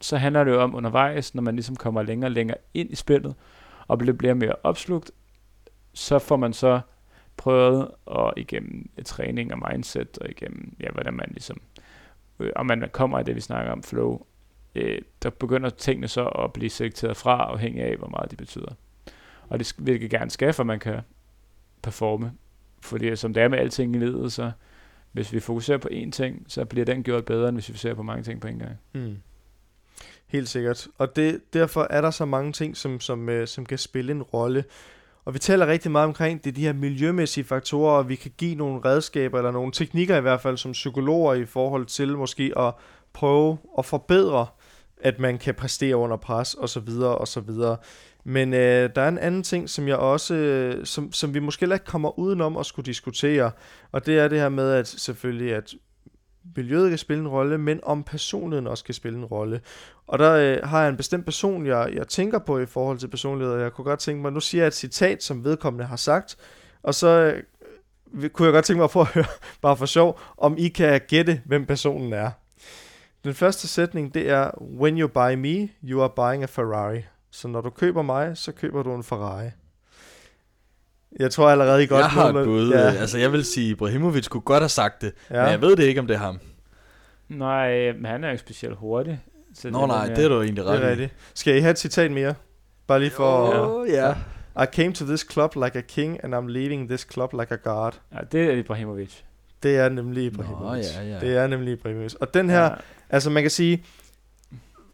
så 0.00 0.16
handler 0.16 0.44
det 0.44 0.50
jo 0.50 0.62
om 0.62 0.74
undervejs, 0.74 1.34
når 1.34 1.42
man 1.42 1.54
ligesom 1.54 1.76
kommer 1.76 2.02
længere 2.02 2.28
og 2.28 2.32
længere 2.32 2.58
ind 2.74 2.90
i 2.90 2.96
spillet, 2.96 3.34
og 3.88 3.98
bliver, 3.98 4.12
bliver 4.12 4.34
mere 4.34 4.54
opslugt, 4.62 5.10
så 5.92 6.18
får 6.18 6.36
man 6.36 6.52
så 6.52 6.80
prøvet 7.36 7.88
og 8.06 8.32
igennem 8.36 8.90
træning 9.04 9.52
og 9.52 9.70
mindset, 9.70 10.18
og 10.18 10.30
igennem, 10.30 10.76
ja, 10.80 10.90
hvordan 10.90 11.14
man 11.14 11.28
ligesom, 11.30 11.60
øh, 12.40 12.52
og 12.56 12.66
man 12.66 12.88
kommer 12.92 13.18
af 13.18 13.24
det, 13.24 13.34
vi 13.36 13.40
snakker 13.40 13.72
om, 13.72 13.82
flow, 13.82 14.20
øh, 14.74 15.02
der 15.22 15.30
begynder 15.30 15.70
tingene 15.70 16.08
så 16.08 16.24
at 16.26 16.52
blive 16.52 16.70
selekteret 16.70 17.16
fra, 17.16 17.50
afhængig 17.50 17.82
af, 17.82 17.96
hvor 17.96 18.08
meget 18.08 18.30
de 18.30 18.36
betyder. 18.36 18.74
Og 19.48 19.58
det 19.58 19.74
vil 19.78 20.00
jeg 20.00 20.10
gerne 20.10 20.30
skal, 20.30 20.52
for 20.52 20.64
man 20.64 20.78
kan 20.78 21.00
performe. 21.82 22.32
Fordi 22.80 23.16
som 23.16 23.34
det 23.34 23.42
er 23.42 23.48
med 23.48 23.58
alting 23.58 23.96
i 23.96 23.98
livet, 23.98 24.32
så 24.32 24.52
hvis 25.12 25.32
vi 25.32 25.40
fokuserer 25.40 25.78
på 25.78 25.88
én 25.92 26.10
ting, 26.10 26.44
så 26.48 26.64
bliver 26.64 26.84
den 26.84 27.02
gjort 27.02 27.24
bedre, 27.24 27.48
end 27.48 27.56
hvis 27.56 27.72
vi 27.72 27.76
ser 27.76 27.94
på 27.94 28.02
mange 28.02 28.22
ting 28.22 28.40
på 28.40 28.48
en 28.48 28.58
gang. 28.58 28.78
Mm. 28.92 29.16
Helt 30.26 30.48
sikkert. 30.48 30.88
Og 30.98 31.16
det, 31.16 31.40
derfor 31.52 31.86
er 31.90 32.00
der 32.00 32.10
så 32.10 32.24
mange 32.24 32.52
ting, 32.52 32.76
som, 32.76 33.00
som, 33.00 33.28
øh, 33.28 33.48
som 33.48 33.66
kan 33.66 33.78
spille 33.78 34.12
en 34.12 34.22
rolle. 34.22 34.64
Og 35.24 35.34
vi 35.34 35.38
taler 35.38 35.66
rigtig 35.66 35.90
meget 35.90 36.06
omkring 36.06 36.44
det, 36.44 36.56
de 36.56 36.60
her 36.60 36.72
miljømæssige 36.72 37.44
faktorer, 37.44 37.98
og 37.98 38.08
vi 38.08 38.14
kan 38.14 38.30
give 38.38 38.54
nogle 38.54 38.80
redskaber, 38.84 39.38
eller 39.38 39.50
nogle 39.50 39.72
teknikker 39.72 40.16
i 40.16 40.20
hvert 40.20 40.40
fald, 40.40 40.56
som 40.56 40.72
psykologer 40.72 41.34
i 41.34 41.44
forhold 41.44 41.86
til 41.86 42.16
måske 42.16 42.52
at 42.56 42.74
prøve 43.12 43.58
at 43.78 43.84
forbedre, 43.84 44.46
at 45.00 45.18
man 45.18 45.38
kan 45.38 45.54
præstere 45.54 45.96
under 45.96 46.16
pres, 46.16 46.54
og 46.54 46.68
så 46.68 46.80
videre, 46.80 47.18
og 47.18 47.28
så 47.28 47.40
videre. 47.40 47.76
Men 48.24 48.54
øh, 48.54 48.90
der 48.94 49.02
er 49.02 49.08
en 49.08 49.18
anden 49.18 49.42
ting, 49.42 49.70
som 49.70 49.88
jeg 49.88 49.96
også, 49.96 50.34
øh, 50.34 50.86
som, 50.86 51.12
som 51.12 51.34
vi 51.34 51.38
måske 51.38 51.64
ikke 51.64 51.84
kommer 51.84 52.18
udenom 52.18 52.56
at 52.56 52.66
skulle 52.66 52.86
diskutere, 52.86 53.50
og 53.92 54.06
det 54.06 54.18
er 54.18 54.28
det 54.28 54.40
her 54.40 54.48
med, 54.48 54.72
at 54.72 54.88
selvfølgelig, 54.88 55.54
at 55.54 55.74
miljøet 56.56 56.88
kan 56.88 56.98
spille 56.98 57.20
en 57.20 57.28
rolle, 57.28 57.58
men 57.58 57.80
om 57.82 58.02
personligheden 58.02 58.66
også 58.66 58.84
kan 58.84 58.94
spille 58.94 59.18
en 59.18 59.24
rolle. 59.24 59.60
Og 60.06 60.18
der 60.18 60.32
øh, 60.32 60.68
har 60.68 60.80
jeg 60.80 60.88
en 60.88 60.96
bestemt 60.96 61.24
person, 61.24 61.66
jeg, 61.66 61.90
jeg 61.94 62.08
tænker 62.08 62.38
på 62.38 62.58
i 62.58 62.66
forhold 62.66 62.98
til 62.98 63.08
personlighed, 63.08 63.54
og 63.54 63.60
jeg 63.60 63.72
kunne 63.72 63.84
godt 63.84 64.00
tænke 64.00 64.22
mig, 64.22 64.32
nu 64.32 64.40
siger 64.40 64.62
jeg 64.62 64.68
et 64.68 64.74
citat, 64.74 65.22
som 65.22 65.44
vedkommende 65.44 65.84
har 65.84 65.96
sagt, 65.96 66.36
og 66.82 66.94
så 66.94 67.08
øh, 67.08 68.30
kunne 68.30 68.46
jeg 68.46 68.52
godt 68.52 68.64
tænke 68.64 68.78
mig 68.78 68.84
at 68.84 68.90
få 68.90 69.00
at 69.00 69.06
høre, 69.06 69.24
bare 69.62 69.76
for 69.76 69.86
sjov, 69.86 70.20
om 70.38 70.54
I 70.58 70.68
kan 70.68 71.00
gætte, 71.08 71.40
hvem 71.44 71.66
personen 71.66 72.12
er. 72.12 72.30
Den 73.24 73.34
første 73.34 73.68
sætning, 73.68 74.14
det 74.14 74.30
er, 74.30 74.50
When 74.62 75.00
you 75.00 75.08
buy 75.08 75.34
me, 75.34 75.68
you 75.84 76.02
are 76.02 76.10
buying 76.16 76.42
a 76.42 76.46
Ferrari. 76.46 77.02
Så 77.30 77.48
når 77.48 77.60
du 77.60 77.70
køber 77.70 78.02
mig, 78.02 78.36
så 78.36 78.52
køber 78.52 78.82
du 78.82 78.94
en 78.94 79.02
Ferrari. 79.02 79.50
Jeg 81.18 81.30
tror 81.30 81.48
allerede, 81.50 81.82
I 81.84 81.86
godt... 81.86 82.00
Jeg 82.00 82.10
har 82.10 82.28
et 82.32 82.44
bud. 82.46 82.70
Ja, 82.72 82.78
Altså, 82.78 83.18
jeg 83.18 83.32
vil 83.32 83.44
sige, 83.44 83.70
Ibrahimovic 83.70 84.28
kunne 84.28 84.40
godt 84.40 84.62
have 84.62 84.68
sagt 84.68 85.00
det, 85.02 85.12
ja. 85.30 85.42
men 85.42 85.50
jeg 85.50 85.60
ved 85.60 85.76
det 85.76 85.84
ikke, 85.84 86.00
om 86.00 86.06
det 86.06 86.14
er 86.14 86.18
ham. 86.18 86.40
Nej, 87.28 87.92
men 87.92 88.04
han 88.04 88.24
er 88.24 88.28
jo 88.28 88.32
ikke 88.32 88.40
specielt 88.40 88.76
hurtig. 88.76 89.20
Så 89.54 89.70
Nå 89.70 89.86
nej, 89.86 90.06
mere- 90.06 90.16
det 90.16 90.24
er 90.24 90.28
du 90.28 90.42
egentlig 90.42 90.64
det 90.64 90.72
ret 90.72 90.82
er 90.82 90.86
i. 90.86 90.90
rigtigt. 90.90 91.12
Skal 91.34 91.56
I 91.56 91.60
have 91.60 91.70
et 91.70 91.78
citat 91.78 92.10
mere? 92.10 92.34
Bare 92.86 93.00
lige 93.00 93.10
for... 93.10 93.56
Jo, 93.56 93.84
ja. 93.84 94.14
I 94.62 94.66
came 94.72 94.92
to 94.92 95.04
this 95.06 95.26
club 95.32 95.54
like 95.54 95.78
a 95.78 95.80
king, 95.80 96.24
and 96.24 96.34
I'm 96.34 96.48
leaving 96.48 96.88
this 96.88 97.06
club 97.12 97.32
like 97.32 97.54
a 97.54 97.56
god. 97.70 97.92
Ja, 98.14 98.18
det 98.32 98.44
er 98.44 98.52
Ibrahimovic. 98.52 99.14
Det 99.62 99.76
er 99.76 99.88
nemlig 99.88 100.22
Nå, 100.22 100.42
Ibrahimovic. 100.42 100.86
ja, 100.96 101.02
ja. 101.02 101.20
Det 101.20 101.36
er 101.36 101.46
nemlig 101.46 101.72
Ibrahimovic. 101.72 102.14
Og 102.14 102.34
den 102.34 102.50
her, 102.50 102.62
Ja. 102.64 102.70
altså 103.10 103.30
man 103.30 103.42
kan 103.42 103.50
sige, 103.50 103.84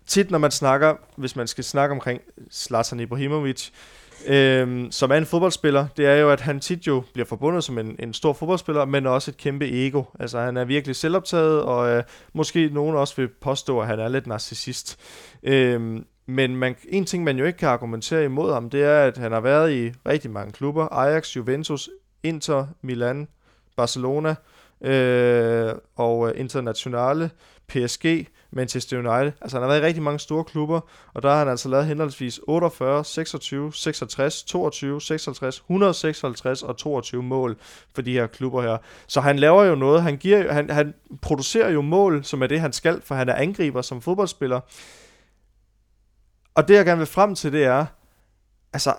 tit 0.06 0.30
når 0.30 0.38
man 0.38 0.50
snakker, 0.50 0.94
hvis 1.16 1.36
man 1.36 1.46
skal 1.46 1.64
snakke 1.64 1.92
omkring 1.92 2.20
Zlatan 2.52 3.00
Ibrahimovic, 3.00 3.70
øhm, 4.26 4.90
som 4.90 5.10
er 5.10 5.14
en 5.14 5.26
fodboldspiller, 5.26 5.86
det 5.96 6.06
er 6.06 6.14
jo, 6.14 6.30
at 6.30 6.40
han 6.40 6.60
tit 6.60 6.86
jo 6.86 7.02
bliver 7.12 7.26
forbundet 7.26 7.64
som 7.64 7.78
en, 7.78 7.96
en 7.98 8.14
stor 8.14 8.32
fodboldspiller, 8.32 8.84
men 8.84 9.06
også 9.06 9.30
et 9.30 9.36
kæmpe 9.36 9.86
ego. 9.86 10.02
Altså 10.20 10.40
han 10.40 10.56
er 10.56 10.64
virkelig 10.64 10.96
selvoptaget, 10.96 11.62
og 11.62 11.88
øh, 11.88 12.02
måske 12.32 12.70
nogen 12.72 12.96
også 12.96 13.16
vil 13.16 13.28
påstå, 13.28 13.80
at 13.80 13.86
han 13.86 13.98
er 13.98 14.08
lidt 14.08 14.26
narcissist. 14.26 14.98
Øhm, 15.42 16.04
men 16.26 16.56
man, 16.56 16.76
en 16.88 17.04
ting, 17.04 17.24
man 17.24 17.38
jo 17.38 17.44
ikke 17.44 17.58
kan 17.58 17.68
argumentere 17.68 18.24
imod 18.24 18.52
ham, 18.52 18.70
det 18.70 18.84
er, 18.84 19.02
at 19.02 19.18
han 19.18 19.32
har 19.32 19.40
været 19.40 19.72
i 19.72 19.92
rigtig 20.08 20.30
mange 20.30 20.52
klubber. 20.52 20.88
Ajax, 20.88 21.36
Juventus, 21.36 21.90
Inter, 22.22 22.66
Milan, 22.82 23.28
Barcelona 23.76 24.34
øh, 24.80 25.72
og 25.96 26.28
øh, 26.28 26.40
Internationale, 26.40 27.30
PSG, 27.68 28.04
Manchester 28.52 28.98
United. 28.98 29.32
Altså 29.40 29.56
han 29.56 29.62
har 29.62 29.68
været 29.68 29.82
i 29.82 29.86
rigtig 29.86 30.02
mange 30.02 30.18
store 30.18 30.44
klubber, 30.44 30.80
og 31.14 31.22
der 31.22 31.30
har 31.30 31.38
han 31.38 31.48
altså 31.48 31.68
lavet 31.68 31.86
henholdsvis 31.86 32.40
48, 32.42 33.04
26, 33.04 33.72
66, 33.72 34.42
22, 34.42 35.00
56, 35.00 35.56
156 35.56 36.62
og 36.62 36.76
22 36.76 37.22
mål 37.22 37.56
for 37.94 38.02
de 38.02 38.12
her 38.12 38.26
klubber 38.26 38.62
her. 38.62 38.78
Så 39.06 39.20
han 39.20 39.38
laver 39.38 39.64
jo 39.64 39.74
noget, 39.74 40.02
han, 40.02 40.16
giver, 40.16 40.52
han, 40.52 40.70
han 40.70 40.94
producerer 41.22 41.70
jo 41.70 41.80
mål, 41.80 42.24
som 42.24 42.42
er 42.42 42.46
det 42.46 42.60
han 42.60 42.72
skal, 42.72 43.00
for 43.04 43.14
han 43.14 43.28
er 43.28 43.34
angriber 43.34 43.82
som 43.82 44.00
fodboldspiller. 44.00 44.60
Og 46.54 46.68
det 46.68 46.74
jeg 46.74 46.84
gerne 46.84 46.98
vil 46.98 47.06
frem 47.06 47.34
til, 47.34 47.52
det 47.52 47.64
er, 47.64 47.86
altså 48.72 48.94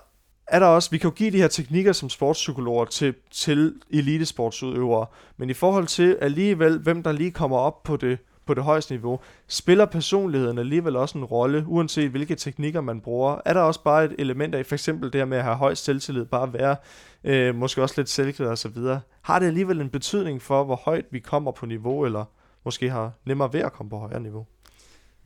er 0.48 0.60
der 0.60 0.68
også, 0.68 0.90
vi 0.92 0.98
kan 0.98 1.10
jo 1.10 1.16
give 1.16 1.32
de 1.32 1.38
her 1.38 1.48
teknikker 1.48 1.94
som 1.94 2.10
sportspsykologer 2.10 2.86
til, 2.86 3.16
til 3.32 3.76
elitesportsudøvere, 3.90 5.06
men 5.38 5.50
i 5.50 5.54
forhold 5.54 5.88
til 5.88 6.18
alligevel, 6.22 6.80
hvem 6.80 7.04
der 7.04 7.12
lige 7.12 7.32
kommer 7.32 7.58
op 7.58 7.84
på 7.84 7.98
det, 7.98 8.18
på 8.52 8.56
det 8.56 8.64
højeste 8.64 8.94
niveau, 8.94 9.20
spiller 9.48 9.86
personligheden 9.86 10.58
alligevel 10.58 10.96
også 10.96 11.18
en 11.18 11.24
rolle, 11.24 11.66
uanset 11.68 12.12
hvilke 12.12 12.36
teknikker 12.36 12.82
man 12.82 13.02
bruger. 13.02 13.38
Er 13.46 13.54
der 13.54 13.62
også 13.62 13.84
bare 13.84 14.06
et 14.06 14.16
element 14.20 14.56
af, 14.56 14.66
for 14.66 14.76
eksempel 14.76 15.14
det 15.14 15.20
her 15.22 15.26
med 15.26 15.38
at 15.38 15.44
have 15.44 15.56
høj 15.56 15.74
selvtillid, 15.74 16.26
bare 16.26 16.44
at 16.44 16.54
være 16.54 16.76
øh, 17.24 17.56
måske 17.56 17.82
også 17.82 17.96
lidt 17.98 18.10
selvklæd 18.10 18.48
og 18.48 18.58
så 18.58 18.70
videre. 18.70 19.02
Har 19.22 19.40
det 19.40 19.46
alligevel 19.46 19.82
en 19.82 19.90
betydning 19.90 20.42
for, 20.42 20.64
hvor 20.64 20.76
højt 20.76 21.06
vi 21.12 21.20
kommer 21.20 21.52
på 21.52 21.66
niveau, 21.66 22.06
eller 22.06 22.26
måske 22.66 22.90
har 22.90 23.12
nemmere 23.26 23.54
ved 23.54 23.60
at 23.60 23.74
komme 23.74 23.90
på 23.90 23.98
højere 23.98 24.20
niveau? 24.20 24.46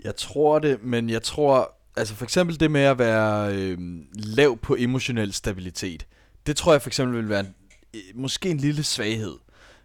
Jeg 0.03 0.15
tror 0.15 0.59
det, 0.59 0.83
men 0.83 1.09
jeg 1.09 1.23
tror, 1.23 1.75
altså 1.97 2.15
for 2.15 2.23
eksempel 2.23 2.59
det 2.59 2.71
med 2.71 2.81
at 2.81 2.99
være 2.99 3.55
øh, 3.55 3.77
lav 4.13 4.57
på 4.57 4.75
emotionel 4.79 5.33
stabilitet, 5.33 6.07
det 6.47 6.55
tror 6.55 6.71
jeg 6.71 6.81
for 6.81 6.89
eksempel 6.89 7.17
vil 7.17 7.29
være 7.29 7.39
en, 7.39 7.53
måske 8.15 8.49
en 8.49 8.57
lille 8.57 8.83
svaghed. 8.83 9.35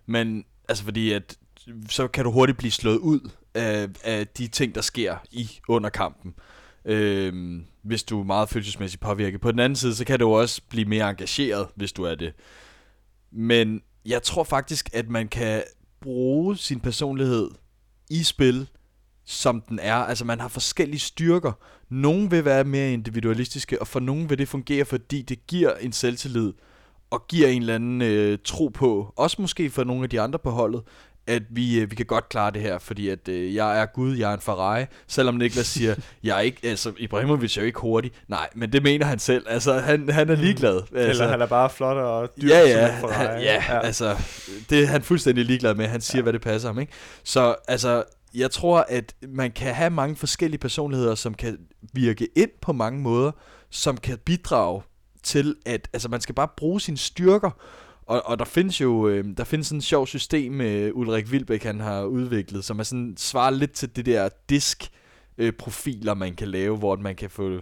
Men 0.06 0.44
altså 0.68 0.84
fordi 0.84 1.12
at 1.12 1.36
så 1.88 2.08
kan 2.08 2.24
du 2.24 2.30
hurtigt 2.30 2.58
blive 2.58 2.70
slået 2.70 2.98
ud 2.98 3.30
af, 3.54 3.88
af 4.04 4.26
de 4.26 4.48
ting, 4.48 4.74
der 4.74 4.80
sker 4.80 5.16
i 5.30 5.50
under 5.68 5.90
kampen. 5.90 6.34
Øh, 6.84 7.60
hvis 7.82 8.02
du 8.02 8.20
er 8.20 8.24
meget 8.24 8.48
følelsesmæssigt 8.48 9.02
påvirket. 9.02 9.40
På 9.40 9.52
den 9.52 9.58
anden 9.58 9.76
side, 9.76 9.94
så 9.94 10.04
kan 10.04 10.18
du 10.18 10.34
også 10.34 10.62
blive 10.68 10.88
mere 10.88 11.10
engageret, 11.10 11.68
hvis 11.74 11.92
du 11.92 12.04
er 12.04 12.14
det. 12.14 12.32
Men 13.30 13.82
jeg 14.06 14.22
tror 14.22 14.44
faktisk, 14.44 14.90
at 14.92 15.08
man 15.08 15.28
kan 15.28 15.62
bruge 16.00 16.56
sin 16.56 16.80
personlighed 16.80 17.50
i 18.10 18.22
spil, 18.22 18.68
som 19.24 19.60
den 19.60 19.78
er. 19.78 19.94
Altså 19.94 20.24
man 20.24 20.40
har 20.40 20.48
forskellige 20.48 21.00
styrker. 21.00 21.52
Nogle 21.88 22.30
vil 22.30 22.44
være 22.44 22.64
mere 22.64 22.92
individualistiske, 22.92 23.80
og 23.80 23.86
for 23.86 24.00
nogle 24.00 24.28
vil 24.28 24.38
det 24.38 24.48
fungere, 24.48 24.84
fordi 24.84 25.22
det 25.22 25.46
giver 25.46 25.74
en 25.74 25.92
selvtillid, 25.92 26.52
og 27.10 27.26
giver 27.28 27.48
en 27.48 27.62
eller 27.62 27.74
anden 27.74 28.02
øh, 28.02 28.38
tro 28.44 28.68
på, 28.68 29.12
også 29.16 29.42
måske 29.42 29.70
for 29.70 29.84
nogle 29.84 30.02
af 30.02 30.10
de 30.10 30.20
andre 30.20 30.38
på 30.38 30.50
holdet, 30.50 30.82
at 31.26 31.42
vi, 31.50 31.80
øh, 31.80 31.90
vi 31.90 31.96
kan 31.96 32.06
godt 32.06 32.28
klare 32.28 32.50
det 32.50 32.62
her, 32.62 32.78
fordi 32.78 33.08
at 33.08 33.28
øh, 33.28 33.54
jeg 33.54 33.80
er 33.80 33.86
Gud, 33.86 34.16
jeg 34.16 34.30
er 34.30 34.34
en 34.34 34.40
Ferrari. 34.40 34.84
Selvom 35.06 35.34
Niklas 35.34 35.66
siger, 35.66 35.94
jeg 36.24 36.36
er 36.36 36.40
ikke, 36.40 36.58
altså 36.62 36.92
Ibrahimovic 36.98 37.56
er 37.56 37.60
jo 37.60 37.66
ikke 37.66 37.80
hurtig. 37.80 38.12
Nej, 38.28 38.48
men 38.54 38.72
det 38.72 38.82
mener 38.82 39.06
han 39.06 39.18
selv. 39.18 39.46
Altså 39.48 39.78
han, 39.78 40.08
han 40.08 40.30
er 40.30 40.34
ligeglad. 40.34 40.82
Altså, 40.94 41.22
Eller 41.22 41.28
han 41.28 41.40
er 41.40 41.46
bare 41.46 41.70
flot 41.70 41.96
og 41.96 42.28
dyr 42.42 42.48
ja, 42.48 42.60
som 42.60 42.68
ja, 42.68 42.94
en 42.94 43.00
Ferrari. 43.00 43.26
han, 43.26 43.42
ja, 43.42 43.64
ja, 43.68 43.80
altså, 43.80 44.16
det 44.70 44.82
er 44.82 44.86
han 44.86 45.02
fuldstændig 45.02 45.44
ligeglad 45.44 45.74
med. 45.74 45.86
Han 45.86 46.00
siger, 46.00 46.18
ja. 46.18 46.22
hvad 46.22 46.32
det 46.32 46.40
passer 46.40 46.68
ham, 46.68 46.78
ikke? 46.78 46.92
Så, 47.24 47.54
altså, 47.68 48.04
jeg 48.34 48.50
tror, 48.50 48.86
at 48.88 49.14
man 49.28 49.50
kan 49.50 49.74
have 49.74 49.90
mange 49.90 50.16
forskellige 50.16 50.60
personligheder, 50.60 51.14
som 51.14 51.34
kan 51.34 51.58
virke 51.92 52.28
ind 52.36 52.50
på 52.62 52.72
mange 52.72 53.00
måder, 53.00 53.32
som 53.70 53.96
kan 53.96 54.18
bidrage 54.24 54.82
til, 55.22 55.54
at, 55.66 55.88
altså, 55.92 56.08
man 56.08 56.20
skal 56.20 56.34
bare 56.34 56.48
bruge 56.56 56.80
sine 56.80 56.96
styrker, 56.96 57.50
og, 58.10 58.26
og 58.26 58.38
der 58.38 58.44
findes 58.44 58.80
jo 58.80 59.08
øh, 59.08 59.24
der 59.36 59.44
findes 59.44 59.66
sådan 59.66 59.78
et 59.78 59.84
sjovt 59.84 60.08
system, 60.08 60.60
øh, 60.60 60.96
Ulrik 60.96 61.32
Vilbæk 61.32 61.62
han 61.62 61.80
har 61.80 62.04
udviklet, 62.04 62.64
som 62.64 62.78
er 62.78 62.82
sådan, 62.82 63.14
svarer 63.18 63.50
lidt 63.50 63.72
til 63.72 63.96
det 63.96 64.06
der 64.06 64.28
disk 64.48 64.90
øh, 65.38 65.52
profiler, 65.52 66.14
man 66.14 66.34
kan 66.34 66.48
lave, 66.48 66.76
hvor 66.76 66.96
man 66.96 67.16
kan 67.16 67.30
få 67.30 67.60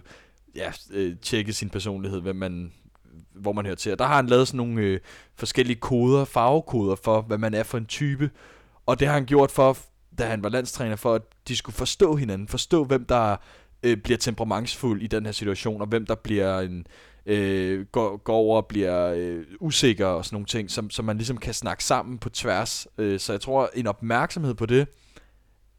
ja, 0.55 0.71
øh, 0.91 1.15
tjekke 1.21 1.53
sin 1.53 1.69
personlighed, 1.69 2.21
hvem 2.21 2.35
man, 2.35 2.71
hvor 3.33 3.53
man 3.53 3.65
hører 3.65 3.75
til. 3.75 3.91
Og 3.91 3.99
der 3.99 4.05
har 4.05 4.15
han 4.15 4.27
lavet 4.27 4.47
sådan 4.47 4.57
nogle 4.57 4.81
øh, 4.81 4.99
forskellige 5.35 5.79
koder, 5.79 6.25
farvekoder 6.25 6.95
for, 6.95 7.21
hvad 7.21 7.37
man 7.37 7.53
er 7.53 7.63
for 7.63 7.77
en 7.77 7.85
type. 7.85 8.29
Og 8.85 8.99
det 8.99 9.07
har 9.07 9.13
han 9.13 9.25
gjort 9.25 9.51
for, 9.51 9.77
da 10.17 10.25
han 10.25 10.43
var 10.43 10.49
landstræner, 10.49 10.95
for 10.95 11.15
at 11.15 11.21
de 11.47 11.55
skulle 11.55 11.75
forstå 11.75 12.15
hinanden. 12.15 12.47
Forstå, 12.47 12.83
hvem 12.83 13.05
der 13.05 13.37
øh, 13.83 13.97
bliver 13.97 14.17
temperamentsfuld 14.17 15.01
i 15.01 15.07
den 15.07 15.25
her 15.25 15.31
situation, 15.31 15.81
og 15.81 15.87
hvem 15.87 16.05
der 16.05 16.15
bliver 16.15 16.59
en, 16.59 16.77
øh, 16.77 16.83
Øh, 17.25 17.85
går, 17.85 18.17
går 18.17 18.35
over 18.35 18.57
og 18.57 18.65
bliver 18.65 19.13
øh, 19.15 19.45
usikker 19.59 20.05
og 20.05 20.25
sådan 20.25 20.35
nogle 20.35 20.45
ting, 20.45 20.71
som, 20.71 20.89
som 20.89 21.05
man 21.05 21.17
ligesom 21.17 21.37
kan 21.37 21.53
snakke 21.53 21.83
sammen 21.83 22.17
på 22.17 22.29
tværs. 22.29 22.87
Øh, 22.97 23.19
så 23.19 23.33
jeg 23.33 23.41
tror, 23.41 23.69
en 23.73 23.87
opmærksomhed 23.87 24.53
på 24.53 24.65
det 24.65 24.87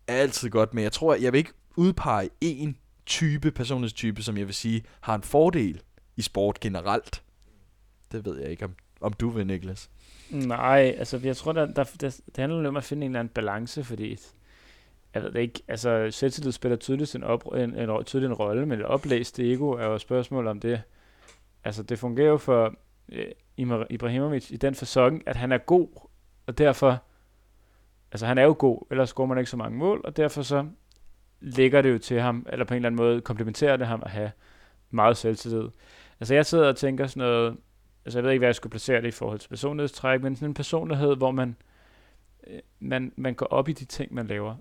er 0.06 0.14
altid 0.14 0.50
godt, 0.50 0.74
men 0.74 0.84
jeg 0.84 0.92
tror, 0.92 1.14
jeg 1.14 1.32
vil 1.32 1.38
ikke 1.38 1.52
udpege 1.76 2.30
en 2.40 2.76
type, 3.06 3.50
personlighedstype, 3.50 4.22
som 4.22 4.36
jeg 4.36 4.46
vil 4.46 4.54
sige, 4.54 4.82
har 5.00 5.14
en 5.14 5.22
fordel 5.22 5.82
i 6.16 6.22
sport 6.22 6.60
generelt. 6.60 7.22
Det 8.12 8.24
ved 8.24 8.40
jeg 8.40 8.50
ikke, 8.50 8.64
om, 8.64 8.74
om 9.00 9.12
du 9.12 9.28
vil, 9.28 9.46
Niklas. 9.46 9.90
Nej, 10.30 10.94
altså 10.98 11.20
jeg 11.24 11.36
tror, 11.36 11.52
der, 11.52 11.66
der, 11.66 11.84
der, 12.00 12.20
det 12.26 12.36
handler 12.36 12.68
om 12.68 12.76
at 12.76 12.84
finde 12.84 13.04
en 13.04 13.10
eller 13.10 13.20
anden 13.20 13.34
balance, 13.34 13.84
fordi 13.84 14.18
jeg 15.14 15.22
ved 15.22 15.32
det 15.32 15.40
ikke, 15.40 15.62
altså 15.68 16.10
selvtillid 16.10 16.52
spiller 16.52 16.76
tydeligt 16.76 17.14
en, 17.14 17.22
op, 17.22 17.46
en, 17.54 17.74
en, 17.74 18.04
tydeligt 18.04 18.30
en 18.30 18.34
rolle, 18.34 18.66
men 18.66 18.78
et 18.78 18.84
oplæst 18.84 19.38
ego 19.38 19.70
er 19.70 19.86
jo 19.86 19.94
et 19.94 20.00
spørgsmål 20.00 20.46
om 20.46 20.60
det. 20.60 20.82
Altså 21.64 21.82
det 21.82 21.98
fungerer 21.98 22.28
jo 22.28 22.36
for 22.36 22.74
øh, 23.08 23.32
Ibrahimovic 23.90 24.50
i 24.50 24.56
den 24.56 24.74
fasong, 24.74 25.22
at 25.26 25.36
han 25.36 25.52
er 25.52 25.58
god, 25.58 25.88
og 26.46 26.58
derfor, 26.58 27.02
altså 28.12 28.26
han 28.26 28.38
er 28.38 28.42
jo 28.42 28.56
god, 28.58 28.86
ellers 28.90 29.08
scorer 29.08 29.26
man 29.26 29.38
ikke 29.38 29.50
så 29.50 29.56
mange 29.56 29.78
mål, 29.78 30.00
og 30.04 30.16
derfor 30.16 30.42
så 30.42 30.66
ligger 31.40 31.82
det 31.82 31.92
jo 31.92 31.98
til 31.98 32.20
ham, 32.20 32.46
eller 32.52 32.64
på 32.64 32.74
en 32.74 32.76
eller 32.76 32.88
anden 32.88 32.96
måde 32.96 33.20
komplementerer 33.20 33.76
det 33.76 33.86
ham 33.86 34.02
at 34.04 34.10
have 34.10 34.30
meget 34.90 35.16
selvtillid. 35.16 35.68
Altså 36.20 36.34
jeg 36.34 36.46
sidder 36.46 36.68
og 36.68 36.76
tænker 36.76 37.06
sådan 37.06 37.20
noget, 37.20 37.56
altså 38.04 38.18
jeg 38.18 38.24
ved 38.24 38.30
ikke, 38.30 38.40
hvad 38.40 38.48
jeg 38.48 38.54
skulle 38.54 38.70
placere 38.70 39.02
det 39.02 39.08
i 39.08 39.10
forhold 39.10 39.38
til 39.38 39.48
personlighedstræk, 39.48 40.22
men 40.22 40.36
sådan 40.36 40.48
en 40.48 40.54
personlighed, 40.54 41.16
hvor 41.16 41.30
man, 41.30 41.56
øh, 42.46 42.60
man, 42.80 43.12
man 43.16 43.34
går 43.34 43.46
op 43.46 43.68
i 43.68 43.72
de 43.72 43.84
ting, 43.84 44.14
man 44.14 44.26
laver, 44.26 44.56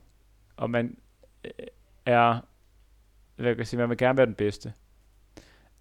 og 0.57 0.69
man 0.69 0.97
øh, 1.45 1.51
er 2.05 2.39
hvad 3.39 3.51
kan 3.51 3.57
jeg 3.57 3.67
sige, 3.67 3.79
man 3.79 3.89
vil 3.89 3.97
gerne 3.97 4.17
være 4.17 4.25
den 4.25 4.35
bedste. 4.35 4.73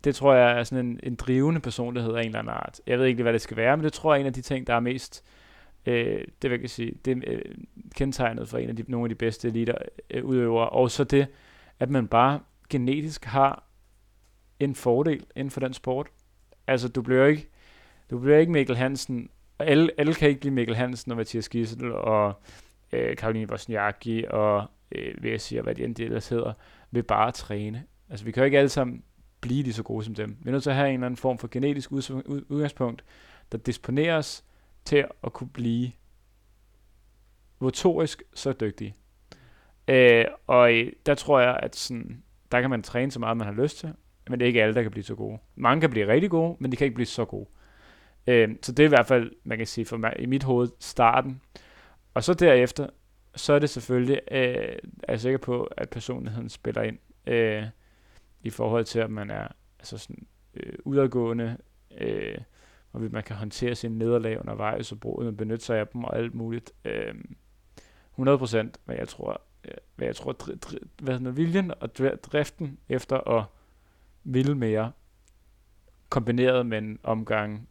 Det 0.04 0.14
tror 0.14 0.34
jeg 0.34 0.58
er 0.58 0.64
sådan 0.64 0.86
en, 0.86 1.00
en 1.02 1.14
drivende 1.14 1.60
personlighed 1.60 2.14
af 2.14 2.20
en 2.20 2.26
eller 2.26 2.38
anden 2.38 2.54
art. 2.54 2.80
Jeg 2.86 2.98
ved 2.98 3.06
ikke, 3.06 3.22
hvad 3.22 3.32
det 3.32 3.40
skal 3.40 3.56
være, 3.56 3.76
men 3.76 3.84
det 3.84 3.92
tror 3.92 4.14
jeg 4.14 4.18
er 4.18 4.20
en 4.20 4.26
af 4.26 4.32
de 4.32 4.42
ting, 4.42 4.66
der 4.66 4.74
er 4.74 4.80
mest 4.80 5.24
øh, 5.88 6.24
det 6.42 6.50
vil 6.50 6.60
jeg 6.60 6.70
sige, 6.70 6.92
det 7.04 7.12
er 7.16 7.20
øh, 7.26 7.54
kendetegnet 7.94 8.48
for 8.48 8.58
en 8.58 8.68
af 8.68 8.76
de, 8.76 8.84
nogle 8.88 9.04
af 9.04 9.08
de 9.08 9.14
bedste 9.14 9.48
eliter 9.48 9.74
øh, 10.10 10.24
udøvere. 10.24 10.68
Og 10.68 10.90
så 10.90 11.04
det, 11.04 11.26
at 11.80 11.90
man 11.90 12.08
bare 12.08 12.40
genetisk 12.70 13.24
har 13.24 13.64
en 14.60 14.74
fordel 14.74 15.24
inden 15.36 15.50
for 15.50 15.60
den 15.60 15.74
sport. 15.74 16.06
Altså, 16.66 16.88
du 16.88 17.02
bliver 17.02 17.26
ikke, 17.26 17.48
du 18.10 18.18
bliver 18.18 18.38
ikke 18.38 18.52
Mikkel 18.52 18.76
Hansen, 18.76 19.30
og 19.58 19.66
alle, 19.66 19.90
alle 19.98 20.14
kan 20.14 20.28
ikke 20.28 20.40
blive 20.40 20.54
Mikkel 20.54 20.76
Hansen 20.76 21.12
og 21.12 21.16
Mathias 21.16 21.48
Gissel 21.48 21.92
og 21.92 22.42
øh, 22.92 23.16
Karoline 23.16 23.50
Wozniacki 23.50 24.24
og 24.30 24.66
øh, 24.92 25.22
vil 25.22 25.30
jeg 25.30 25.40
sige, 25.40 25.62
hvad 25.62 25.74
de 25.74 25.84
end 25.84 26.00
ellers 26.00 26.28
hedder, 26.28 26.52
ved 26.90 27.02
bare 27.02 27.28
at 27.28 27.34
træne. 27.34 27.84
Altså, 28.10 28.24
vi 28.24 28.32
kan 28.32 28.40
jo 28.40 28.44
ikke 28.44 28.58
alle 28.58 28.68
sammen 28.68 29.02
blive 29.40 29.62
lige 29.62 29.74
så 29.74 29.82
gode 29.82 30.04
som 30.04 30.14
dem. 30.14 30.36
Vi 30.40 30.48
er 30.48 30.52
nødt 30.52 30.62
til 30.62 30.70
at 30.70 30.76
have 30.76 30.88
en 30.88 30.94
eller 30.94 31.06
anden 31.06 31.16
form 31.16 31.38
for 31.38 31.48
genetisk 31.50 31.92
udgangspunkt, 31.92 33.04
der 33.52 33.58
disponeres 33.58 34.44
til 34.84 35.04
at 35.24 35.32
kunne 35.32 35.48
blive 35.48 35.92
motorisk 37.58 38.22
så 38.34 38.52
dygtige. 38.52 38.94
Øh, 39.88 40.24
og 40.46 40.74
øh, 40.74 40.92
der 41.06 41.14
tror 41.14 41.40
jeg, 41.40 41.60
at 41.62 41.76
sådan, 41.76 42.22
der 42.52 42.60
kan 42.60 42.70
man 42.70 42.82
træne 42.82 43.10
så 43.10 43.20
meget, 43.20 43.36
man 43.36 43.46
har 43.46 43.62
lyst 43.62 43.78
til, 43.78 43.92
men 44.30 44.40
det 44.40 44.46
er 44.46 44.48
ikke 44.48 44.62
alle, 44.62 44.74
der 44.74 44.82
kan 44.82 44.90
blive 44.90 45.04
så 45.04 45.14
gode. 45.14 45.38
Mange 45.56 45.80
kan 45.80 45.90
blive 45.90 46.08
rigtig 46.08 46.30
gode, 46.30 46.56
men 46.60 46.72
de 46.72 46.76
kan 46.76 46.84
ikke 46.84 46.94
blive 46.94 47.06
så 47.06 47.24
gode. 47.24 47.46
Øh, 48.26 48.48
så 48.62 48.72
det 48.72 48.82
er 48.82 48.86
i 48.86 48.88
hvert 48.88 49.06
fald, 49.06 49.32
man 49.44 49.58
kan 49.58 49.66
sige 49.66 49.84
for 49.84 49.96
mig, 49.96 50.14
i 50.18 50.26
mit 50.26 50.42
hoved, 50.42 50.68
starten. 50.78 51.40
Og 52.14 52.24
så 52.24 52.34
derefter, 52.34 52.86
så 53.34 53.52
er 53.52 53.58
det 53.58 53.70
selvfølgelig, 53.70 54.20
øh, 54.30 54.78
er 55.02 55.12
jeg 55.12 55.20
sikker 55.20 55.38
på, 55.38 55.62
at 55.62 55.90
personligheden 55.90 56.48
spiller 56.48 56.82
ind 56.82 56.98
øh, 57.26 57.64
i 58.48 58.50
forhold 58.50 58.84
til, 58.84 58.98
at 58.98 59.10
man 59.10 59.30
er 59.30 59.48
altså 59.78 59.98
sådan, 59.98 60.26
øh, 60.54 60.72
udadgående, 60.84 61.56
øh, 61.98 62.38
og 62.92 63.00
man 63.00 63.22
kan 63.22 63.36
håndtere 63.36 63.74
sine 63.74 63.98
nederlag 63.98 64.40
undervejs 64.40 64.92
og 64.92 65.00
bruge, 65.00 65.32
benytte 65.32 65.64
sig 65.64 65.78
af 65.78 65.88
dem 65.88 66.04
og 66.04 66.18
alt 66.18 66.34
muligt. 66.34 66.72
Øh, 66.84 67.14
100% 68.18 68.78
hvad 68.84 68.96
jeg 68.96 69.08
tror, 69.08 69.42
øh, 69.64 69.74
hvad 69.96 70.06
jeg 70.06 70.16
tror, 70.16 70.32
dri, 70.32 70.54
dri, 70.56 70.78
hvad 71.02 71.18
hedder, 71.18 71.32
viljen 71.32 71.72
og 71.80 71.96
driften 72.22 72.78
efter 72.88 73.38
at 73.38 73.44
ville 74.24 74.54
mere, 74.54 74.92
kombineret 76.08 76.66
med 76.66 76.78
en 76.78 76.98
omgang 77.02 77.68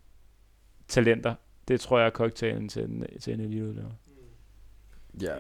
talenter, 0.88 1.36
det 1.68 1.80
tror 1.80 2.00
jeg 2.00 2.06
er 2.06 2.12
cocktailen 2.12 2.70
til 2.70 2.84
en, 2.84 3.06
til 3.22 3.34
en 3.34 3.40
eliteudløber. 3.40 3.90
Mm. 3.90 5.22
Ja, 5.22 5.36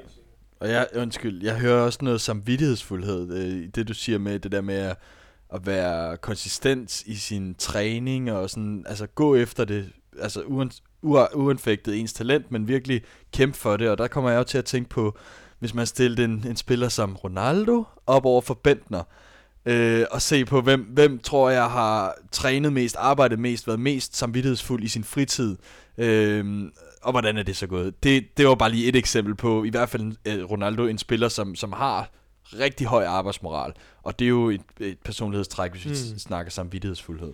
og 0.60 0.70
jeg, 0.70 0.88
undskyld, 0.96 1.44
jeg 1.44 1.60
hører 1.60 1.82
også 1.82 2.00
noget 2.02 2.22
samvittighedsfuldhed 2.22 3.34
øh, 3.34 3.64
i 3.64 3.68
det, 3.68 3.88
du 3.88 3.94
siger 3.94 4.18
med 4.18 4.40
det 4.40 4.52
der 4.52 4.62
med 4.62 4.76
at, 4.76 4.98
at 5.54 5.66
være 5.66 6.18
konsistent 6.18 7.02
i 7.06 7.16
sin 7.16 7.56
træning 7.56 8.32
og 8.32 8.50
sådan, 8.50 8.86
altså 8.88 9.08
gå 9.08 9.36
efter 9.36 9.66
det, 9.66 9.89
altså 10.22 10.41
uden, 10.41 10.72
uanfægtet 11.34 12.00
ens 12.00 12.14
talent, 12.14 12.52
men 12.52 12.68
virkelig 12.68 13.02
kæmpe 13.34 13.58
for 13.58 13.78
det. 13.78 13.89
Og 13.89 13.98
der 13.98 14.08
kommer 14.08 14.30
jeg 14.30 14.38
jo 14.38 14.43
til 14.43 14.58
at 14.58 14.66
tænke 14.66 14.89
på, 14.89 15.18
hvis 15.60 15.74
man 15.74 15.86
stillede 15.86 16.24
en, 16.24 16.45
en 16.48 16.56
spiller 16.56 16.89
som 16.89 17.16
Ronaldo 17.16 17.84
op 18.08 18.26
over 18.26 18.41
for 18.41 18.54
Bentner, 18.54 19.04
øh, 19.66 20.06
og 20.12 20.22
se 20.22 20.45
på, 20.45 20.62
hvem, 20.62 20.82
hvem 20.82 21.20
tror 21.20 21.50
jeg 21.50 21.70
har 21.70 22.16
trænet 22.32 22.74
mest, 22.74 22.95
arbejdet 23.00 23.39
mest, 23.39 23.68
været 23.68 23.80
mest 23.80 24.18
samvittighedsfuld 24.18 24.84
i 24.84 24.88
sin 24.88 25.04
fritid. 25.04 25.58
Øh, 25.98 26.64
og 27.02 27.12
hvordan 27.12 27.38
er 27.38 27.43
det 27.43 27.56
så 27.56 27.68
gået? 27.68 28.04
Det, 28.04 28.38
det 28.38 28.48
var 28.48 28.56
bare 28.56 28.72
lige 28.72 28.88
et 28.88 28.95
eksempel 28.95 29.36
på, 29.36 29.64
i 29.64 29.70
hvert 29.70 29.89
fald 29.89 30.16
øh, 30.26 30.43
Ronaldo, 30.43 30.86
en 30.86 30.98
spiller, 30.98 31.28
som, 31.30 31.56
som 31.56 31.74
har 31.74 32.10
rigtig 32.54 32.88
høj 32.88 33.06
arbejdsmoral. 33.06 33.74
Og 34.04 34.20
det 34.20 34.26
er 34.26 34.30
jo 34.30 34.50
et, 34.50 34.62
et 34.80 34.98
personlighedstræk, 35.00 35.72
hvis 35.72 35.86
vi 35.86 35.89
mm. 35.89 36.20
snakker 36.20 36.52
samvittighedsfuldhed. 36.52 37.34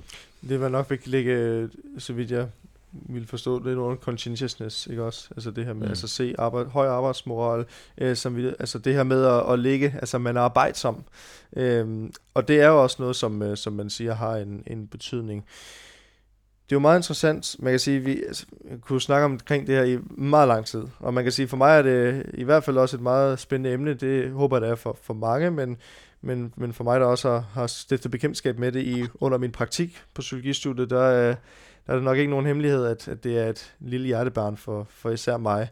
Det 0.49 0.61
var 0.61 0.70
nok 0.70 0.91
ikke 0.91 1.07
ligge, 1.07 1.70
så 1.97 2.14
vidt 2.14 2.32
jeg 2.32 2.47
vil 2.93 3.28
forstå 3.28 3.59
det 3.59 3.76
under 3.76 3.95
conscientiousness, 3.95 4.88
ikke 4.88 5.03
også? 5.03 5.28
Altså 5.32 5.51
det 5.51 5.66
her 5.66 5.74
med 5.74 5.86
mm. 5.86 5.89
altså 5.89 6.07
se 6.07 6.36
arbejde, 6.38 6.70
høj 6.70 6.88
arbejdsmoral, 6.88 7.66
øh, 7.97 8.16
som 8.16 8.36
vi, 8.36 8.47
altså 8.47 8.80
det 8.80 8.93
her 8.93 9.03
med 9.03 9.26
at, 9.26 9.53
at 9.53 9.59
ligge, 9.59 9.95
altså 9.99 10.18
man 10.18 10.38
er 10.38 10.41
arbejdsom. 10.41 11.03
Øhm, 11.55 12.14
og 12.34 12.47
det 12.47 12.61
er 12.61 12.68
jo 12.68 12.84
også 12.84 12.95
noget, 12.99 13.16
som, 13.16 13.41
øh, 13.41 13.57
som 13.57 13.74
man 13.74 13.89
siger 13.89 14.14
har 14.16 14.36
en, 14.36 14.64
en 14.68 14.88
betydning. 14.88 15.45
Det 16.66 16.72
er 16.72 16.76
jo 16.76 16.80
meget 16.80 16.99
interessant. 16.99 17.55
Man 17.59 17.74
kan 17.74 17.80
sige, 17.80 17.97
at 17.97 18.05
vi 18.05 18.24
altså, 18.28 18.45
kunne 18.82 19.01
snakke 19.01 19.26
omkring 19.26 19.68
det 19.68 19.76
her 19.76 19.84
i 19.84 19.97
meget 20.09 20.47
lang 20.47 20.66
tid. 20.66 20.84
Og 20.99 21.14
man 21.14 21.24
kan 21.24 21.32
sige, 21.32 21.47
for 21.47 21.57
mig 21.57 21.78
er 21.78 21.82
det 21.82 22.26
i 22.34 22.43
hvert 22.43 22.64
fald 22.64 22.78
også 22.78 22.97
et 22.97 23.01
meget 23.01 23.39
spændende 23.39 23.74
emne. 23.74 23.93
Det 23.93 24.32
håber 24.32 24.57
jeg, 24.57 24.61
det 24.61 24.70
er 24.70 24.76
for, 24.76 24.97
for 25.01 25.14
mange, 25.14 25.51
men, 25.51 25.78
men, 26.22 26.53
men 26.57 26.74
for 26.74 26.84
mig, 26.84 26.99
der 26.99 27.05
også 27.05 27.30
har, 27.30 27.45
har 27.53 27.68
stiftet 27.68 28.11
bekendtskab 28.11 28.59
med 28.59 28.72
det 28.72 28.82
i, 28.82 29.05
under 29.20 29.38
min 29.38 29.51
praktik 29.51 30.03
på 30.14 30.22
psykologistudiet, 30.22 30.89
der, 30.89 31.30
øh, 31.30 31.36
der 31.88 31.93
er 31.93 31.95
det 31.95 32.03
nok 32.03 32.18
ikke 32.18 32.30
nogen 32.30 32.45
hemmelighed, 32.45 32.86
at, 32.86 33.07
at 33.07 33.24
det 33.24 33.39
er 33.39 33.49
et 33.49 33.74
lille 33.80 34.07
hjertebarn 34.07 34.57
for, 34.57 34.88
for 34.89 35.09
især 35.09 35.38
mig. 35.38 35.68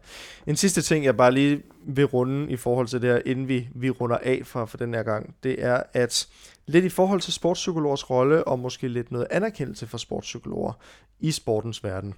En 0.47 0.55
sidste 0.55 0.81
ting, 0.81 1.05
jeg 1.05 1.17
bare 1.17 1.31
lige 1.31 1.61
vil 1.85 2.05
runde 2.05 2.51
i 2.51 2.55
forhold 2.55 2.87
til 2.87 3.01
det 3.01 3.09
her, 3.09 3.21
inden 3.25 3.47
vi, 3.47 3.67
vi 3.75 3.89
runder 3.89 4.17
af 4.23 4.41
for, 4.45 4.65
for 4.65 4.77
den 4.77 4.93
her 4.93 5.03
gang, 5.03 5.35
det 5.43 5.63
er, 5.63 5.83
at 5.93 6.27
lidt 6.65 6.85
i 6.85 6.89
forhold 6.89 7.21
til 7.21 7.33
sportspsykologers 7.33 8.09
rolle, 8.09 8.43
og 8.43 8.59
måske 8.59 8.87
lidt 8.87 9.11
noget 9.11 9.27
anerkendelse 9.31 9.87
for 9.87 9.97
sportspsykologer 9.97 10.73
i 11.19 11.31
sportens 11.31 11.83
verden. 11.83 12.13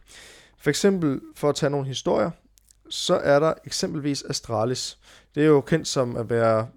For 0.57 0.69
eksempel, 0.69 1.21
for 1.35 1.49
at 1.49 1.55
tage 1.55 1.69
nogle 1.69 1.87
historier, 1.87 2.31
så 2.89 3.15
er 3.15 3.39
der 3.39 3.53
eksempelvis 3.65 4.23
Astralis. 4.23 4.97
Det 5.35 5.43
er 5.43 5.47
jo 5.47 5.61
kendt 5.61 5.87
som 5.87 6.17
at 6.17 6.29
være 6.29 6.67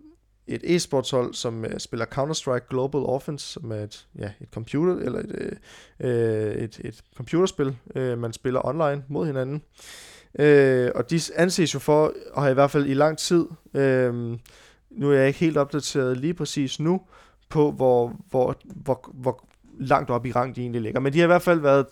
et 0.47 0.63
e-sportshold, 0.65 1.35
som 1.35 1.65
uh, 1.65 1.71
spiller 1.79 2.07
Counter-Strike 2.07 2.69
Global 2.69 3.01
Offense, 3.01 3.47
som 3.47 3.73
er 3.73 3.77
et, 3.77 4.07
ja, 4.19 4.31
et 4.41 4.49
computer 4.55 4.95
eller 4.97 5.19
et, 5.19 5.35
øh, 5.35 5.53
øh, 6.01 6.55
et, 6.55 6.81
et 6.85 7.03
computerspil, 7.17 7.77
øh, 7.95 8.19
man 8.19 8.33
spiller 8.33 8.67
online 8.67 9.05
mod 9.09 9.27
hinanden. 9.27 9.63
Øh, 10.39 10.91
og 10.95 11.11
de 11.11 11.21
anses 11.37 11.75
jo 11.75 11.79
for, 11.79 12.13
og 12.33 12.43
har 12.43 12.51
i 12.51 12.55
hvert 12.55 12.71
fald 12.71 12.87
i 12.87 12.95
lang 12.95 13.19
tid, 13.19 13.47
øh, 13.75 14.39
nu 14.91 15.11
er 15.11 15.15
jeg 15.15 15.27
ikke 15.27 15.41
helt 15.41 15.57
opdateret 15.57 16.17
lige 16.17 16.35
præcis 16.35 16.81
nu, 16.81 17.01
på 17.49 17.71
hvor, 17.71 18.17
hvor, 18.31 18.57
hvor, 18.65 19.11
hvor 19.15 19.45
langt 19.79 20.11
op 20.11 20.27
i 20.27 20.33
rang 20.33 20.57
de 20.57 20.61
egentlig 20.61 20.83
ligger. 20.83 21.01
Men 21.01 21.13
de 21.13 21.19
har 21.19 21.25
i 21.25 21.27
hvert 21.27 21.43
fald 21.43 21.61
været 21.61 21.87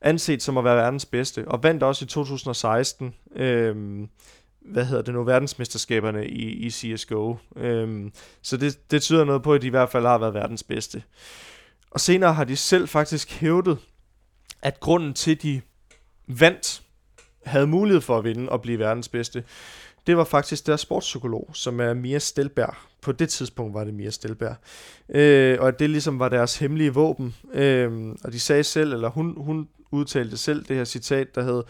anset 0.00 0.42
som 0.42 0.58
at 0.58 0.64
være 0.64 0.76
verdens 0.76 1.06
bedste, 1.06 1.48
og 1.48 1.62
vandt 1.62 1.82
også 1.82 2.04
i 2.04 2.08
2016 2.08 3.14
øh, 3.36 4.06
hvad 4.70 4.84
hedder 4.84 5.02
det 5.02 5.14
nu, 5.14 5.24
verdensmesterskaberne 5.24 6.26
i, 6.26 6.66
i 6.66 6.70
CSGO. 6.70 7.36
Øh, 7.56 8.10
så 8.42 8.56
det, 8.56 8.90
det 8.90 9.02
tyder 9.02 9.24
noget 9.24 9.42
på, 9.42 9.54
at 9.54 9.62
de 9.62 9.66
i 9.66 9.70
hvert 9.70 9.90
fald 9.90 10.06
har 10.06 10.18
været 10.18 10.34
verdens 10.34 10.62
bedste. 10.62 11.02
Og 11.90 12.00
senere 12.00 12.34
har 12.34 12.44
de 12.44 12.56
selv 12.56 12.88
faktisk 12.88 13.30
hævdet, 13.30 13.78
at 14.62 14.80
grunden 14.80 15.14
til, 15.14 15.30
at 15.30 15.42
de 15.42 15.60
vandt, 16.26 16.82
havde 17.44 17.66
mulighed 17.66 18.00
for 18.00 18.18
at 18.18 18.24
vinde 18.24 18.48
og 18.48 18.62
blive 18.62 18.78
verdens 18.78 19.08
bedste, 19.08 19.44
det 20.06 20.16
var 20.16 20.24
faktisk 20.24 20.66
deres 20.66 20.80
sportspsykolog, 20.80 21.50
som 21.52 21.80
er 21.80 21.94
Mia 21.94 22.18
Stelberg. 22.18 22.74
På 23.00 23.12
det 23.12 23.28
tidspunkt 23.28 23.74
var 23.74 23.84
det 23.84 23.94
Mia 23.94 24.10
Stelberg. 24.10 24.56
Øh, 25.08 25.58
og 25.60 25.68
at 25.68 25.78
det 25.78 25.90
ligesom 25.90 26.18
var 26.18 26.28
deres 26.28 26.58
hemmelige 26.58 26.94
våben. 26.94 27.34
Øh, 27.52 28.14
og 28.24 28.32
de 28.32 28.40
sagde 28.40 28.64
selv, 28.64 28.92
eller 28.92 29.08
hun, 29.08 29.34
hun 29.36 29.68
udtalte 29.90 30.36
selv 30.36 30.64
det 30.64 30.76
her 30.76 30.84
citat, 30.84 31.34
der 31.34 31.42
hed, 31.42 31.62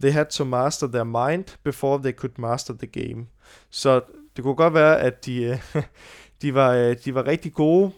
they 0.00 0.12
had 0.12 0.26
to 0.26 0.44
master 0.44 0.86
their 0.86 1.04
mind 1.04 1.44
before 1.62 2.02
they 2.02 2.12
could 2.12 2.32
master 2.38 2.74
the 2.78 2.86
game. 2.86 3.26
Så 3.70 4.00
det 4.36 4.44
kunne 4.44 4.54
godt 4.54 4.74
være, 4.74 5.00
at 5.00 5.26
de, 5.26 5.42
øh, 5.42 5.58
de, 6.42 6.54
var, 6.54 6.72
øh, 6.72 6.96
de 7.04 7.14
var 7.14 7.26
rigtig 7.26 7.52
gode 7.52 7.92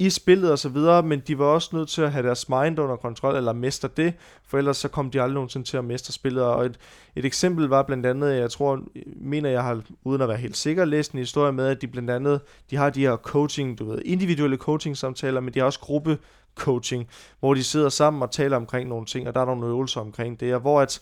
i 0.00 0.10
spillet 0.10 0.52
og 0.52 0.58
så 0.58 0.68
videre, 0.68 1.02
men 1.02 1.22
de 1.26 1.38
var 1.38 1.44
også 1.44 1.76
nødt 1.76 1.88
til 1.88 2.02
at 2.02 2.12
have 2.12 2.26
deres 2.26 2.48
mind 2.48 2.78
under 2.78 2.96
kontrol, 2.96 3.36
eller 3.36 3.52
mestre 3.52 3.88
det, 3.96 4.14
for 4.46 4.58
ellers 4.58 4.76
så 4.76 4.88
kom 4.88 5.10
de 5.10 5.20
aldrig 5.22 5.34
nogensinde 5.34 5.66
til 5.66 5.76
at 5.76 5.84
mestre 5.84 6.12
spillet. 6.12 6.42
Og 6.42 6.66
et, 6.66 6.78
et 7.16 7.24
eksempel 7.24 7.68
var 7.68 7.82
blandt 7.82 8.06
andet, 8.06 8.36
jeg 8.36 8.50
tror, 8.50 8.80
mener 9.16 9.50
jeg 9.50 9.62
har, 9.62 9.82
uden 10.04 10.22
at 10.22 10.28
være 10.28 10.36
helt 10.36 10.56
sikker, 10.56 10.84
læst 10.84 11.12
en 11.12 11.18
historie 11.18 11.52
med, 11.52 11.66
at 11.66 11.82
de 11.82 11.86
blandt 11.86 12.10
andet, 12.10 12.40
de 12.70 12.76
har 12.76 12.90
de 12.90 13.00
her 13.00 13.16
coaching, 13.16 13.78
du 13.78 13.90
ved, 13.90 14.02
individuelle 14.04 14.56
coaching 14.56 14.96
samtaler, 14.96 15.40
men 15.40 15.54
de 15.54 15.58
har 15.58 15.66
også 15.66 15.80
gruppe 15.80 16.18
coaching, 16.54 17.08
hvor 17.40 17.54
de 17.54 17.64
sidder 17.64 17.88
sammen 17.88 18.22
og 18.22 18.30
taler 18.30 18.56
omkring 18.56 18.88
nogle 18.88 19.06
ting, 19.06 19.28
og 19.28 19.34
der 19.34 19.40
er 19.40 19.44
nogle 19.44 19.66
øvelser 19.66 20.00
omkring 20.00 20.40
det, 20.40 20.54
og 20.54 20.60
hvor 20.60 20.80
at 20.80 21.00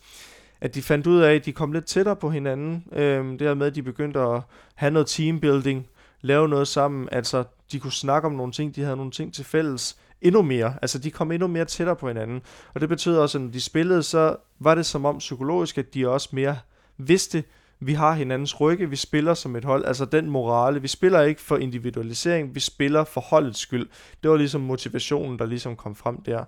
at 0.61 0.75
de 0.75 0.83
fandt 0.83 1.07
ud 1.07 1.21
af, 1.21 1.35
at 1.35 1.45
de 1.45 1.53
kom 1.53 1.73
lidt 1.73 1.85
tættere 1.85 2.17
på 2.17 2.31
hinanden. 2.31 2.85
Øhm, 2.93 3.39
det 3.39 3.47
her 3.47 3.55
med, 3.55 3.67
at 3.67 3.75
de 3.75 3.83
begyndte 3.83 4.21
at 4.21 4.43
have 4.75 4.91
noget 4.91 5.07
teambuilding, 5.07 5.87
lave 6.21 6.49
noget 6.49 6.69
sammen, 6.69 7.09
altså 7.13 7.45
de 7.73 7.81
kunne 7.81 7.93
snakke 7.93 8.27
om 8.27 8.35
nogle 8.35 8.53
ting, 8.53 8.77
de 8.77 8.83
havde 8.83 8.97
nogle 8.97 9.13
ting 9.13 9.35
til 9.35 9.45
fælles 9.45 9.97
endnu 10.21 10.43
mere. 10.43 10.75
Altså 10.83 10.99
de 10.99 11.11
kom 11.11 11.33
endnu 11.33 11.47
mere 11.47 11.65
tættere 11.65 11.97
på 11.97 12.09
hinanden. 12.09 12.43
Og 12.75 12.81
det 12.81 12.89
betød 12.89 13.19
også, 13.19 13.39
at 13.39 13.43
når 13.43 13.51
de 13.51 13.61
spillede, 13.61 14.03
så 14.03 14.37
var 14.59 14.75
det 14.75 14.87
som 14.87 15.05
om 15.05 15.19
psykologisk, 15.19 15.79
at 15.79 15.95
de 15.95 16.09
også 16.09 16.29
mere 16.33 16.59
vidste, 16.97 17.45
vi 17.81 17.93
har 17.93 18.13
hinandens 18.13 18.61
rygge, 18.61 18.91
vi 18.91 18.97
spiller 18.97 19.35
som 19.35 19.57
et 19.57 19.65
hold, 19.65 19.85
altså 19.85 20.05
den 20.05 20.31
morale, 20.31 20.83
vi 20.83 20.89
spiller 20.89 21.23
ikke 21.23 21.41
for 21.41 21.57
individualisering, 21.57 22.55
vi 22.55 22.61
spiller 22.61 23.05
for 23.05 23.21
holdets 23.21 23.61
skyld. 23.61 23.89
Det 24.23 24.31
var 24.31 24.37
ligesom 24.37 24.61
motivationen, 24.61 25.39
der 25.39 25.47
ligesom 25.47 25.77
kom 25.77 25.95
frem 25.95 26.23
der. 26.23 26.45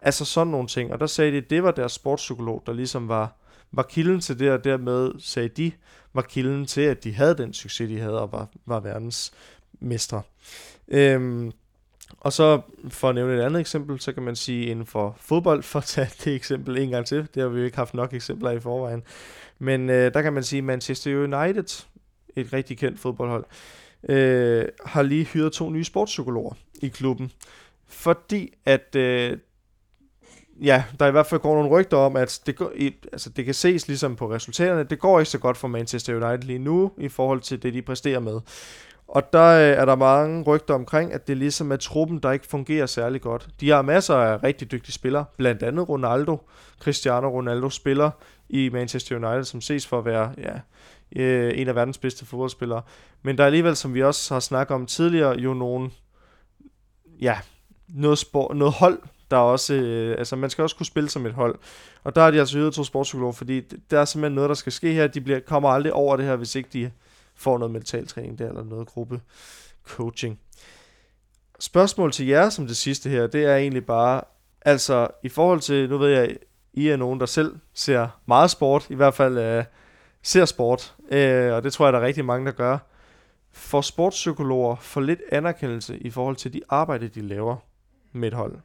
Altså 0.00 0.24
sådan 0.24 0.50
nogle 0.50 0.68
ting, 0.68 0.92
og 0.92 1.00
der 1.00 1.06
sagde 1.06 1.32
de, 1.32 1.36
at 1.36 1.50
det 1.50 1.62
var 1.62 1.70
deres 1.70 1.92
sportspsykolog, 1.92 2.62
der 2.66 2.72
ligesom 2.72 3.08
var, 3.08 3.36
var 3.72 3.82
kilden 3.82 4.20
til 4.20 4.38
det, 4.38 4.50
og 4.50 4.64
dermed 4.64 5.12
sagde 5.18 5.48
de, 5.48 5.72
var 6.14 6.22
kilden 6.22 6.66
til, 6.66 6.80
at 6.80 7.04
de 7.04 7.14
havde 7.14 7.36
den 7.36 7.52
succes, 7.52 7.88
de 7.88 8.00
havde, 8.00 8.20
og 8.20 8.32
var, 8.32 8.48
var 8.66 8.80
verdensmestre. 8.80 10.22
Øhm, 10.88 11.52
og 12.20 12.32
så 12.32 12.60
for 12.88 13.08
at 13.08 13.14
nævne 13.14 13.36
et 13.36 13.40
andet 13.40 13.60
eksempel, 13.60 14.00
så 14.00 14.12
kan 14.12 14.22
man 14.22 14.36
sige 14.36 14.66
inden 14.66 14.86
for 14.86 15.16
fodbold, 15.20 15.62
for 15.62 15.78
at 15.78 15.84
tage 15.84 16.10
det 16.24 16.34
eksempel 16.34 16.78
en 16.78 16.90
gang 16.90 17.06
til, 17.06 17.28
det 17.34 17.42
har 17.42 17.48
vi 17.48 17.58
jo 17.58 17.64
ikke 17.64 17.76
haft 17.76 17.94
nok 17.94 18.14
eksempler 18.14 18.50
i 18.50 18.60
forvejen, 18.60 19.02
men 19.58 19.90
øh, 19.90 20.14
der 20.14 20.22
kan 20.22 20.32
man 20.32 20.42
sige 20.42 20.62
Manchester 20.62 21.16
United, 21.16 21.84
et 22.36 22.52
rigtig 22.52 22.78
kendt 22.78 23.00
fodboldhold, 23.00 23.44
øh, 24.08 24.64
har 24.86 25.02
lige 25.02 25.24
hyret 25.24 25.52
to 25.52 25.70
nye 25.70 25.84
sportspsykologer 25.84 26.54
i 26.82 26.88
klubben, 26.88 27.32
fordi 27.86 28.52
at 28.64 28.96
øh, 28.96 29.38
ja, 30.62 30.84
der 31.00 31.06
i 31.06 31.10
hvert 31.10 31.26
fald 31.26 31.40
går 31.40 31.54
nogle 31.54 31.70
rygter 31.70 31.96
om, 31.96 32.16
at 32.16 32.40
det, 32.46 32.56
går, 32.56 32.72
i, 32.74 32.94
altså 33.12 33.30
det 33.30 33.44
kan 33.44 33.54
ses 33.54 33.88
ligesom 33.88 34.16
på 34.16 34.30
resultaterne, 34.30 34.84
det 34.84 34.98
går 34.98 35.18
ikke 35.18 35.30
så 35.30 35.38
godt 35.38 35.56
for 35.56 35.68
Manchester 35.68 36.14
United 36.14 36.46
lige 36.46 36.58
nu, 36.58 36.92
i 36.98 37.08
forhold 37.08 37.40
til 37.40 37.62
det, 37.62 37.74
de 37.74 37.82
præsterer 37.82 38.20
med. 38.20 38.40
Og 39.08 39.32
der 39.32 39.46
øh, 39.46 39.78
er 39.80 39.84
der 39.84 39.94
mange 39.94 40.42
rygter 40.42 40.74
omkring, 40.74 41.12
at 41.12 41.28
det 41.28 41.36
ligesom 41.36 41.72
er 41.72 41.76
truppen, 41.76 42.18
der 42.18 42.32
ikke 42.32 42.46
fungerer 42.46 42.86
særlig 42.86 43.20
godt. 43.20 43.48
De 43.60 43.70
har 43.70 43.82
masser 43.82 44.14
af 44.14 44.42
rigtig 44.42 44.70
dygtige 44.70 44.92
spillere, 44.92 45.24
blandt 45.36 45.62
andet 45.62 45.88
Ronaldo. 45.88 46.40
Cristiano 46.80 47.28
Ronaldo 47.28 47.70
spiller 47.70 48.10
i 48.48 48.68
Manchester 48.68 49.16
United, 49.16 49.44
som 49.44 49.60
ses 49.60 49.86
for 49.86 49.98
at 49.98 50.04
være 50.04 50.32
ja, 50.38 50.52
øh, 51.22 51.52
en 51.58 51.68
af 51.68 51.74
verdens 51.74 51.98
bedste 51.98 52.26
fodboldspillere. 52.26 52.82
Men 53.22 53.38
der 53.38 53.44
er 53.44 53.46
alligevel, 53.46 53.76
som 53.76 53.94
vi 53.94 54.02
også 54.02 54.34
har 54.34 54.40
snakket 54.40 54.74
om 54.74 54.86
tidligere, 54.86 55.38
jo 55.38 55.54
nogle, 55.54 55.90
ja, 57.20 57.38
noget, 57.88 58.18
spor, 58.18 58.54
noget 58.54 58.74
hold, 58.74 58.98
der 59.32 59.38
er 59.38 59.42
også, 59.42 59.74
øh, 59.74 60.18
altså 60.18 60.36
man 60.36 60.50
skal 60.50 60.62
også 60.62 60.76
kunne 60.76 60.86
spille 60.86 61.08
som 61.10 61.26
et 61.26 61.32
hold. 61.32 61.58
Og 62.04 62.14
der 62.14 62.22
har 62.22 62.30
de 62.30 62.38
altså 62.38 62.58
hyret 62.58 62.74
to 62.74 62.84
sportspsykologer, 62.84 63.32
fordi 63.32 63.60
der 63.90 64.00
er 64.00 64.04
simpelthen 64.04 64.34
noget, 64.34 64.48
der 64.48 64.54
skal 64.54 64.72
ske 64.72 64.92
her. 64.92 65.06
De 65.06 65.20
bliver, 65.20 65.40
kommer 65.40 65.68
aldrig 65.68 65.92
over 65.92 66.16
det 66.16 66.26
her, 66.26 66.36
hvis 66.36 66.54
ikke 66.54 66.68
de 66.72 66.90
får 67.34 67.58
noget 67.58 67.72
mentaltræning 67.72 68.38
der, 68.38 68.48
eller 68.48 68.64
noget 68.64 68.86
gruppe 68.86 69.20
coaching. 69.84 70.38
Spørgsmål 71.60 72.12
til 72.12 72.26
jer 72.26 72.48
som 72.48 72.66
det 72.66 72.76
sidste 72.76 73.10
her, 73.10 73.26
det 73.26 73.44
er 73.44 73.56
egentlig 73.56 73.86
bare, 73.86 74.20
altså 74.62 75.08
i 75.22 75.28
forhold 75.28 75.60
til, 75.60 75.88
nu 75.88 75.98
ved 75.98 76.08
jeg, 76.08 76.36
I 76.72 76.88
er 76.88 76.96
nogen, 76.96 77.20
der 77.20 77.26
selv 77.26 77.56
ser 77.74 78.08
meget 78.26 78.50
sport, 78.50 78.86
i 78.90 78.94
hvert 78.94 79.14
fald 79.14 79.38
øh, 79.38 79.64
ser 80.22 80.44
sport, 80.44 80.94
øh, 81.10 81.52
og 81.52 81.64
det 81.64 81.72
tror 81.72 81.86
jeg, 81.86 81.92
der 81.92 81.98
er 81.98 82.06
rigtig 82.06 82.24
mange, 82.24 82.46
der 82.46 82.52
gør. 82.52 82.78
For 83.52 83.80
sportspsykologer 83.80 84.76
for 84.76 85.00
lidt 85.00 85.20
anerkendelse 85.32 85.98
i 85.98 86.10
forhold 86.10 86.36
til 86.36 86.52
de 86.52 86.60
arbejde, 86.68 87.08
de 87.08 87.20
laver 87.20 87.56
med 88.12 88.28
et 88.28 88.34
hold? 88.34 88.58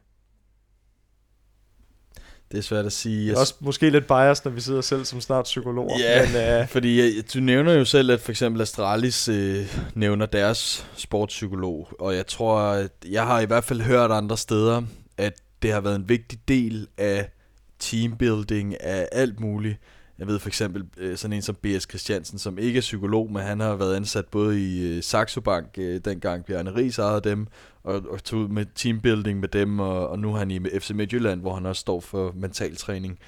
Det 2.52 2.58
er 2.58 2.62
svært 2.62 2.86
at 2.86 2.92
sige. 2.92 3.32
Er 3.32 3.38
også 3.38 3.54
måske 3.60 3.90
lidt 3.90 4.06
bias, 4.06 4.44
når 4.44 4.52
vi 4.52 4.60
sidder 4.60 4.80
selv 4.80 5.04
som 5.04 5.20
snart 5.20 5.44
psykologer. 5.44 5.98
Ja, 5.98 6.32
men, 6.32 6.62
uh... 6.62 6.68
fordi 6.74 7.22
du 7.22 7.40
nævner 7.40 7.72
jo 7.72 7.84
selv, 7.84 8.10
at 8.10 8.20
for 8.20 8.30
eksempel 8.30 8.62
Astralis 8.62 9.28
øh, 9.28 9.76
nævner 9.94 10.26
deres 10.26 10.86
sportspsykolog, 10.96 11.88
og 12.00 12.16
jeg 12.16 12.26
tror, 12.26 12.60
at 12.60 12.90
jeg 13.08 13.26
har 13.26 13.40
i 13.40 13.44
hvert 13.44 13.64
fald 13.64 13.80
hørt 13.80 14.10
andre 14.10 14.36
steder, 14.36 14.82
at 15.18 15.32
det 15.62 15.72
har 15.72 15.80
været 15.80 15.96
en 15.96 16.08
vigtig 16.08 16.38
del 16.48 16.86
af 16.98 17.30
teambuilding, 17.78 18.82
af 18.82 19.08
alt 19.12 19.40
muligt, 19.40 19.78
jeg 20.18 20.26
ved 20.26 20.38
for 20.38 20.48
eksempel 20.48 20.84
øh, 20.96 21.16
sådan 21.16 21.36
en 21.36 21.42
som 21.42 21.54
B.S. 21.54 21.86
Christiansen, 21.88 22.38
som 22.38 22.58
ikke 22.58 22.76
er 22.76 22.80
psykolog, 22.80 23.32
men 23.32 23.42
han 23.42 23.60
har 23.60 23.76
været 23.76 23.96
ansat 23.96 24.24
både 24.26 24.60
i 24.60 24.96
øh, 24.96 25.02
Saxo 25.02 25.40
Bank, 25.40 25.66
øh, 25.78 26.00
dengang 26.04 26.44
Bjarne 26.44 26.76
Ries 26.76 26.98
ejede 26.98 27.20
dem, 27.20 27.46
og, 27.84 28.02
og 28.10 28.24
tog 28.24 28.40
ud 28.40 28.48
med 28.48 28.66
teambuilding 28.74 29.40
med 29.40 29.48
dem, 29.48 29.80
og, 29.80 30.08
og 30.08 30.18
nu 30.18 30.34
er 30.34 30.38
han 30.38 30.50
i 30.50 30.60
FC 30.78 30.90
Midtjylland, 30.90 31.40
hvor 31.40 31.54
han 31.54 31.66
også 31.66 31.80
står 31.80 32.00
for 32.00 32.32
mental 32.36 32.76
træning. 32.76 33.18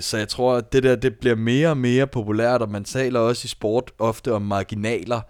Så 0.00 0.16
jeg 0.18 0.28
tror, 0.28 0.56
at 0.56 0.72
det 0.72 0.82
der 0.82 0.96
det 0.96 1.18
bliver 1.18 1.36
mere 1.36 1.68
og 1.68 1.76
mere 1.76 2.06
populært, 2.06 2.62
og 2.62 2.70
man 2.70 2.84
taler 2.84 3.20
også 3.20 3.44
i 3.44 3.48
sport 3.48 3.90
ofte 3.98 4.32
om 4.32 4.42
marginaler, 4.42 5.20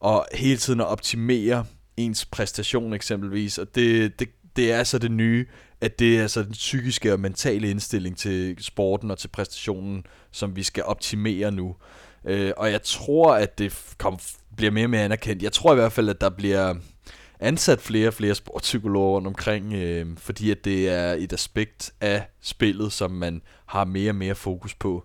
og 0.00 0.26
hele 0.34 0.56
tiden 0.56 0.80
at 0.80 0.86
optimere 0.86 1.64
ens 1.96 2.24
præstation 2.24 2.92
eksempelvis, 2.92 3.58
og 3.58 3.74
det, 3.74 4.18
det, 4.18 4.28
det 4.56 4.72
er 4.72 4.84
så 4.84 4.98
det 4.98 5.10
nye, 5.10 5.46
at 5.80 5.98
det 5.98 6.18
er 6.18 6.26
så 6.26 6.42
den 6.42 6.52
psykiske 6.52 7.12
og 7.12 7.20
mentale 7.20 7.70
indstilling 7.70 8.16
til 8.16 8.56
sporten 8.60 9.10
og 9.10 9.18
til 9.18 9.28
præstationen, 9.28 10.06
som 10.30 10.56
vi 10.56 10.62
skal 10.62 10.84
optimere 10.84 11.52
nu. 11.52 11.76
Øh, 12.24 12.52
og 12.56 12.70
jeg 12.70 12.82
tror, 12.82 13.34
at 13.34 13.58
det 13.58 13.94
kom, 13.98 14.18
bliver 14.56 14.70
mere 14.70 14.86
og 14.86 14.90
mere 14.90 15.04
anerkendt. 15.04 15.42
Jeg 15.42 15.52
tror 15.52 15.72
i 15.72 15.76
hvert 15.76 15.92
fald, 15.92 16.08
at 16.08 16.20
der 16.20 16.30
bliver 16.30 16.74
ansat 17.40 17.80
flere 17.80 18.08
og 18.08 18.14
flere 18.14 18.34
sportspsykologer 18.34 19.14
rundt 19.14 19.26
omkring, 19.26 19.72
øh, 19.72 20.06
fordi 20.16 20.50
at 20.50 20.64
det 20.64 20.88
er 20.88 21.12
et 21.12 21.32
aspekt 21.32 21.92
af 22.00 22.26
spillet, 22.40 22.92
som 22.92 23.10
man 23.10 23.42
har 23.66 23.84
mere 23.84 24.10
og 24.10 24.16
mere 24.16 24.34
fokus 24.34 24.74
på. 24.74 25.04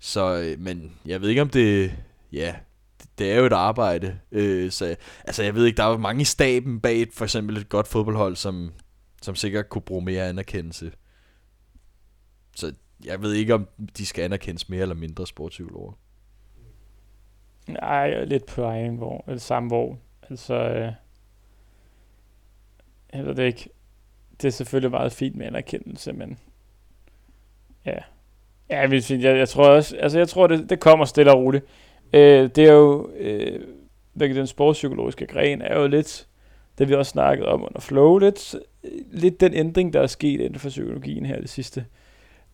Så, 0.00 0.36
øh, 0.36 0.60
men 0.60 0.92
jeg 1.06 1.20
ved 1.20 1.28
ikke 1.28 1.42
om 1.42 1.48
det, 1.48 1.92
ja, 2.32 2.54
det 3.18 3.32
er 3.32 3.36
jo 3.36 3.46
et 3.46 3.52
arbejde. 3.52 4.18
Øh, 4.32 4.70
så, 4.70 4.96
altså 5.24 5.42
jeg 5.42 5.54
ved 5.54 5.66
ikke, 5.66 5.76
der 5.76 5.84
er 5.84 5.96
mange 5.96 6.22
i 6.22 6.24
staben 6.24 6.80
bag 6.80 7.02
et, 7.02 7.12
for 7.12 7.24
eksempel 7.24 7.56
et 7.56 7.68
godt 7.68 7.88
fodboldhold, 7.88 8.36
som, 8.36 8.72
som 9.22 9.34
sikkert 9.34 9.68
kunne 9.68 9.82
bruge 9.82 10.04
mere 10.04 10.28
anerkendelse. 10.28 10.92
Så 12.56 12.72
jeg 13.04 13.22
ved 13.22 13.32
ikke, 13.32 13.54
om 13.54 13.68
de 13.98 14.06
skal 14.06 14.24
anerkendes 14.24 14.68
mere 14.68 14.82
eller 14.82 14.94
mindre 14.94 15.26
sportspsykologer. 15.26 15.92
Nej, 17.68 18.24
lidt 18.24 18.46
på 18.46 18.62
egen 18.62 18.96
hvor, 18.96 19.24
eller 19.26 19.40
samme 19.40 19.68
hvor. 19.68 19.98
Altså, 20.30 20.54
øh, 20.54 20.92
jeg 23.12 23.26
ved 23.26 23.34
det 23.34 23.46
ikke. 23.46 23.68
Det 24.42 24.48
er 24.48 24.52
selvfølgelig 24.52 24.90
meget 24.90 25.12
fint 25.12 25.36
med 25.36 25.46
anerkendelse, 25.46 26.12
men 26.12 26.38
ja. 27.86 27.98
Ja, 28.70 28.80
jeg, 28.80 29.02
jeg, 29.10 29.22
jeg 29.22 29.48
tror 29.48 29.68
også, 29.68 29.96
altså 29.96 30.18
jeg 30.18 30.28
tror, 30.28 30.46
det, 30.46 30.70
det 30.70 30.80
kommer 30.80 31.04
stille 31.04 31.32
og 31.32 31.38
roligt. 31.38 31.64
Øh, 32.12 32.50
det 32.56 32.58
er 32.58 32.72
jo, 32.72 33.10
øh, 33.16 33.60
den 34.20 34.46
sportspsykologiske 34.46 35.26
gren 35.26 35.62
er 35.62 35.80
jo 35.80 35.86
lidt, 35.86 36.26
det 36.78 36.88
vi 36.88 36.94
også 36.94 37.10
snakket 37.10 37.46
om 37.46 37.62
under 37.62 37.80
flow, 37.80 38.18
lidt, 38.18 38.56
lidt 39.12 39.40
den 39.40 39.54
ændring, 39.54 39.92
der 39.92 40.00
er 40.00 40.06
sket 40.06 40.40
inden 40.40 40.58
for 40.58 40.68
psykologien 40.68 41.26
her 41.26 41.40
de 41.40 41.48
sidste 41.48 41.84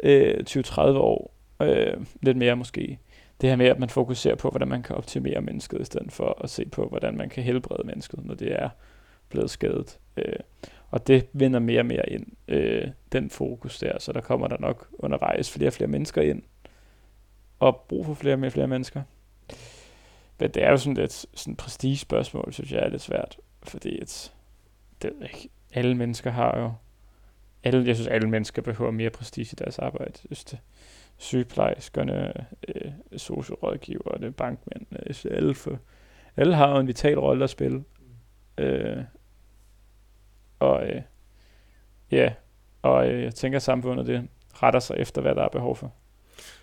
øh, 0.03 0.45
20-30 0.51 0.81
år. 0.81 1.35
Øh, 1.63 1.97
lidt 2.23 2.37
mere 2.37 2.57
måske. 2.57 2.99
Det 3.41 3.49
her 3.49 3.57
med, 3.57 3.67
at 3.67 3.79
man 3.79 3.89
fokuserer 3.89 4.35
på, 4.35 4.51
hvordan 4.51 4.69
man 4.69 4.83
kan 4.83 4.97
optimere 4.97 5.41
mennesket, 5.41 5.81
i 5.81 5.85
stedet 5.85 6.13
for 6.13 6.43
at 6.45 6.51
se 6.51 6.65
på, 6.65 6.89
hvordan 6.89 7.17
man 7.17 7.29
kan 7.29 7.43
helbrede 7.43 7.87
mennesket, 7.87 8.25
når 8.25 8.35
det 8.35 8.53
er 8.53 8.69
blevet 9.29 9.51
skadet. 9.51 9.99
Øh, 10.17 10.37
og 10.91 11.07
det 11.07 11.27
vinder 11.33 11.59
mere 11.59 11.81
og 11.81 11.87
mere 11.87 12.11
ind, 12.11 12.27
øh, 12.49 12.89
den 13.13 13.31
fokus 13.31 13.79
der, 13.79 13.99
så 13.99 14.13
der 14.13 14.21
kommer 14.21 14.49
der 14.49 14.57
nok 14.61 14.89
undervejs 14.99 15.51
flere 15.51 15.69
og 15.69 15.73
flere 15.73 15.89
mennesker 15.89 16.23
ind, 16.23 16.43
og 17.59 17.85
brug 17.89 18.07
for 18.07 18.15
flere 18.15 18.47
og 18.47 18.53
flere 18.53 18.67
mennesker. 18.67 19.03
Men 20.39 20.51
det 20.51 20.65
er 20.65 20.71
jo 20.71 20.77
sådan 20.77 20.95
lidt 20.95 21.27
sådan 21.35 21.57
prestige 21.57 21.97
spørgsmål, 21.97 22.53
synes 22.53 22.73
jeg 22.73 22.81
er 22.81 22.89
lidt 22.89 23.03
svært, 23.03 23.37
fordi 23.63 24.03
et, 24.03 24.33
det, 25.03 25.13
ikke, 25.23 25.49
alle 25.73 25.95
mennesker 25.95 26.31
har 26.31 26.59
jo, 26.59 26.73
alle, 27.65 27.87
jeg 27.87 27.97
synes 27.97 28.09
alle 28.09 28.31
mennesker 28.31 28.63
behøver 28.63 28.91
mere 28.91 29.11
prestige 29.11 29.49
i 29.53 29.57
deres 29.59 29.79
arbejde. 29.79 30.13
Jeg 30.31 30.37
synes 30.37 30.45
det, 30.45 30.59
sygeplejerskerne, 31.17 32.47
øh, 32.69 32.93
sociorådgiverne, 33.17 34.33
bankmænd, 34.33 34.87
øh, 34.93 35.37
alle, 35.37 35.55
for, 35.55 35.79
alle 36.37 36.55
har 36.55 36.71
jo 36.71 36.77
en 36.79 36.87
vital 36.87 37.19
rolle 37.19 37.45
at 37.45 37.51
spille. 37.51 37.85
Øh, 38.59 39.05
og 40.59 40.87
øh, 40.89 41.03
ja, 42.11 42.33
og 42.83 43.09
øh, 43.09 43.23
jeg 43.23 43.35
tænker, 43.35 43.57
at 43.57 43.63
samfundet 43.63 44.07
det 44.07 44.29
retter 44.55 44.81
sig 44.81 44.97
efter, 44.99 45.23
hvad 45.23 45.35
der 45.35 45.43
er 45.43 45.49
behov 45.49 45.77
for. 45.77 45.93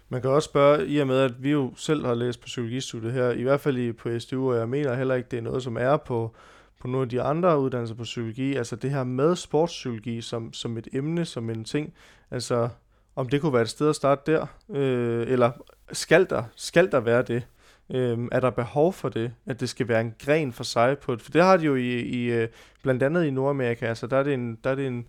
Man 0.09 0.21
kan 0.21 0.29
også 0.29 0.49
spørge, 0.49 0.87
i 0.87 0.97
og 0.97 1.07
med 1.07 1.19
at 1.19 1.43
vi 1.43 1.51
jo 1.51 1.73
selv 1.77 2.05
har 2.05 2.13
læst 2.13 2.41
på 2.41 2.45
psykologistudiet 2.45 3.13
her, 3.13 3.31
i 3.31 3.43
hvert 3.43 3.59
fald 3.59 3.93
på 3.93 4.19
SDU, 4.19 4.51
og 4.51 4.57
jeg 4.57 4.69
mener 4.69 4.95
heller 4.95 5.15
ikke, 5.15 5.27
det 5.31 5.37
er 5.37 5.43
noget, 5.43 5.63
som 5.63 5.77
er 5.77 5.97
på, 5.97 6.35
på 6.81 6.87
nogle 6.87 7.05
af 7.05 7.09
de 7.09 7.21
andre 7.21 7.59
uddannelser 7.59 7.95
på 7.95 8.03
psykologi, 8.03 8.55
altså 8.55 8.75
det 8.75 8.91
her 8.91 9.03
med 9.03 9.35
sportspsykologi 9.35 10.21
som, 10.21 10.53
som 10.53 10.77
et 10.77 10.87
emne, 10.93 11.25
som 11.25 11.49
en 11.49 11.63
ting, 11.63 11.93
altså 12.31 12.69
om 13.15 13.29
det 13.29 13.41
kunne 13.41 13.53
være 13.53 13.61
et 13.61 13.69
sted 13.69 13.89
at 13.89 13.95
starte 13.95 14.31
der, 14.31 14.45
øh, 14.69 15.31
eller 15.31 15.51
skal 15.91 16.29
der, 16.29 16.43
skal 16.55 16.91
der 16.91 16.99
være 16.99 17.21
det? 17.21 17.47
Øh, 17.89 18.17
er 18.31 18.39
der 18.39 18.49
behov 18.49 18.93
for 18.93 19.09
det, 19.09 19.33
at 19.45 19.59
det 19.59 19.69
skal 19.69 19.87
være 19.87 20.01
en 20.01 20.13
gren 20.19 20.53
for 20.53 20.63
sig 20.63 20.97
på 20.97 21.17
For 21.19 21.31
det 21.31 21.43
har 21.43 21.57
de 21.57 21.65
jo 21.65 21.75
i, 21.75 21.99
i 21.99 22.31
øh, 22.31 22.47
blandt 22.83 23.03
andet 23.03 23.25
i 23.25 23.31
Nordamerika, 23.31 23.85
altså 23.85 24.07
der 24.07 24.17
er 24.17 24.23
det 24.23 24.33
en, 24.33 24.57
der 24.63 24.69
er 24.69 24.75
det 24.75 24.87
en 24.87 25.05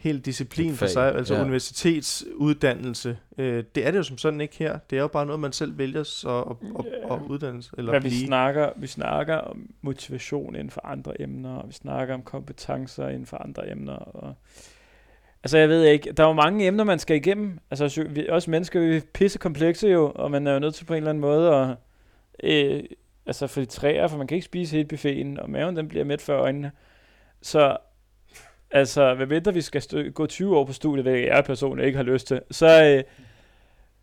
hel 0.00 0.20
disciplin 0.20 0.74
for 0.74 0.86
sig, 0.86 1.14
altså 1.14 1.34
ja. 1.34 1.42
universitetsuddannelse. 1.42 3.18
Øh, 3.38 3.64
det 3.74 3.86
er 3.86 3.90
det 3.90 3.98
jo 3.98 4.02
som 4.02 4.18
sådan 4.18 4.40
ikke 4.40 4.56
her. 4.58 4.78
Det 4.90 4.96
er 4.96 5.00
jo 5.00 5.08
bare 5.08 5.26
noget, 5.26 5.40
man 5.40 5.52
selv 5.52 5.78
vælger 5.78 6.02
så 6.02 6.40
at, 6.40 6.56
at, 6.78 6.86
at, 6.86 7.12
at 7.12 7.22
uddanne 7.28 7.62
Eller 7.78 7.92
Men 7.92 8.04
vi 8.04 8.10
snakker, 8.10 8.70
vi 8.76 8.86
snakker 8.86 9.36
om 9.36 9.70
motivation 9.80 10.54
inden 10.54 10.70
for 10.70 10.86
andre 10.86 11.20
emner, 11.20 11.56
og 11.56 11.68
vi 11.68 11.72
snakker 11.72 12.14
om 12.14 12.22
kompetencer 12.22 13.08
inden 13.08 13.26
for 13.26 13.36
andre 13.36 13.70
emner. 13.70 13.92
Og 13.92 14.34
altså 15.44 15.58
jeg 15.58 15.68
ved 15.68 15.84
ikke, 15.84 16.12
der 16.12 16.22
er 16.22 16.28
jo 16.28 16.34
mange 16.34 16.66
emner, 16.66 16.84
man 16.84 16.98
skal 16.98 17.16
igennem. 17.16 17.58
Altså 17.70 18.04
vi, 18.10 18.28
også 18.28 18.50
mennesker, 18.50 18.80
vi 18.80 18.96
er 18.96 19.00
pisse 19.14 19.38
komplekse 19.38 19.88
jo, 19.88 20.12
og 20.14 20.30
man 20.30 20.46
er 20.46 20.52
jo 20.52 20.58
nødt 20.58 20.74
til 20.74 20.84
på 20.84 20.92
en 20.92 20.96
eller 20.96 21.10
anden 21.10 21.20
måde 21.20 21.54
at 21.54 21.76
øh, 22.42 22.82
altså 23.26 23.46
filtrere, 23.46 24.08
for 24.08 24.18
man 24.18 24.26
kan 24.26 24.34
ikke 24.34 24.44
spise 24.44 24.76
hele 24.76 24.88
buffeten, 24.88 25.40
og 25.40 25.50
maven 25.50 25.76
den 25.76 25.88
bliver 25.88 26.04
mæt 26.04 26.22
før 26.22 26.40
øjnene. 26.40 26.70
Så 27.42 27.76
Altså, 28.70 29.14
hvad 29.14 29.26
ved 29.26 29.52
vi 29.52 29.60
skal 29.60 29.82
stø- 29.82 30.10
gå 30.10 30.26
20 30.26 30.56
år 30.58 30.64
på 30.64 30.72
studiet, 30.72 31.04
hvilket 31.04 31.26
jeg 31.28 31.44
personligt 31.44 31.86
ikke 31.86 31.96
har 31.96 32.04
lyst 32.04 32.26
til, 32.26 32.40
så, 32.50 32.84
øh, 32.84 33.04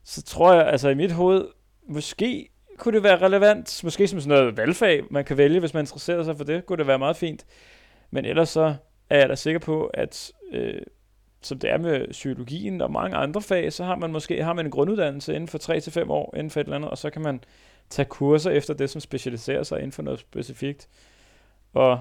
så 0.04 0.22
tror 0.22 0.54
jeg, 0.54 0.68
altså 0.68 0.90
i 0.90 0.96
mit 0.96 1.12
hoved, 1.12 1.48
måske 1.88 2.50
kunne 2.78 2.96
det 2.96 3.04
være 3.04 3.22
relevant, 3.22 3.82
måske 3.84 4.08
som 4.08 4.20
sådan 4.22 4.38
noget 4.38 4.58
valgfag, 4.58 5.04
man 5.10 5.26
kan 5.26 5.38
vælge, 5.38 5.60
hvis 5.60 5.74
man 5.74 5.82
interesserer 5.82 6.24
sig 6.24 6.38
for 6.38 6.44
det, 6.44 6.66
kunne 6.66 6.78
det 6.78 6.88
være 6.88 7.00
meget 7.00 7.16
fint. 7.16 7.46
Men 8.12 8.26
ellers 8.26 8.50
så 8.50 8.76
er 9.10 9.20
jeg 9.20 9.30
da 9.30 9.36
sikker 9.36 9.60
på, 9.60 9.86
at 9.86 10.32
øh, 10.52 10.82
som 11.42 11.60
det 11.60 11.70
er 11.70 11.78
med 11.78 12.08
psykologien 12.12 12.82
og 12.82 12.92
mange 12.92 13.18
andre 13.18 13.42
fag, 13.42 13.74
så 13.74 13.84
har 13.84 13.96
man 13.96 14.12
måske 14.12 14.44
har 14.44 14.54
man 14.54 14.66
en 14.66 14.72
grunduddannelse 14.72 15.36
inden 15.36 15.48
for 15.48 15.58
3 15.58 15.80
til 15.80 16.04
år 16.10 16.34
inden 16.36 16.52
for 16.52 16.60
et 16.60 16.64
eller 16.64 16.76
andet, 16.76 16.90
og 16.90 16.98
så 16.98 17.10
kan 17.10 17.22
man 17.22 17.44
tage 17.90 18.06
kurser 18.06 18.52
efter 18.52 18.74
det, 18.74 18.90
som 18.90 19.02
specialiserer 19.02 19.64
sig 19.64 19.78
inden 19.78 19.92
for 19.92 20.04
noget 20.04 20.20
specifikt. 20.20 20.90
Og 21.74 22.00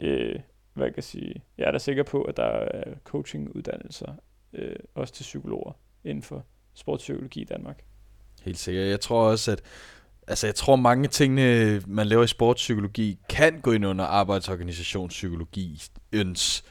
øh, 0.00 0.40
hvad 0.80 0.86
jeg 0.86 0.94
kan 0.94 1.02
sige, 1.02 1.42
jeg 1.58 1.66
er 1.66 1.70
da 1.70 1.78
sikker 1.78 2.02
på, 2.02 2.22
at 2.22 2.36
der 2.36 2.44
er 2.44 2.94
coachinguddannelser 3.04 4.14
øh, 4.52 4.76
også 4.94 5.14
til 5.14 5.22
psykologer 5.22 5.72
inden 6.04 6.22
for 6.22 6.44
sportspsykologi 6.74 7.40
i 7.40 7.44
Danmark. 7.44 7.82
Helt 8.42 8.58
sikkert. 8.58 8.88
Jeg 8.88 9.00
tror 9.00 9.30
også, 9.30 9.52
at 9.52 9.62
altså 10.26 10.46
jeg 10.46 10.54
tror 10.54 10.76
mange 10.76 11.08
tingene, 11.08 11.80
man 11.86 12.06
laver 12.06 12.22
i 12.22 12.26
sportspsykologi, 12.26 13.18
kan 13.28 13.60
gå 13.60 13.72
ind 13.72 13.86
under 13.86 14.04
arbejdsorganisationspsykologiens 14.04 16.64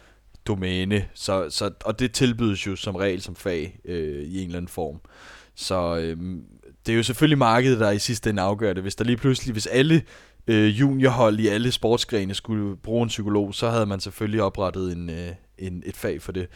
domæne, 0.47 1.05
så, 1.13 1.49
så, 1.49 1.71
og 1.85 1.99
det 1.99 2.11
tilbydes 2.11 2.67
jo 2.67 2.75
som 2.75 2.95
regel 2.95 3.21
som 3.21 3.35
fag 3.35 3.79
øh, 3.85 4.23
i 4.23 4.39
en 4.39 4.45
eller 4.45 4.57
anden 4.57 4.69
form. 4.69 5.01
Så 5.55 5.97
øh, 5.97 6.17
det 6.85 6.91
er 6.91 6.97
jo 6.97 7.03
selvfølgelig 7.03 7.37
markedet, 7.37 7.79
der 7.79 7.91
i 7.91 7.99
sidste 7.99 8.29
ende 8.29 8.41
afgør 8.41 8.73
det. 8.73 8.83
Hvis 8.83 8.95
der 8.95 9.05
lige 9.05 9.17
pludselig, 9.17 9.51
hvis 9.51 9.67
alle 9.67 10.03
øh, 10.49 10.79
juniorhold 10.79 11.39
i 11.39 11.47
alle 11.47 11.71
sportsgrene 11.71 12.33
skulle 12.33 12.75
bruge 12.75 13.03
en 13.03 13.07
psykolog, 13.07 13.55
så 13.55 13.69
havde 13.69 13.85
man 13.85 13.99
selvfølgelig 13.99 14.41
oprettet 14.41 14.91
en, 14.91 15.09
øh, 15.09 15.29
en, 15.57 15.83
et 15.85 15.95
fag 15.95 16.21
for 16.21 16.31
det. 16.31 16.47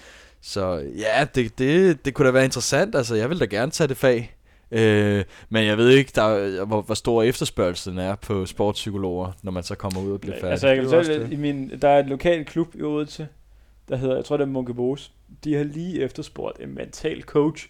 Så 0.42 0.92
ja, 0.98 1.26
det, 1.36 1.60
det, 1.60 2.06
det 2.06 2.14
kunne 2.14 2.26
da 2.28 2.32
være 2.32 2.46
interessant. 2.46 2.96
Altså, 2.96 3.16
jeg 3.16 3.30
vil 3.30 3.40
da 3.40 3.46
gerne 3.46 3.72
tage 3.72 3.88
det 3.88 3.98
fag. 3.98 4.36
Øh, 4.72 5.24
men 5.50 5.66
jeg 5.66 5.78
ved 5.78 5.90
ikke, 5.90 6.12
der, 6.16 6.66
hvor, 6.66 6.82
hvor 6.82 6.96
stor 6.96 7.24
efterspørgselen 7.24 8.00
er 8.00 8.16
på 8.16 8.46
sportspsykologer, 8.46 9.32
når 9.44 9.52
man 9.52 9.64
så 9.64 9.76
kommer 9.76 10.02
ud 10.02 10.12
og 10.12 10.22
bliver 10.22 10.36
færdig. 10.36 10.52
Altså, 10.52 10.68
jeg 10.68 10.78
kan 10.78 10.90
fortælle, 10.90 11.34
i 11.34 11.36
min, 11.36 11.72
der 11.82 11.90
er 11.90 12.00
et 12.00 12.06
lokal 12.06 12.46
klub 12.46 12.76
i 12.76 12.82
Odense, 12.82 13.28
der 13.90 13.96
hedder, 13.96 14.16
jeg 14.16 14.26
tror 14.26 14.38
det 14.38 14.44
er 14.44 14.48
Munkebos. 14.48 15.12
De 15.44 15.56
har 15.56 15.64
lige 15.64 16.02
efterspurgt 16.02 16.60
en 16.60 16.76
mental 16.76 17.22
coach, 17.22 17.70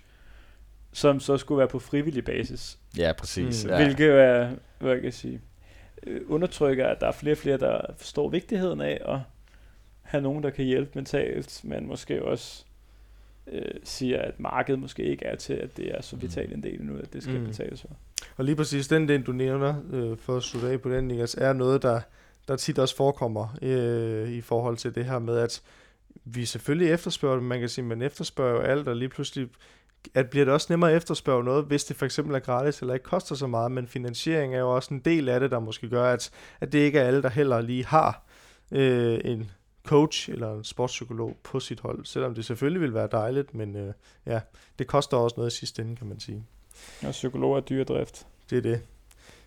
som 0.94 1.20
så 1.20 1.38
skulle 1.38 1.60
være 1.60 1.68
på 1.68 1.80
frivillig 1.80 2.26
basis. 2.26 2.78
Ja, 2.98 3.12
præcis. 3.18 3.66
Mm. 3.66 3.70
Ja. 3.70 3.84
Hvilket 3.84 4.10
er, 4.10 4.50
hvad 4.80 4.92
jeg 4.92 5.02
kan 5.02 5.12
sige, 5.12 5.42
øh, 6.08 6.22
undertrykker, 6.28 6.88
at 6.88 7.02
der 7.02 7.08
er 7.08 7.12
flere 7.12 7.34
og 7.34 7.38
flere, 7.38 7.58
der 7.58 7.82
forstår 7.98 8.30
vigtigheden 8.30 8.82
af 8.82 9.02
at 9.06 9.20
have 10.02 10.22
nogen, 10.22 10.44
der 10.44 10.50
kan 10.50 10.66
hjælpe 10.66 10.92
mentalt, 10.96 11.62
men 11.64 11.88
måske 11.88 12.26
også 12.26 12.66
øh, 13.48 13.72
siger, 13.84 14.22
at 14.22 14.40
markedet 14.40 14.80
måske 14.80 15.04
ikke 15.04 15.26
er 15.26 15.36
til, 15.36 15.54
at 15.54 15.78
det 15.78 15.96
er 15.96 16.02
så 16.02 16.16
vital 16.16 16.54
en 16.54 16.64
del 16.64 16.82
nu, 16.86 16.98
at 16.98 17.14
det 17.14 17.24
skal 17.24 17.36
Mm. 17.36 17.42
mm. 17.42 17.48
betales 17.48 17.82
for. 17.82 17.90
Og 18.38 18.46
lige 18.46 18.56
præcis 18.56 18.88
den, 18.88 19.08
den 19.08 19.24
du 19.24 19.32
nævner, 19.32 19.76
øh, 19.92 20.18
for 20.18 20.38
at 20.38 20.44
slutte 20.44 20.70
af 20.70 20.82
på 20.82 20.90
den, 20.90 21.08
Niklas, 21.08 21.36
er 21.36 21.54
noget, 21.54 21.82
der, 21.82 22.02
der 22.48 22.56
tit 22.56 22.80
også 22.80 22.96
forekommer 22.96 23.58
øh, 23.62 24.30
i 24.30 24.42
forhold 24.42 24.78
til 24.78 24.96
det 24.96 25.06
her 25.06 25.20
med, 25.20 25.38
at 25.38 25.62
vi 26.26 26.46
selvfølgelig 26.46 26.92
efterspørger 26.92 27.36
det, 27.36 27.44
man 27.44 27.60
kan 27.60 27.70
sige, 27.70 27.86
man 27.86 28.02
efterspørger 28.02 28.52
jo 28.54 28.60
alt, 28.62 28.88
og 28.88 28.96
lige 28.96 29.10
pludselig 29.10 29.50
at 30.14 30.30
bliver 30.30 30.46
det 30.46 30.54
også 30.54 30.68
nemmere 30.70 30.92
at 30.92 30.98
efterspørge 30.98 31.44
noget, 31.44 31.66
hvis 31.66 31.84
det 31.84 31.96
for 31.96 32.06
eksempel 32.06 32.36
er 32.36 32.40
gratis 32.40 32.80
eller 32.80 32.94
ikke 32.94 33.04
koster 33.04 33.36
så 33.36 33.48
meget, 33.48 33.72
men 33.72 33.88
finansiering 33.88 34.56
er 34.56 34.60
jo 34.60 34.76
også 34.76 34.94
en 34.94 35.00
del 35.00 35.30
af 35.30 35.40
det, 35.40 35.52
der 35.52 35.60
måske 35.60 35.90
gør, 35.90 36.14
at, 36.14 36.32
at 36.62 36.72
det 36.72 36.80
ikke 36.80 37.00
er 37.00 37.08
alle, 37.08 37.22
der 37.22 37.30
heller 37.30 37.62
lige 37.62 37.86
har 37.86 38.24
øh, 38.72 39.20
en 39.24 39.52
coach 39.86 40.30
eller 40.30 40.54
en 40.54 40.64
sportspsykolog 40.64 41.38
på 41.44 41.60
sit 41.60 41.80
hold, 41.80 42.06
selvom 42.06 42.36
det 42.36 42.46
selvfølgelig 42.46 42.82
vil 42.82 42.94
være 42.94 43.08
dejligt, 43.12 43.54
men 43.54 43.76
øh, 43.76 43.94
ja, 44.26 44.40
det 44.80 44.88
koster 44.88 45.18
også 45.18 45.34
noget 45.38 45.54
i 45.54 45.58
sidste 45.58 45.82
ende, 45.82 45.96
kan 45.96 46.08
man 46.08 46.20
sige. 46.20 46.44
Og 47.04 47.12
psykologer 47.12 47.58
er 47.58 47.62
dyredrift. 47.62 48.28
Det 48.50 48.58
er 48.58 48.62
det. 48.62 48.82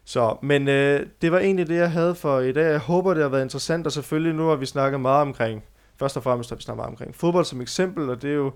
Så, 0.05 0.37
men 0.43 0.69
øh, 0.69 1.07
det 1.23 1.33
var 1.33 1.39
egentlig 1.39 1.67
det, 1.67 1.77
jeg 1.77 1.91
havde 1.91 2.15
for 2.15 2.41
i 2.41 2.53
dag. 2.53 2.71
Jeg 2.71 2.79
håber, 2.79 3.15
det 3.15 3.23
har 3.23 3.31
været 3.31 3.43
interessant, 3.43 3.87
og 3.87 3.93
selvfølgelig 3.93 4.35
nu 4.35 4.49
har 4.49 4.57
vi 4.57 4.67
snakket 4.67 5.01
meget 5.01 5.23
omkring, 5.23 5.65
først 5.97 6.17
og 6.17 6.23
fremmest 6.23 6.51
har 6.51 6.57
vi 6.57 6.63
snakket 6.63 6.79
meget 6.79 6.91
omkring 6.91 7.15
fodbold 7.15 7.45
som 7.45 7.61
eksempel, 7.61 8.11
og 8.11 8.23
det 8.23 8.31
er 8.31 8.35
jo, 8.35 8.53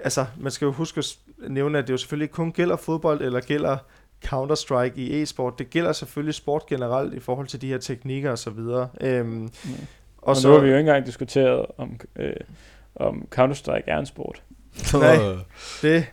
altså, 0.00 0.26
man 0.38 0.52
skal 0.52 0.66
jo 0.66 0.72
huske 0.72 0.98
at 0.98 1.18
nævne, 1.48 1.78
at 1.78 1.86
det 1.86 1.92
jo 1.92 1.96
selvfølgelig 1.98 2.24
ikke 2.24 2.34
kun 2.34 2.52
gælder 2.52 2.76
fodbold, 2.76 3.20
eller 3.20 3.40
gælder 3.40 3.76
Counter-Strike 4.26 5.00
i 5.00 5.22
e-sport. 5.22 5.58
Det 5.58 5.70
gælder 5.70 5.92
selvfølgelig 5.92 6.34
sport 6.34 6.66
generelt 6.66 7.14
i 7.14 7.20
forhold 7.20 7.46
til 7.46 7.60
de 7.60 7.68
her 7.68 7.78
teknikker 7.78 8.30
og 8.30 8.38
så 8.38 8.50
videre. 8.50 8.88
Øhm, 9.00 9.26
Mm. 9.28 9.48
og 10.18 10.28
Og 10.28 10.36
så, 10.36 10.52
har 10.52 10.58
vi 10.60 10.68
jo 10.68 10.74
ikke 10.76 10.88
engang 10.88 11.06
diskuteret, 11.06 11.66
om, 11.78 12.00
øh, 12.16 12.32
om 12.96 13.28
Counter-Strike 13.38 13.84
er 13.86 13.98
en 13.98 14.06
sport. 14.06 14.42
Nej. 14.94 15.16
det, 15.82 16.06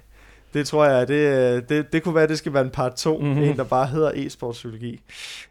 det 0.53 0.67
tror 0.67 0.85
jeg, 0.85 1.07
det, 1.07 1.69
det, 1.69 1.93
det 1.93 2.03
kunne 2.03 2.15
være, 2.15 2.27
det 2.27 2.37
skal 2.37 2.53
være 2.53 2.63
en 2.63 2.69
part 2.69 2.95
2, 2.95 3.17
Mhm. 3.17 3.27
mm-hmm. 3.27 3.43
en 3.43 3.57
der 3.57 3.63
bare 3.63 3.87
hedder 3.87 4.11
e-sportspsykologi. 4.15 5.01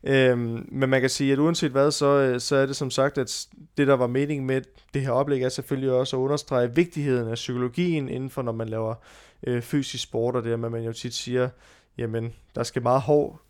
Øhm, 0.04 0.66
men 0.72 0.90
man 0.90 1.00
kan 1.00 1.10
sige, 1.10 1.32
at 1.32 1.38
uanset 1.38 1.70
hvad, 1.70 1.90
så, 1.90 2.06
øh, 2.06 2.40
så 2.40 2.56
er 2.56 2.66
det 2.66 2.76
som 2.76 2.90
sagt, 2.90 3.18
at 3.18 3.46
det 3.76 3.86
der 3.86 3.94
var 3.96 4.06
meningen 4.06 4.46
med 4.46 4.62
det 4.94 5.02
her 5.02 5.10
oplæg, 5.10 5.42
er 5.42 5.48
selvfølgelig 5.48 5.90
også 5.92 6.16
at 6.16 6.20
understrege 6.20 6.74
vigtigheden 6.74 7.28
af 7.28 7.34
psykologien 7.34 8.08
inden 8.08 8.30
for, 8.30 8.42
når 8.42 8.52
man 8.52 8.68
laver 8.68 8.94
øh, 9.46 9.62
fysisk 9.62 10.04
sport, 10.04 10.36
og 10.36 10.44
det 10.44 10.52
er, 10.52 10.56
med, 10.56 10.66
at 10.66 10.72
man 10.72 10.84
jo 10.84 10.92
tit 10.92 11.14
siger, 11.14 11.48
jamen, 11.98 12.34
der 12.54 12.62
skal 12.62 12.82
meget 12.82 13.00
hård 13.00 13.40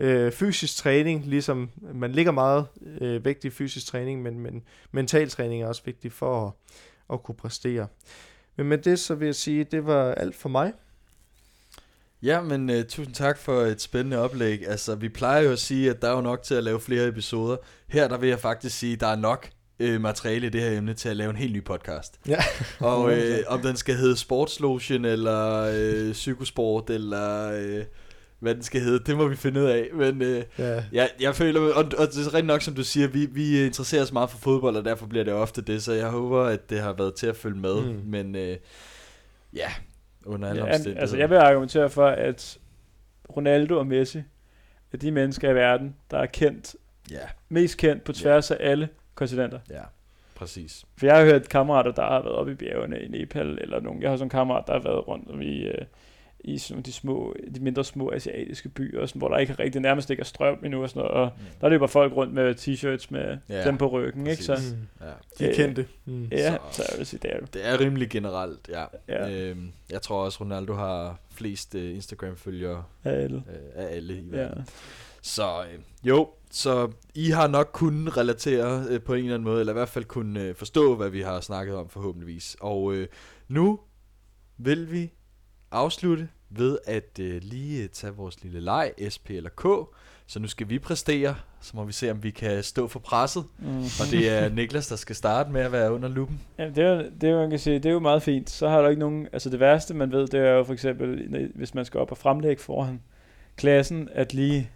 øh, 0.00 0.32
fysisk 0.32 0.76
træning, 0.76 1.26
ligesom 1.26 1.70
man 1.94 2.12
ligger 2.12 2.32
meget 2.32 2.66
øh, 3.00 3.24
vægt 3.24 3.44
i 3.44 3.50
fysisk 3.50 3.86
træning, 3.86 4.22
men, 4.22 4.40
men 4.40 4.62
mental 4.92 5.28
træning 5.30 5.62
er 5.62 5.66
også 5.66 5.82
vigtig 5.84 6.12
for 6.12 6.46
at, 6.46 6.52
at 7.12 7.22
kunne 7.22 7.34
præstere. 7.34 7.86
Men 8.56 8.66
med 8.66 8.78
det, 8.78 8.98
så 8.98 9.14
vil 9.14 9.26
jeg 9.26 9.34
sige, 9.34 9.64
det 9.64 9.86
var 9.86 10.14
alt 10.14 10.34
for 10.34 10.48
mig. 10.48 10.72
Ja, 12.22 12.40
men 12.40 12.70
uh, 12.70 12.82
tusind 12.88 13.14
tak 13.14 13.38
for 13.38 13.60
et 13.60 13.80
spændende 13.80 14.18
oplæg. 14.18 14.68
Altså, 14.68 14.94
vi 14.94 15.08
plejer 15.08 15.42
jo 15.42 15.52
at 15.52 15.58
sige, 15.58 15.90
at 15.90 16.02
der 16.02 16.08
er 16.08 16.14
jo 16.14 16.20
nok 16.20 16.42
til 16.42 16.54
at 16.54 16.64
lave 16.64 16.80
flere 16.80 17.08
episoder. 17.08 17.56
Her, 17.88 18.08
der 18.08 18.18
vil 18.18 18.28
jeg 18.28 18.38
faktisk 18.38 18.78
sige, 18.78 18.92
at 18.92 19.00
der 19.00 19.06
er 19.06 19.16
nok 19.16 19.50
øh, 19.80 20.00
materiale 20.00 20.46
i 20.46 20.50
det 20.50 20.60
her 20.60 20.78
emne 20.78 20.94
til 20.94 21.08
at 21.08 21.16
lave 21.16 21.30
en 21.30 21.36
helt 21.36 21.52
ny 21.52 21.64
podcast. 21.64 22.18
Ja. 22.28 22.38
Og 22.80 23.12
øh, 23.12 23.38
om 23.46 23.60
den 23.60 23.76
skal 23.76 23.94
hedde 23.94 24.16
Sportslotion, 24.16 25.04
eller 25.04 25.70
øh, 25.74 26.12
Psykosport, 26.12 26.90
eller 26.90 27.52
øh, 27.52 27.84
hvad 28.38 28.54
den 28.54 28.62
skal 28.62 28.80
hedde, 28.80 29.04
det 29.04 29.16
må 29.16 29.28
vi 29.28 29.36
finde 29.36 29.60
ud 29.60 29.66
af. 29.66 29.88
Men 29.94 30.22
øh, 30.22 30.42
Ja, 30.58 30.82
ja, 30.92 31.06
jeg 31.20 31.34
føler, 31.34 31.60
og, 31.60 31.84
og 31.98 32.06
det 32.08 32.26
er 32.26 32.34
rigtig 32.34 32.44
nok, 32.46 32.62
som 32.62 32.74
du 32.74 32.84
siger, 32.84 33.08
vi, 33.08 33.26
vi 33.26 33.64
interesserer 33.66 34.02
os 34.02 34.12
meget 34.12 34.30
for 34.30 34.38
fodbold, 34.38 34.76
og 34.76 34.84
derfor 34.84 35.06
bliver 35.06 35.24
det 35.24 35.32
ofte 35.34 35.62
det, 35.62 35.82
så 35.82 35.92
jeg 35.92 36.08
håber, 36.08 36.42
at 36.44 36.70
det 36.70 36.80
har 36.80 36.92
været 36.92 37.14
til 37.14 37.26
at 37.26 37.36
følge 37.36 37.58
med. 37.58 37.80
Mm. 37.84 38.00
Men 38.04 38.36
øh, 38.36 38.56
ja, 39.54 39.68
under 40.26 40.48
alle 40.48 40.60
Ja, 40.60 40.66
omstændigheder. 40.66 41.00
altså, 41.00 41.16
jeg 41.16 41.30
vil 41.30 41.36
argumentere 41.36 41.90
for, 41.90 42.06
at 42.06 42.58
Ronaldo 43.36 43.78
og 43.78 43.86
Messi 43.86 44.18
er 44.92 44.96
de 44.96 45.10
mennesker 45.10 45.50
i 45.50 45.54
verden, 45.54 45.94
der 46.10 46.18
er 46.18 46.26
kendt, 46.26 46.74
Ja, 47.10 47.18
mest 47.48 47.76
kendt 47.76 48.04
på 48.04 48.12
tværs 48.12 48.50
af 48.50 48.56
alle 48.60 48.88
kontinenter. 49.20 49.58
ja, 49.70 49.82
præcis. 50.34 50.84
For 50.96 51.06
jeg 51.06 51.16
har 51.16 51.24
hørt 51.24 51.48
kammerater, 51.48 51.92
der 51.92 52.02
har 52.02 52.22
været 52.22 52.34
oppe 52.36 52.52
i 52.52 52.54
bjergene 52.54 53.00
i 53.00 53.08
Nepal, 53.08 53.58
eller 53.60 53.80
nogen. 53.80 54.02
Jeg 54.02 54.10
har 54.10 54.16
sådan 54.16 54.26
en 54.26 54.30
kammerat, 54.30 54.64
der 54.66 54.72
har 54.72 54.80
været 54.82 55.08
rundt 55.08 55.30
om 55.30 55.42
i, 55.42 55.58
øh, 55.62 55.84
i 56.44 56.58
sådan 56.58 56.82
de, 56.82 56.92
små, 56.92 57.36
de 57.54 57.60
mindre 57.60 57.84
små 57.84 58.12
asiatiske 58.12 58.68
byer, 58.68 59.06
sådan, 59.06 59.18
hvor 59.18 59.28
der 59.28 59.38
ikke 59.38 59.52
rigtig 59.52 59.80
nærmest 59.80 60.10
ikke 60.10 60.20
er 60.20 60.24
strøm 60.24 60.64
endnu. 60.64 60.82
Og, 60.82 60.90
sådan 60.90 61.00
noget, 61.02 61.14
og 61.16 61.30
Mm. 61.38 61.44
der 61.60 61.68
løber 61.68 61.86
folk 61.86 62.12
rundt 62.16 62.34
med 62.34 62.54
t-shirts 62.54 63.06
med 63.10 63.38
Ja, 63.48 63.54
ja, 63.58 63.64
dem 63.64 63.78
på 63.78 63.86
ryggen, 63.88 64.26
ikke? 64.26 64.44
Så, 64.44 64.54
præcis. 64.54 64.72
mm. 64.72 65.06
Ja. 65.06 65.12
de 65.38 65.50
er 65.50 65.54
kendte. 65.54 65.86
Mm. 66.04 66.24
ja, 66.24 66.50
Så- 66.52 66.58
så 66.72 66.82
jeg 66.92 66.98
vil 66.98 67.06
sige, 67.06 67.20
det 67.22 67.32
er 67.32 67.36
jo. 67.40 67.46
Det 67.52 67.68
er 67.68 67.80
rimelig 67.80 68.10
generelt, 68.10 68.68
ja. 68.68 68.84
Ja. 69.08 69.30
Øhm, 69.30 69.72
jeg 69.90 70.02
tror 70.02 70.24
også, 70.24 70.38
Ronaldo 70.44 70.72
har 70.74 71.18
flest 71.30 71.74
øh, 71.74 71.94
Instagram-følgere 71.94 72.84
Alle. 73.04 73.36
øh, 73.48 73.84
af 73.84 73.96
alle 73.96 74.14
i 74.14 74.20
Ja. 74.32 74.36
verden. 74.36 74.66
Så 75.22 75.42
øh, 75.72 75.78
jo, 76.08 76.28
så 76.50 76.90
I 77.14 77.30
har 77.30 77.46
nok 77.46 77.70
kunnet 77.72 78.16
relatere 78.16 78.84
øh, 78.88 79.00
på 79.02 79.14
en 79.14 79.18
eller 79.18 79.34
anden 79.34 79.44
måde, 79.44 79.60
eller 79.60 79.72
i 79.72 79.78
hvert 79.78 79.88
fald 79.88 80.04
kunne 80.04 80.42
øh, 80.42 80.54
forstå, 80.54 80.96
hvad 80.96 81.10
vi 81.10 81.20
har 81.20 81.40
snakket 81.40 81.74
om 81.76 81.88
forhåbentligvis. 81.88 82.56
Og 82.60 82.94
øh, 82.94 83.08
nu 83.48 83.80
vil 84.58 84.92
vi 84.92 85.12
afslutte 85.70 86.28
ved 86.50 86.78
at 86.86 87.18
øh, 87.20 87.40
lige 87.42 87.88
tage 87.88 88.12
vores 88.12 88.42
lille 88.42 88.60
leg, 88.60 88.92
SP 89.14 89.26
eller 89.30 89.50
K. 89.50 89.64
Så 90.26 90.38
nu 90.38 90.48
skal 90.48 90.68
vi 90.68 90.78
præstere, 90.78 91.34
så 91.60 91.72
må 91.76 91.84
vi 91.84 91.92
se, 91.92 92.10
om 92.10 92.22
vi 92.22 92.30
kan 92.30 92.62
stå 92.62 92.88
for 92.88 92.98
presset. 92.98 93.44
Mm. 93.58 93.78
Og 93.78 94.06
det 94.10 94.28
er 94.28 94.48
Niklas, 94.54 94.86
der 94.88 94.96
skal 94.96 95.16
starte 95.16 95.50
med 95.52 95.60
at 95.60 95.72
være 95.72 95.92
under 95.92 96.08
lupen. 96.08 96.40
Ja, 96.58 96.68
det 96.68 96.78
er, 96.78 96.90
jo- 96.96 97.10
det 97.20 97.28
er, 97.28 97.32
jo, 97.32 97.38
man 97.40 97.50
kan 97.50 97.58
sige, 97.58 97.74
det 97.78 97.86
er 97.86 97.92
jo 97.92 97.98
meget 97.98 98.22
fint. 98.22 98.50
Så 98.50 98.68
har 98.68 98.82
der 98.82 98.88
ikke 98.88 99.00
nogen... 99.00 99.28
Altså 99.32 99.50
det 99.50 99.60
værste, 99.60 99.94
man 99.94 100.12
ved, 100.12 100.26
det 100.26 100.40
er 100.40 100.50
jo 100.52 100.64
for 100.64 100.72
eksempel, 100.72 101.28
hvis 101.54 101.74
man 101.74 101.84
skal 101.84 102.00
op 102.00 102.10
og 102.10 102.18
fremlægge 102.18 102.62
foran 102.62 103.00
klassen, 103.56 104.08
at 104.12 104.34
lige 104.34 104.70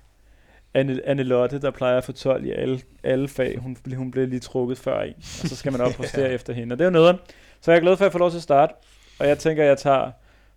Anne, 0.74 1.00
Anne 1.06 1.22
Lotte, 1.22 1.60
der 1.60 1.70
plejer 1.70 1.98
at 1.98 2.04
få 2.04 2.12
12 2.12 2.44
i 2.44 2.50
alle, 2.50 2.82
alle 3.02 3.28
fag, 3.28 3.58
hun, 3.58 3.76
hun 3.96 4.10
blev 4.10 4.28
lige 4.28 4.40
trukket 4.40 4.78
før 4.78 5.00
en, 5.02 5.14
og 5.16 5.48
så 5.48 5.56
skal 5.56 5.72
man 5.72 5.80
op 5.80 5.86
og 5.90 5.94
præstere 5.94 6.26
Ja. 6.28 6.34
efter 6.34 6.52
hende. 6.52 6.72
Og 6.74 6.78
det 6.78 6.84
er 6.84 6.88
jo 6.88 6.92
noget. 6.92 7.18
Så 7.60 7.70
jeg 7.70 7.78
er 7.78 7.82
glad 7.82 7.96
for, 7.96 8.04
at 8.04 8.06
jeg 8.06 8.12
får 8.12 8.18
lov 8.18 8.30
til 8.30 8.36
at 8.36 8.42
starte. 8.42 8.74
Og 9.18 9.28
jeg 9.28 9.38
tænker, 9.38 9.62
at 9.62 9.68
jeg 9.68 9.78
tager 9.78 10.12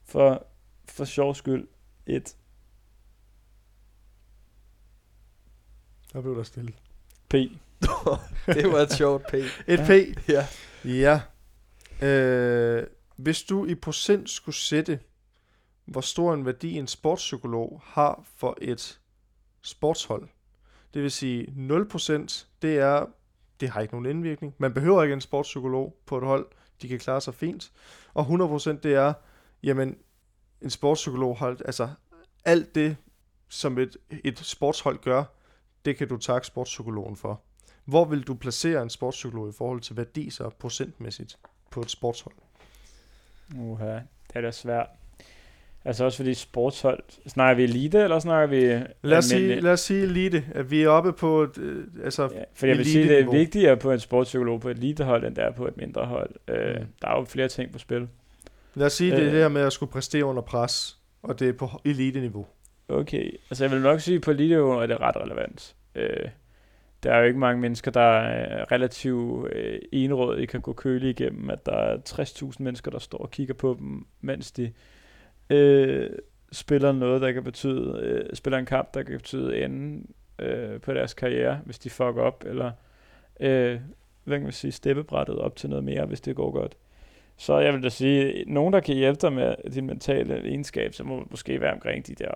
for, 0.06 0.46
for 0.86 1.06
sjov 1.06 1.36
skyld 1.36 1.68
et 2.08 2.36
Der 6.14 6.22
blev 6.22 6.36
der 6.36 6.44
stille. 6.44 6.74
P. 7.30 7.34
det 8.56 8.72
var 8.72 8.78
et 8.80 8.94
sjovt 8.94 9.24
P. 9.28 9.34
Et 9.68 9.80
P. 9.80 10.30
Ja. 10.30 10.48
Ja. 10.86 11.22
Øh, 12.08 12.88
hvis 13.16 13.44
du 13.44 13.66
i 13.66 13.76
procent 13.76 14.30
skulle 14.30 14.56
sætte, 14.56 15.00
hvor 15.86 16.02
stor 16.02 16.34
en 16.34 16.46
værdi 16.46 16.78
en 16.78 16.88
sportspsykolog 16.88 17.82
har 17.86 18.24
for 18.38 18.58
et 18.62 19.00
sportshold. 19.62 20.28
Det 20.94 21.02
vil 21.02 21.12
sige 21.12 21.48
0% 21.48 22.46
det 22.62 22.78
er, 22.78 23.06
det 23.60 23.70
har 23.70 23.82
ikke 23.82 23.94
nogen 23.94 24.06
indvirkning. 24.06 24.56
Man 24.58 24.74
behøver 24.74 25.04
ikke 25.04 25.14
en 25.14 25.22
sportspsykolog 25.22 25.98
på 26.06 26.18
et 26.18 26.24
hold. 26.24 26.48
De 26.82 26.88
kan 26.88 27.00
klare 27.00 27.22
sig 27.22 27.34
fint. 27.34 27.72
Og 28.14 28.26
100% 28.26 28.70
det 28.70 28.94
er, 28.94 29.14
jamen 29.64 29.98
en 30.62 30.70
sportspsykolog 30.70 31.38
har, 31.38 31.58
altså 31.66 31.90
alt 32.46 32.76
det, 32.76 32.98
som 33.50 33.78
et, 33.78 33.98
et 34.24 34.40
sportshold 34.40 35.00
gør, 35.02 35.24
det 35.86 35.98
kan 35.98 36.08
du 36.08 36.18
takke 36.18 36.48
sportspsykologen 36.48 37.16
for. 37.16 37.42
Hvor 37.86 38.06
vil 38.06 38.22
du 38.22 38.36
placere 38.36 38.82
en 38.82 38.90
sportspsykolog 38.90 39.50
i 39.50 39.52
forhold 39.52 39.82
til 39.82 39.98
værdi 39.98 40.30
så 40.30 40.50
procentmæssigt 40.50 41.40
på 41.72 41.82
et 41.82 41.92
sportshold? 41.92 42.36
Uha, 43.56 43.94
det 43.94 44.36
er 44.36 44.42
da 44.42 44.52
svært. 44.52 44.88
Altså 45.88 46.06
også 46.06 46.18
fordi 46.18 46.34
sportshold, 46.34 47.04
snakker 47.28 47.56
vi 47.56 47.64
elite, 47.64 48.00
eller 48.04 48.20
snakker 48.20 48.48
vi 48.48 48.84
Lad 49.04 49.18
os, 49.18 49.26
sige, 49.26 49.60
lad 49.62 49.72
os 49.72 49.80
sige 49.80 50.04
elite, 50.04 50.44
at 50.56 50.72
vi 50.72 50.82
er 50.84 50.90
oppe 50.90 51.14
på 51.14 51.42
et, 51.44 51.58
øh, 51.58 51.84
altså 52.04 52.24
Ja, 52.34 52.44
for 52.54 52.68
jeg 52.68 52.78
vil 52.78 52.86
sige, 52.86 53.04
det 53.04 53.12
er 53.12 53.16
elite-niveau. 53.16 53.34
vigtigere 53.40 53.78
på 53.78 53.92
en 53.92 54.00
sportspsykolog 54.00 54.62
på 54.62 54.70
et 54.70 54.78
elitehold, 54.78 55.26
end 55.26 55.36
det 55.36 55.44
er 55.44 55.52
på 55.52 55.68
et 55.68 55.78
mindre 55.78 56.06
hold. 56.06 56.30
Øh, 56.48 56.76
Mm. 56.80 56.86
Der 57.02 57.08
er 57.08 57.18
jo 57.20 57.26
flere 57.26 57.48
ting 57.48 57.72
på 57.72 57.80
spil. 57.80 58.08
Lad 58.76 58.86
os 58.86 58.94
sige, 58.94 59.12
det 59.12 59.20
er 59.20 59.26
Øh. 59.26 59.32
det 59.32 59.42
her 59.42 59.48
med 59.48 59.62
at 59.62 59.74
skulle 59.74 59.92
præstere 59.92 60.26
under 60.26 60.42
pres, 60.42 60.98
og 61.24 61.40
det 61.40 61.50
er 61.50 61.54
på 61.54 61.70
elite-niveau. 61.86 62.46
Okay, 62.90 63.32
altså 63.50 63.64
jeg 63.64 63.72
vil 63.72 63.82
nok 63.82 64.00
sige, 64.02 64.20
på 64.20 64.32
elite 64.32 64.56
er 64.56 64.86
det 64.88 65.00
ret 65.02 65.16
relevant. 65.16 65.76
Øh, 65.96 66.30
der 67.04 67.12
er 67.14 67.20
jo 67.20 67.26
ikke 67.26 67.40
mange 67.40 67.62
mennesker, 67.62 67.92
der 67.92 68.02
er 68.02 68.72
relativt 68.72 69.54
øh, 69.54 69.80
enrådige, 69.92 70.48
kan 70.48 70.62
gå 70.62 70.74
køle 70.74 71.10
igennem, 71.10 71.50
at 71.50 71.66
der 71.66 71.72
er 71.76 71.98
60.000 72.10 72.52
mennesker, 72.60 72.92
der 72.92 73.00
står 73.00 73.18
og 73.18 73.32
kigger 73.32 73.54
på 73.54 73.76
dem, 73.80 74.06
mens 74.22 74.52
de 74.52 74.72
øh, 75.50 76.10
spiller 76.52 76.92
noget, 76.92 77.22
der 77.22 77.32
kan 77.32 77.44
betyde, 77.44 78.00
øh, 78.04 78.36
spiller 78.36 78.58
en 78.58 78.66
kamp, 78.66 78.94
der 78.94 79.04
kan 79.04 79.18
betyde 79.18 79.64
enden 79.64 80.10
øh, 80.40 80.82
på 80.82 80.94
deres 80.94 81.14
karriere, 81.14 81.60
hvis 81.66 81.80
de 81.80 81.90
fucker 81.90 82.22
op, 82.22 82.44
eller 82.48 82.72
øh, 83.40 83.80
hvad 84.24 84.38
kan 84.38 84.44
man 84.44 84.52
sige, 84.52 84.72
steppebrættet 84.72 85.38
op 85.40 85.56
til 85.56 85.70
noget 85.70 85.86
mere, 85.86 86.06
hvis 86.06 86.22
det 86.22 86.36
går 86.36 86.52
godt. 86.52 86.78
Så 87.38 87.60
jeg 87.60 87.74
vil 87.74 87.84
da 87.84 87.90
sige, 87.90 88.44
nogen, 88.48 88.74
der 88.74 88.80
kan 88.80 88.96
hjælpe 88.96 89.20
dig 89.22 89.34
med 89.34 89.56
din 89.74 89.86
mentale 89.86 90.42
egenskab, 90.46 90.94
så 90.94 91.04
må 91.04 91.28
måske 91.32 91.62
være 91.62 91.74
omkring 91.74 92.08
de 92.08 92.16
der 92.16 92.32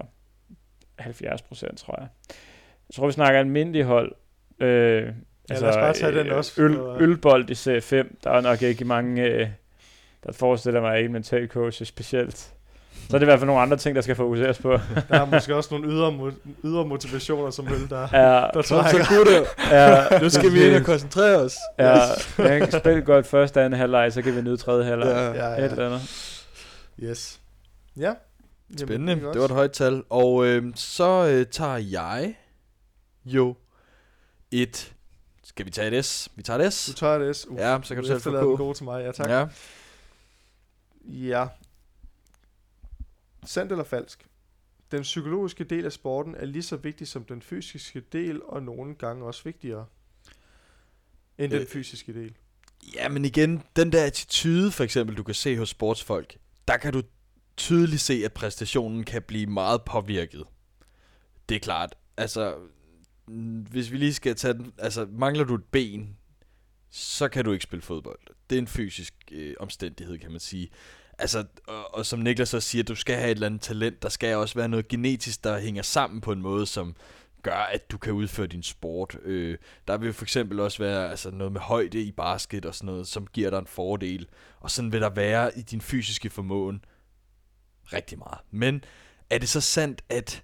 70 1.00 1.42
procent, 1.42 1.78
tror 1.78 1.96
jeg. 2.00 2.08
Jeg 2.90 2.94
tror, 2.96 3.06
vi 3.06 3.12
snakker 3.12 3.40
almindelig 3.40 3.84
hold. 3.84 4.16
Øh, 4.60 5.10
Ja, 5.50 5.60
lad 5.60 5.70
os 5.70 5.76
bare 5.76 5.94
tage 5.94 6.20
den 6.20 6.32
også, 6.32 6.62
Øl, 6.62 6.78
ølbold 7.00 7.50
i 7.50 7.56
serie 7.56 7.82
5, 7.82 8.18
der 8.24 8.32
er 8.32 8.42
nok 8.42 8.62
ikke 8.62 8.86
mange, 8.86 9.24
øh, 9.26 9.48
der 10.24 10.32
forestiller 10.32 10.82
mig, 10.82 10.96
at 10.98 11.06
en 11.06 11.12
mental 11.12 11.48
coach 11.48 11.82
er 11.82 11.86
specielt. 11.86 12.54
Så 13.10 13.18
er 13.18 13.20
det 13.20 13.26
i 13.26 13.26
hvert 13.26 13.40
fald 13.40 13.48
nogle 13.48 13.62
andre 13.62 13.78
ting, 13.78 13.96
der 13.96 14.02
skal 14.02 14.16
fokuseres 14.16 14.58
på. 14.58 14.72
Der 15.10 15.22
er 15.22 15.26
måske 15.26 15.56
også 15.56 15.68
nogle 15.74 15.88
ydre, 15.94 16.10
mo- 16.12 16.50
ydre 16.64 16.86
motivationer, 16.88 17.52
som 17.52 17.68
øl, 17.68 17.90
der, 17.90 18.08
Ja, 18.14 18.48
der 18.54 18.62
Så, 18.62 18.68
trækker. 18.82 19.04
så 19.04 19.16
gutter, 19.16 19.44
ja, 19.72 20.20
nu 20.20 20.30
skal 20.30 20.54
vi 20.54 20.64
ind 20.68 20.76
og 20.76 20.84
koncentrere 20.86 21.38
os. 21.38 21.56
Ja, 21.80 22.00
kan 22.38 22.72
spille 22.72 23.02
godt 23.02 23.28
første 23.28 23.62
anden 23.62 23.80
halvleg, 23.80 24.14
så 24.14 24.22
kan 24.22 24.36
vi 24.36 24.42
nyde 24.42 24.58
tredje 24.58 24.84
halvleg. 24.84 25.08
Ja. 25.08 25.32
Ja, 25.46 25.50
Ja. 25.50 25.66
Et 25.66 25.72
eller 25.72 25.86
andet. 25.86 26.02
Yes. 27.04 27.40
Ja. 27.98 28.02
Jamen, 28.04 28.88
Spændende, 28.88 29.14
er 29.14 29.16
det, 29.18 29.34
det 29.34 29.40
var 29.40 29.46
et 29.46 29.52
højt 29.52 29.72
tal. 29.72 30.04
Og 30.10 30.46
øh, 30.46 30.64
så 30.76 31.28
øh, 31.28 31.46
tager 31.46 31.78
jeg 31.78 32.36
jo 33.26 33.56
et... 34.52 34.94
Skal 35.44 35.66
vi 35.66 35.72
tage 35.72 35.98
et 35.98 36.06
S? 36.06 36.30
Vi 36.36 36.44
tager 36.44 36.60
et 36.60 36.66
Du 36.66 36.72
S. 36.72 36.94
tager 36.96 37.18
det 37.18 37.36
S. 37.36 37.48
Uh, 37.50 37.58
Ja, 37.58 37.78
så 37.84 37.94
kan 37.96 38.04
du 38.04 38.08
selv 38.08 38.14
få 38.22 38.30
efterlader 38.30 38.44
den 38.46 38.56
K. 38.56 38.60
gode 38.60 38.74
til 38.78 38.84
mig. 38.86 39.04
Ja, 39.06 39.12
tak. 39.12 39.30
Ja. 39.30 39.46
Ja. 41.06 41.46
Sandt 43.46 43.72
eller 43.72 43.84
falsk? 43.84 44.26
Den 44.92 45.02
psykologiske 45.02 45.64
del 45.64 45.86
af 45.86 45.92
sporten 45.92 46.36
er 46.36 46.46
lige 46.46 46.64
så 46.64 46.76
vigtig 46.76 47.08
som 47.08 47.24
den 47.26 47.42
fysiske 47.42 48.00
del, 48.12 48.44
og 48.44 48.64
nogle 48.64 48.96
gange 48.96 49.26
også 49.26 49.44
vigtigere 49.44 49.86
end 51.38 51.52
den 51.52 51.62
Øh. 51.62 51.68
fysiske 51.68 52.14
del. 52.14 52.36
ja, 52.96 53.10
men 53.10 53.26
igen, 53.26 53.64
den 53.76 53.92
der 53.92 54.06
attitude 54.06 54.72
for 54.72 54.84
eksempel, 54.84 55.18
du 55.18 55.24
kan 55.24 55.36
se 55.36 55.58
hos 55.58 55.70
sportsfolk, 55.70 56.38
der 56.68 56.78
kan 56.78 56.94
du 56.94 57.02
tydeligt 57.58 58.02
se, 58.02 58.22
at 58.26 58.34
præstationen 58.34 59.04
kan 59.04 59.22
blive 59.22 59.46
meget 59.48 59.82
påvirket. 59.86 60.44
Det 61.50 61.56
er 61.56 61.60
klart. 61.60 61.96
Altså, 62.18 62.56
hvis 63.72 63.92
vi 63.92 63.98
lige 63.98 64.14
skal 64.14 64.36
tage 64.36 64.54
den, 64.54 64.74
altså 64.78 65.08
mangler 65.12 65.44
du 65.44 65.56
et 65.56 65.64
ben, 65.72 66.18
så 66.90 67.28
kan 67.30 67.46
du 67.46 67.52
ikke 67.52 67.64
spille 67.64 67.82
fodbold. 67.82 68.20
Det 68.50 68.56
er 68.56 68.60
en 68.60 68.68
fysisk 68.68 69.14
øh, 69.32 69.54
omstændighed, 69.60 70.18
kan 70.18 70.32
man 70.32 70.40
sige. 70.40 70.70
Altså, 71.22 71.46
og, 71.68 71.96
og 71.96 72.06
som 72.06 72.20
Niklas 72.20 72.54
også 72.54 72.70
siger, 72.70 72.84
du 72.84 72.96
skal 72.96 73.16
have 73.16 73.32
et 73.32 73.36
eller 73.36 73.48
andet 73.48 73.62
talent. 73.62 74.04
Der 74.04 74.10
skal 74.10 74.36
også 74.36 74.56
være 74.56 74.70
noget 74.70 74.88
genetisk, 74.88 75.44
der 75.44 75.60
hænger 75.60 75.82
sammen 75.82 76.22
på 76.22 76.32
en 76.32 76.42
måde, 76.42 76.66
som 76.66 76.96
gør, 77.44 77.70
at 77.74 77.92
du 77.92 77.98
kan 77.98 78.14
udføre 78.14 78.48
din 78.48 78.64
sport. 78.64 79.18
Øh, 79.24 79.58
der 79.88 79.98
vil 79.98 80.14
for 80.14 80.26
eksempel 80.26 80.60
også 80.60 80.84
være 80.84 81.10
altså, 81.10 81.32
noget 81.32 81.54
med 81.54 81.62
højde 81.62 82.02
i 82.02 82.12
basket 82.12 82.66
og 82.66 82.76
sådan 82.76 82.86
noget, 82.86 83.08
som 83.08 83.28
giver 83.28 83.50
dig 83.50 83.60
en 83.60 83.68
fordel. 83.68 84.28
Og 84.60 84.72
sådan 84.72 84.92
vil 84.92 85.02
der 85.02 85.10
være 85.10 85.58
i 85.58 85.62
din 85.62 85.82
fysiske 85.82 86.30
formåen 86.30 86.86
rigtig 87.94 88.18
meget. 88.18 88.40
Men 88.52 88.84
er 89.30 89.38
det 89.38 89.50
så 89.50 89.62
sandt, 89.62 90.02
at 90.10 90.44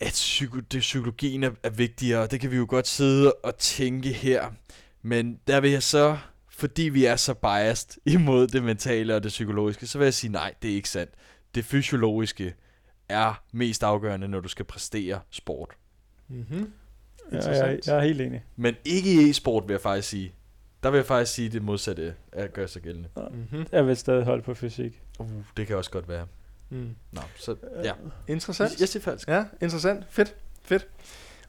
at 0.00 0.12
psyko, 0.12 0.60
det, 0.60 0.80
psykologien 0.80 1.42
er, 1.42 1.50
er 1.62 1.70
vigtigere, 1.70 2.26
det 2.26 2.40
kan 2.40 2.50
vi 2.50 2.56
jo 2.56 2.66
godt 2.68 2.86
sidde 2.88 3.32
og 3.32 3.58
tænke 3.58 4.12
her. 4.12 4.52
Men 5.02 5.40
der 5.46 5.60
vil 5.60 5.70
jeg 5.70 5.82
så, 5.82 6.18
fordi 6.56 6.82
vi 6.82 7.04
er 7.04 7.16
så 7.16 7.34
biased 7.34 8.00
imod 8.14 8.46
det 8.46 8.62
mentale 8.62 9.16
og 9.16 9.22
det 9.22 9.28
psykologiske, 9.28 9.86
så 9.86 9.98
vil 9.98 10.04
jeg 10.04 10.14
sige 10.14 10.32
nej, 10.32 10.54
det 10.62 10.70
er 10.70 10.74
ikke 10.74 10.88
sandt. 10.88 11.12
Det 11.54 11.64
fysiologiske 11.64 12.54
er 13.08 13.42
mest 13.52 13.82
afgørende, 13.82 14.28
når 14.28 14.40
du 14.40 14.48
skal 14.48 14.64
præstere 14.64 15.20
sport. 15.30 15.70
Mm-hmm. 16.28 16.72
Ja, 17.32 17.50
jeg, 17.50 17.78
jeg 17.86 17.96
er 17.96 18.00
helt 18.00 18.20
enig. 18.20 18.44
Men 18.56 18.74
ikke 18.84 19.12
i 19.12 19.30
e-sport, 19.30 19.68
vil 19.68 19.74
jeg 19.74 19.80
faktisk 19.80 20.08
sige. 20.08 20.32
Der 20.82 20.90
vil 20.90 20.98
jeg 20.98 21.06
faktisk 21.06 21.34
sige, 21.34 21.46
at 21.46 21.52
det 21.52 21.62
modsatte 21.62 22.14
er 22.32 22.46
gør 22.46 22.66
sig 22.66 22.82
gældende. 22.82 23.08
Mm-hmm. 23.16 23.66
Jeg 23.72 23.86
vil 23.86 23.96
stadig 23.96 24.24
holde 24.24 24.42
på 24.42 24.54
fysik. 24.54 25.02
Uh, 25.18 25.30
det 25.56 25.66
kan 25.66 25.76
også 25.76 25.90
godt 25.90 26.08
være. 26.08 26.26
Mm. 26.70 26.96
Nå, 27.12 27.20
så 27.36 27.56
ja. 27.84 27.92
Interessant. 28.28 28.80
Jeg 28.80 28.88
siger 28.88 29.02
falsk. 29.02 29.28
Ja, 29.28 29.44
interessant. 29.62 30.04
Fedt. 30.10 30.36
Fedt. 30.62 30.88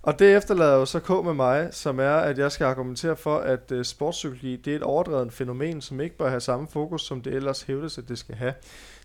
Og 0.08 0.20
det 0.20 0.36
efterlader 0.36 0.76
jo 0.76 0.86
så 0.86 0.99
K 0.99 1.10
med 1.10 1.34
mig, 1.34 1.68
som 1.72 1.99
er, 1.99 2.16
at 2.16 2.38
jeg 2.38 2.51
skal 2.51 2.66
argumentere 2.66 3.16
for, 3.16 3.38
at 3.38 3.72
uh, 3.72 3.84
sportspsykologi 3.84 4.55
det 4.55 4.72
er 4.72 4.76
et 4.76 4.84
overdrevet 4.84 5.34
fænomen, 5.34 5.82
som 5.82 6.01
ikke 6.01 6.18
bør 6.18 6.30
have 6.30 6.39
samme 6.39 6.68
fokus, 6.68 7.01
som 7.01 7.22
det 7.22 7.34
ellers 7.34 7.62
hævdes, 7.62 7.97
at 7.97 8.03
det 8.08 8.18
skal 8.18 8.36
have. 8.36 8.53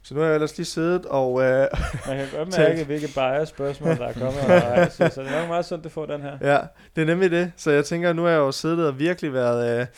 Så 0.02 0.14
nu 0.14 0.20
har 0.20 0.26
jeg 0.26 0.34
ellers 0.34 0.56
lige 0.56 0.66
siddet 0.66 1.06
og... 1.06 1.32
Uh, 1.32 1.40
Man 1.42 1.68
kan 2.06 2.26
godt 2.36 2.58
mærke, 2.58 2.84
hvilke 2.84 3.06
bias 3.06 3.48
spørgsmål, 3.48 3.96
der 3.96 4.06
er 4.06 4.12
kommet 4.12 4.40
undervejs. 4.42 4.92
Så 4.92 5.04
det 5.04 5.18
er 5.18 5.40
nok 5.40 5.48
meget 5.48 5.64
sundt, 5.64 5.86
at 5.86 5.92
få 5.92 6.06
den 6.06 6.22
her. 6.22 6.38
ja, 6.40 6.58
det 6.96 7.02
er 7.02 7.06
nemlig 7.06 7.30
det. 7.30 7.52
Så 7.56 7.70
jeg 7.70 7.84
tænker, 7.84 8.12
nu 8.12 8.22
har 8.22 8.30
jeg 8.30 8.38
jo 8.38 8.52
siddet 8.52 8.86
og 8.86 8.98
virkelig 8.98 9.32
været... 9.32 9.88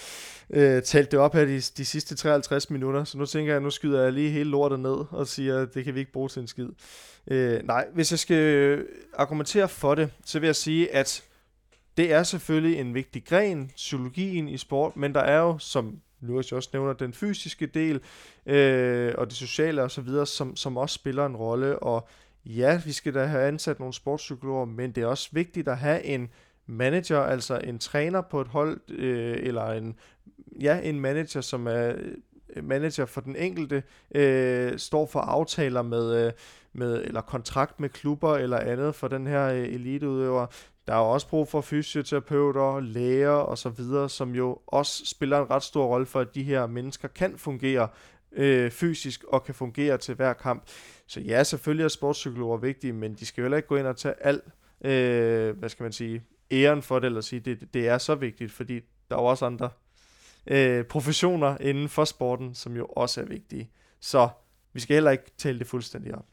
Uh, 0.49 0.59
uh, 0.59 0.83
talt 0.83 1.11
det 1.11 1.19
op 1.19 1.35
her 1.35 1.45
de, 1.45 1.61
de 1.61 1.85
sidste 1.85 2.17
53 2.17 2.71
minutter, 2.71 3.05
så 3.05 3.19
nu 3.19 3.27
tænker 3.27 3.53
jeg, 3.53 3.61
nu 3.61 3.71
skyder 3.71 4.03
jeg 4.03 4.13
lige 4.13 4.31
hele 4.31 4.51
lortet 4.51 4.81
ned 4.81 4.97
og 5.11 5.27
siger, 5.27 5.63
at 5.63 5.75
det 5.75 5.85
kan 5.85 5.95
vi 5.95 6.01
ikke 6.01 6.13
bruge 6.13 6.29
til 6.29 6.43
en 6.43 6.49
skid. 6.49 6.69
Øh, 7.27 7.67
nej, 7.67 7.87
hvis 7.95 8.11
jeg 8.11 8.19
skal 8.19 8.37
øh, 8.37 8.89
argumentere 9.15 9.69
for 9.69 9.95
det, 9.95 10.11
så 10.25 10.39
vil 10.39 10.47
jeg 10.47 10.57
sige, 10.57 10.95
at 10.95 11.25
det 11.97 12.13
er 12.13 12.23
selvfølgelig 12.23 12.81
en 12.81 12.95
vigtig 12.95 13.25
gren, 13.25 13.71
psykologien 13.77 14.49
i 14.49 14.57
sport, 14.57 14.97
men 14.97 15.15
der 15.15 15.21
er 15.21 15.39
jo, 15.39 15.59
som 15.59 16.01
Lukas 16.21 16.53
også 16.53 16.71
nævner, 16.73 16.93
den 16.93 17.13
fysiske 17.13 17.67
del 17.67 18.01
øh, 18.47 19.15
og 19.19 19.27
det 19.27 19.37
sociale 19.37 19.83
osv., 19.83 20.09
som, 20.25 20.57
som 20.57 20.77
også 20.77 20.95
spiller 20.95 21.27
en 21.27 21.37
rolle. 21.37 21.79
Og 21.79 22.09
ja, 22.45 22.81
vi 22.85 22.93
skal 22.93 23.15
da 23.15 23.25
have 23.25 23.49
ansat 23.49 23.79
nogle 23.79 23.95
sportspsykologer, 23.95 24.65
men 24.65 24.93
det 24.93 25.03
er 25.03 25.07
også 25.07 25.29
vigtigt 25.33 25.69
at 25.69 25.79
have 25.79 26.05
en 26.05 26.29
manager, 26.67 27.21
altså 27.21 27.61
en 27.65 27.79
træner 27.79 28.21
på 28.21 28.41
et 28.41 28.49
hold, 28.49 28.81
øh, 28.91 29.37
eller 29.41 29.67
en, 29.67 29.97
ja, 30.61 30.81
en 30.83 31.01
manager, 31.01 31.41
som 31.41 31.67
er 31.67 31.93
manager 32.63 33.07
for 33.07 33.21
den 33.21 33.37
enkelte, 33.37 33.83
øh, 34.15 34.79
står 34.79 35.07
for 35.07 35.21
aftaler 35.21 35.83
med, 35.83 36.27
øh, 36.27 36.33
med, 36.73 37.05
eller 37.05 37.21
kontrakt 37.21 37.81
med 37.81 37.89
klubber 37.89 38.37
eller 38.37 38.59
andet 38.59 38.95
for 38.95 39.09
den 39.09 39.27
her 39.27 39.47
øh, 39.47 39.59
eliteudøver. 39.59 40.47
Der 40.87 40.95
er 40.95 40.99
jo 40.99 41.11
også 41.11 41.29
brug 41.29 41.49
for 41.49 41.61
fysioterapeuter, 41.61 42.81
læger 42.81 43.31
og 43.31 43.59
så 43.59 43.69
videre, 43.69 44.09
som 44.09 44.35
jo 44.35 44.59
også 44.67 45.07
spiller 45.07 45.41
en 45.41 45.51
ret 45.51 45.63
stor 45.63 45.87
rolle 45.87 46.07
for, 46.07 46.21
at 46.21 46.35
de 46.35 46.43
her 46.43 46.67
mennesker 46.67 47.09
kan 47.09 47.39
fungere 47.39 47.89
øh, 48.33 48.71
fysisk 48.71 49.25
og 49.25 49.45
kan 49.45 49.55
fungere 49.55 49.99
til 49.99 50.15
hver 50.15 50.33
kamp. 50.33 50.63
Så 51.07 51.21
ja, 51.21 51.45
selvfølgelig 51.45 51.85
er 51.85 51.89
sportspsykologer 51.89 52.57
vigtige, 52.57 52.93
men 52.93 53.15
de 53.15 53.27
skal 53.27 53.43
jo 53.43 53.45
heller 53.45 53.57
ikke 53.57 53.69
gå 53.69 53.77
ind 53.77 53.87
og 53.87 53.97
tage 53.97 54.15
al, 54.21 54.41
øh, 54.85 55.59
hvad 55.59 55.69
skal 55.69 55.83
man 55.83 55.93
sige, 55.93 56.25
æren 56.51 56.83
for 56.83 56.99
det, 56.99 57.07
eller 57.07 57.21
sige, 57.21 57.41
det, 57.41 57.75
det 57.75 57.89
er 57.89 57.99
så 57.99 58.15
vigtigt, 58.15 58.53
fordi 58.53 58.75
der 59.11 59.17
er 59.17 59.21
jo 59.21 59.27
også 59.27 59.47
andre 59.47 59.71
øh, 60.47 60.85
professioner 60.85 61.57
inden 61.61 61.89
for 61.89 62.05
sporten, 62.05 62.55
som 62.55 62.77
jo 62.77 62.87
også 62.87 63.21
er 63.21 63.25
vigtige. 63.25 63.71
Så 64.01 64.29
vi 64.73 64.81
skal 64.81 64.95
heller 64.95 65.11
ikke 65.11 65.31
tale 65.39 65.59
det 65.59 65.67
fuldstændig 65.67 66.15
op. 66.15 66.27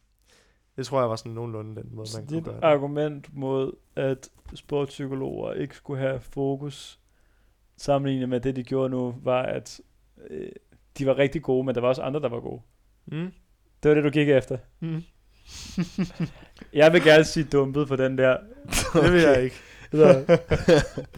Det 0.78 0.86
tror 0.86 0.99
jeg 0.99 1.09
var 1.09 1.16
sådan 1.16 1.32
nogenlunde 1.32 1.82
den 1.82 1.89
måde, 1.91 2.07
man 2.18 2.28
kunne 2.28 2.41
gøre 2.41 2.55
det. 2.55 2.64
argument 2.64 3.34
mod, 3.34 3.74
at 3.95 4.30
sportspsykologer 4.55 5.53
ikke 5.53 5.76
skulle 5.76 5.99
have 5.99 6.20
fokus 6.20 6.99
sammenlignet 7.78 8.30
med 8.30 8.39
det, 8.39 8.55
de 8.55 8.64
gjorde 8.64 8.89
nu, 8.89 9.16
var, 9.24 9.41
at 9.41 9.82
øh, 10.30 10.49
de 10.97 11.05
var 11.05 11.18
rigtig 11.18 11.41
gode, 11.41 11.64
men 11.64 11.76
der 11.76 11.82
var 11.82 11.88
også 11.88 12.01
andre, 12.01 12.20
der 12.20 12.30
var 12.30 12.39
gode. 12.39 12.62
Mm. 13.05 13.32
Det 13.84 13.89
var 13.89 13.95
det, 13.95 14.03
du 14.03 14.09
gik 14.09 14.30
efter. 14.30 14.57
Mm. 14.80 15.03
Jeg 16.74 16.93
vil 16.93 17.03
gerne 17.03 17.24
sige 17.24 17.43
dumpet 17.43 17.88
på 17.88 17.95
den 17.95 18.18
der. 18.18 18.38
Det 18.93 19.14
vil 19.14 19.22
jeg 19.22 19.43
ikke. 19.43 19.55
Der, 19.91 20.26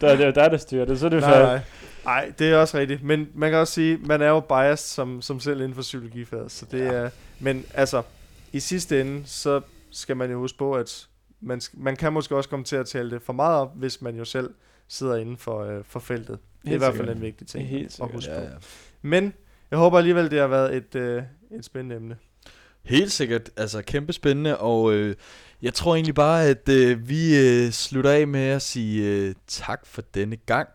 der, 0.00 0.30
der 0.30 0.42
er 0.42 0.48
der 0.48 0.56
styrer 0.56 0.84
det, 0.84 0.98
så 0.98 1.06
er 1.06 1.10
det 1.10 1.20
Nej, 1.20 1.30
færdigt. 1.30 1.64
Nej. 2.04 2.14
Ej, 2.20 2.32
det 2.38 2.50
er 2.50 2.56
også 2.56 2.78
rigtigt. 2.78 3.02
Men 3.02 3.28
man 3.34 3.50
kan 3.50 3.58
også 3.58 3.72
sige, 3.72 3.96
man 3.96 4.22
er 4.22 4.28
jo 4.28 4.40
biased 4.40 4.76
som, 4.94 5.22
som 5.22 5.40
selv 5.40 5.60
inden 5.60 5.74
for 5.74 5.82
psykologifaget. 5.82 6.50
Så 6.52 6.66
det 6.70 6.78
Ja. 6.78 6.84
er, 6.92 7.10
men 7.40 7.64
altså, 7.74 8.02
i 8.52 8.60
sidste 8.60 9.00
ende, 9.00 9.22
så 9.26 9.60
skal 9.90 10.16
man 10.16 10.30
jo 10.30 10.38
huske 10.38 10.58
på, 10.58 10.72
at 10.74 11.06
man, 11.40 11.60
man 11.74 11.96
kan 11.96 12.12
måske 12.12 12.36
også 12.36 12.48
komme 12.50 12.64
til 12.64 12.76
at 12.76 12.86
tale 12.86 13.10
det 13.10 13.22
for 13.22 13.32
meget 13.32 13.60
op, 13.60 13.70
hvis 13.76 14.02
man 14.02 14.16
jo 14.16 14.24
selv 14.24 14.50
sidder 14.88 15.16
inden 15.16 15.36
for, 15.36 15.64
øh, 15.64 15.84
for 15.88 16.00
feltet. 16.00 16.38
Det 16.64 16.70
er 16.70 16.74
i 16.74 16.78
hvert 16.78 16.92
fald 16.94 16.98
sikkert. 16.98 17.16
en 17.16 17.22
vigtig 17.22 17.46
ting 17.46 17.68
Helt 17.68 18.00
at 18.00 18.08
huske 18.12 18.30
Ja, 18.32 18.38
på. 18.38 18.44
ja. 18.44 18.50
Men 19.02 19.32
jeg 19.70 19.78
håber 19.78 19.98
alligevel, 19.98 20.30
det 20.30 20.40
har 20.40 20.46
været 20.46 20.76
et, 20.76 20.94
øh, 20.94 21.22
et 21.58 21.64
spændende 21.64 21.96
emne. 21.96 22.16
Helt 22.82 23.12
sikkert, 23.12 23.50
altså 23.56 23.82
kæmpe 23.82 24.12
spændende, 24.12 24.58
og 24.58 24.92
øh, 24.92 25.14
jeg 25.62 25.74
tror 25.74 25.94
egentlig 25.94 26.14
bare, 26.14 26.44
at 26.46 26.68
øh, 26.68 27.08
vi 27.08 27.38
øh, 27.38 27.70
slutter 27.70 28.10
af 28.10 28.26
med 28.26 28.40
at 28.40 28.62
sige 28.62 29.06
øh, 29.10 29.34
tak 29.46 29.86
for 29.86 30.02
denne 30.14 30.36
gang. 30.36 30.68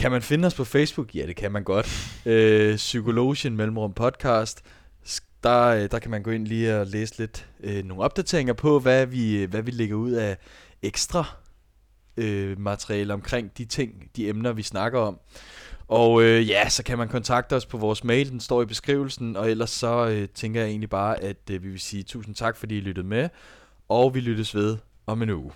Kan 0.00 0.10
man 0.10 0.22
finde 0.22 0.46
os 0.46 0.54
på 0.54 0.64
Facebook? 0.64 1.14
Ja, 1.14 1.26
det 1.26 1.36
kan 1.36 1.52
man 1.52 1.64
godt. 1.64 2.16
Øh, 2.26 2.76
Psykologien 2.76 3.56
Mellemrum 3.56 3.92
Podcast. 3.92 4.62
Der, 5.42 5.66
øh, 5.66 5.90
der 5.90 5.98
kan 5.98 6.10
man 6.10 6.22
gå 6.22 6.30
ind 6.30 6.46
lige 6.46 6.80
og 6.80 6.86
læse 6.86 7.18
lidt 7.18 7.48
øh, 7.60 7.84
nogle 7.84 8.02
opdateringer 8.02 8.52
på, 8.52 8.78
hvad 8.78 9.06
vi, 9.06 9.36
øh, 9.36 9.50
hvad 9.50 9.62
vi 9.62 9.70
lægger 9.70 9.96
ud 9.96 10.10
af 10.10 10.36
ekstra 10.82 11.24
øh, 12.16 12.60
materiale 12.60 13.14
omkring 13.14 13.58
de 13.58 13.64
ting, 13.64 14.10
de 14.16 14.28
emner, 14.28 14.52
vi 14.52 14.62
snakker 14.62 15.00
om. 15.00 15.18
Og 15.88 16.22
øh, 16.22 16.48
ja, 16.48 16.68
så 16.68 16.82
kan 16.82 16.98
man 16.98 17.08
kontakte 17.08 17.56
os 17.56 17.66
på 17.66 17.78
vores 17.78 18.04
mail, 18.04 18.30
den 18.30 18.40
står 18.40 18.62
i 18.62 18.66
beskrivelsen, 18.66 19.36
og 19.36 19.50
ellers 19.50 19.70
så 19.70 20.08
øh, 20.08 20.28
tænker 20.28 20.60
jeg 20.60 20.68
egentlig 20.68 20.90
bare, 20.90 21.22
at 21.22 21.50
øh, 21.50 21.62
vi 21.62 21.68
vil 21.68 21.80
sige 21.80 22.02
tusind 22.02 22.34
tak, 22.34 22.56
fordi 22.56 22.76
I 22.76 22.80
lyttede 22.80 23.06
med, 23.06 23.28
og 23.88 24.14
vi 24.14 24.20
lyttes 24.20 24.54
ved 24.54 24.76
om 25.06 25.22
en 25.22 25.30
uge. 25.30 25.52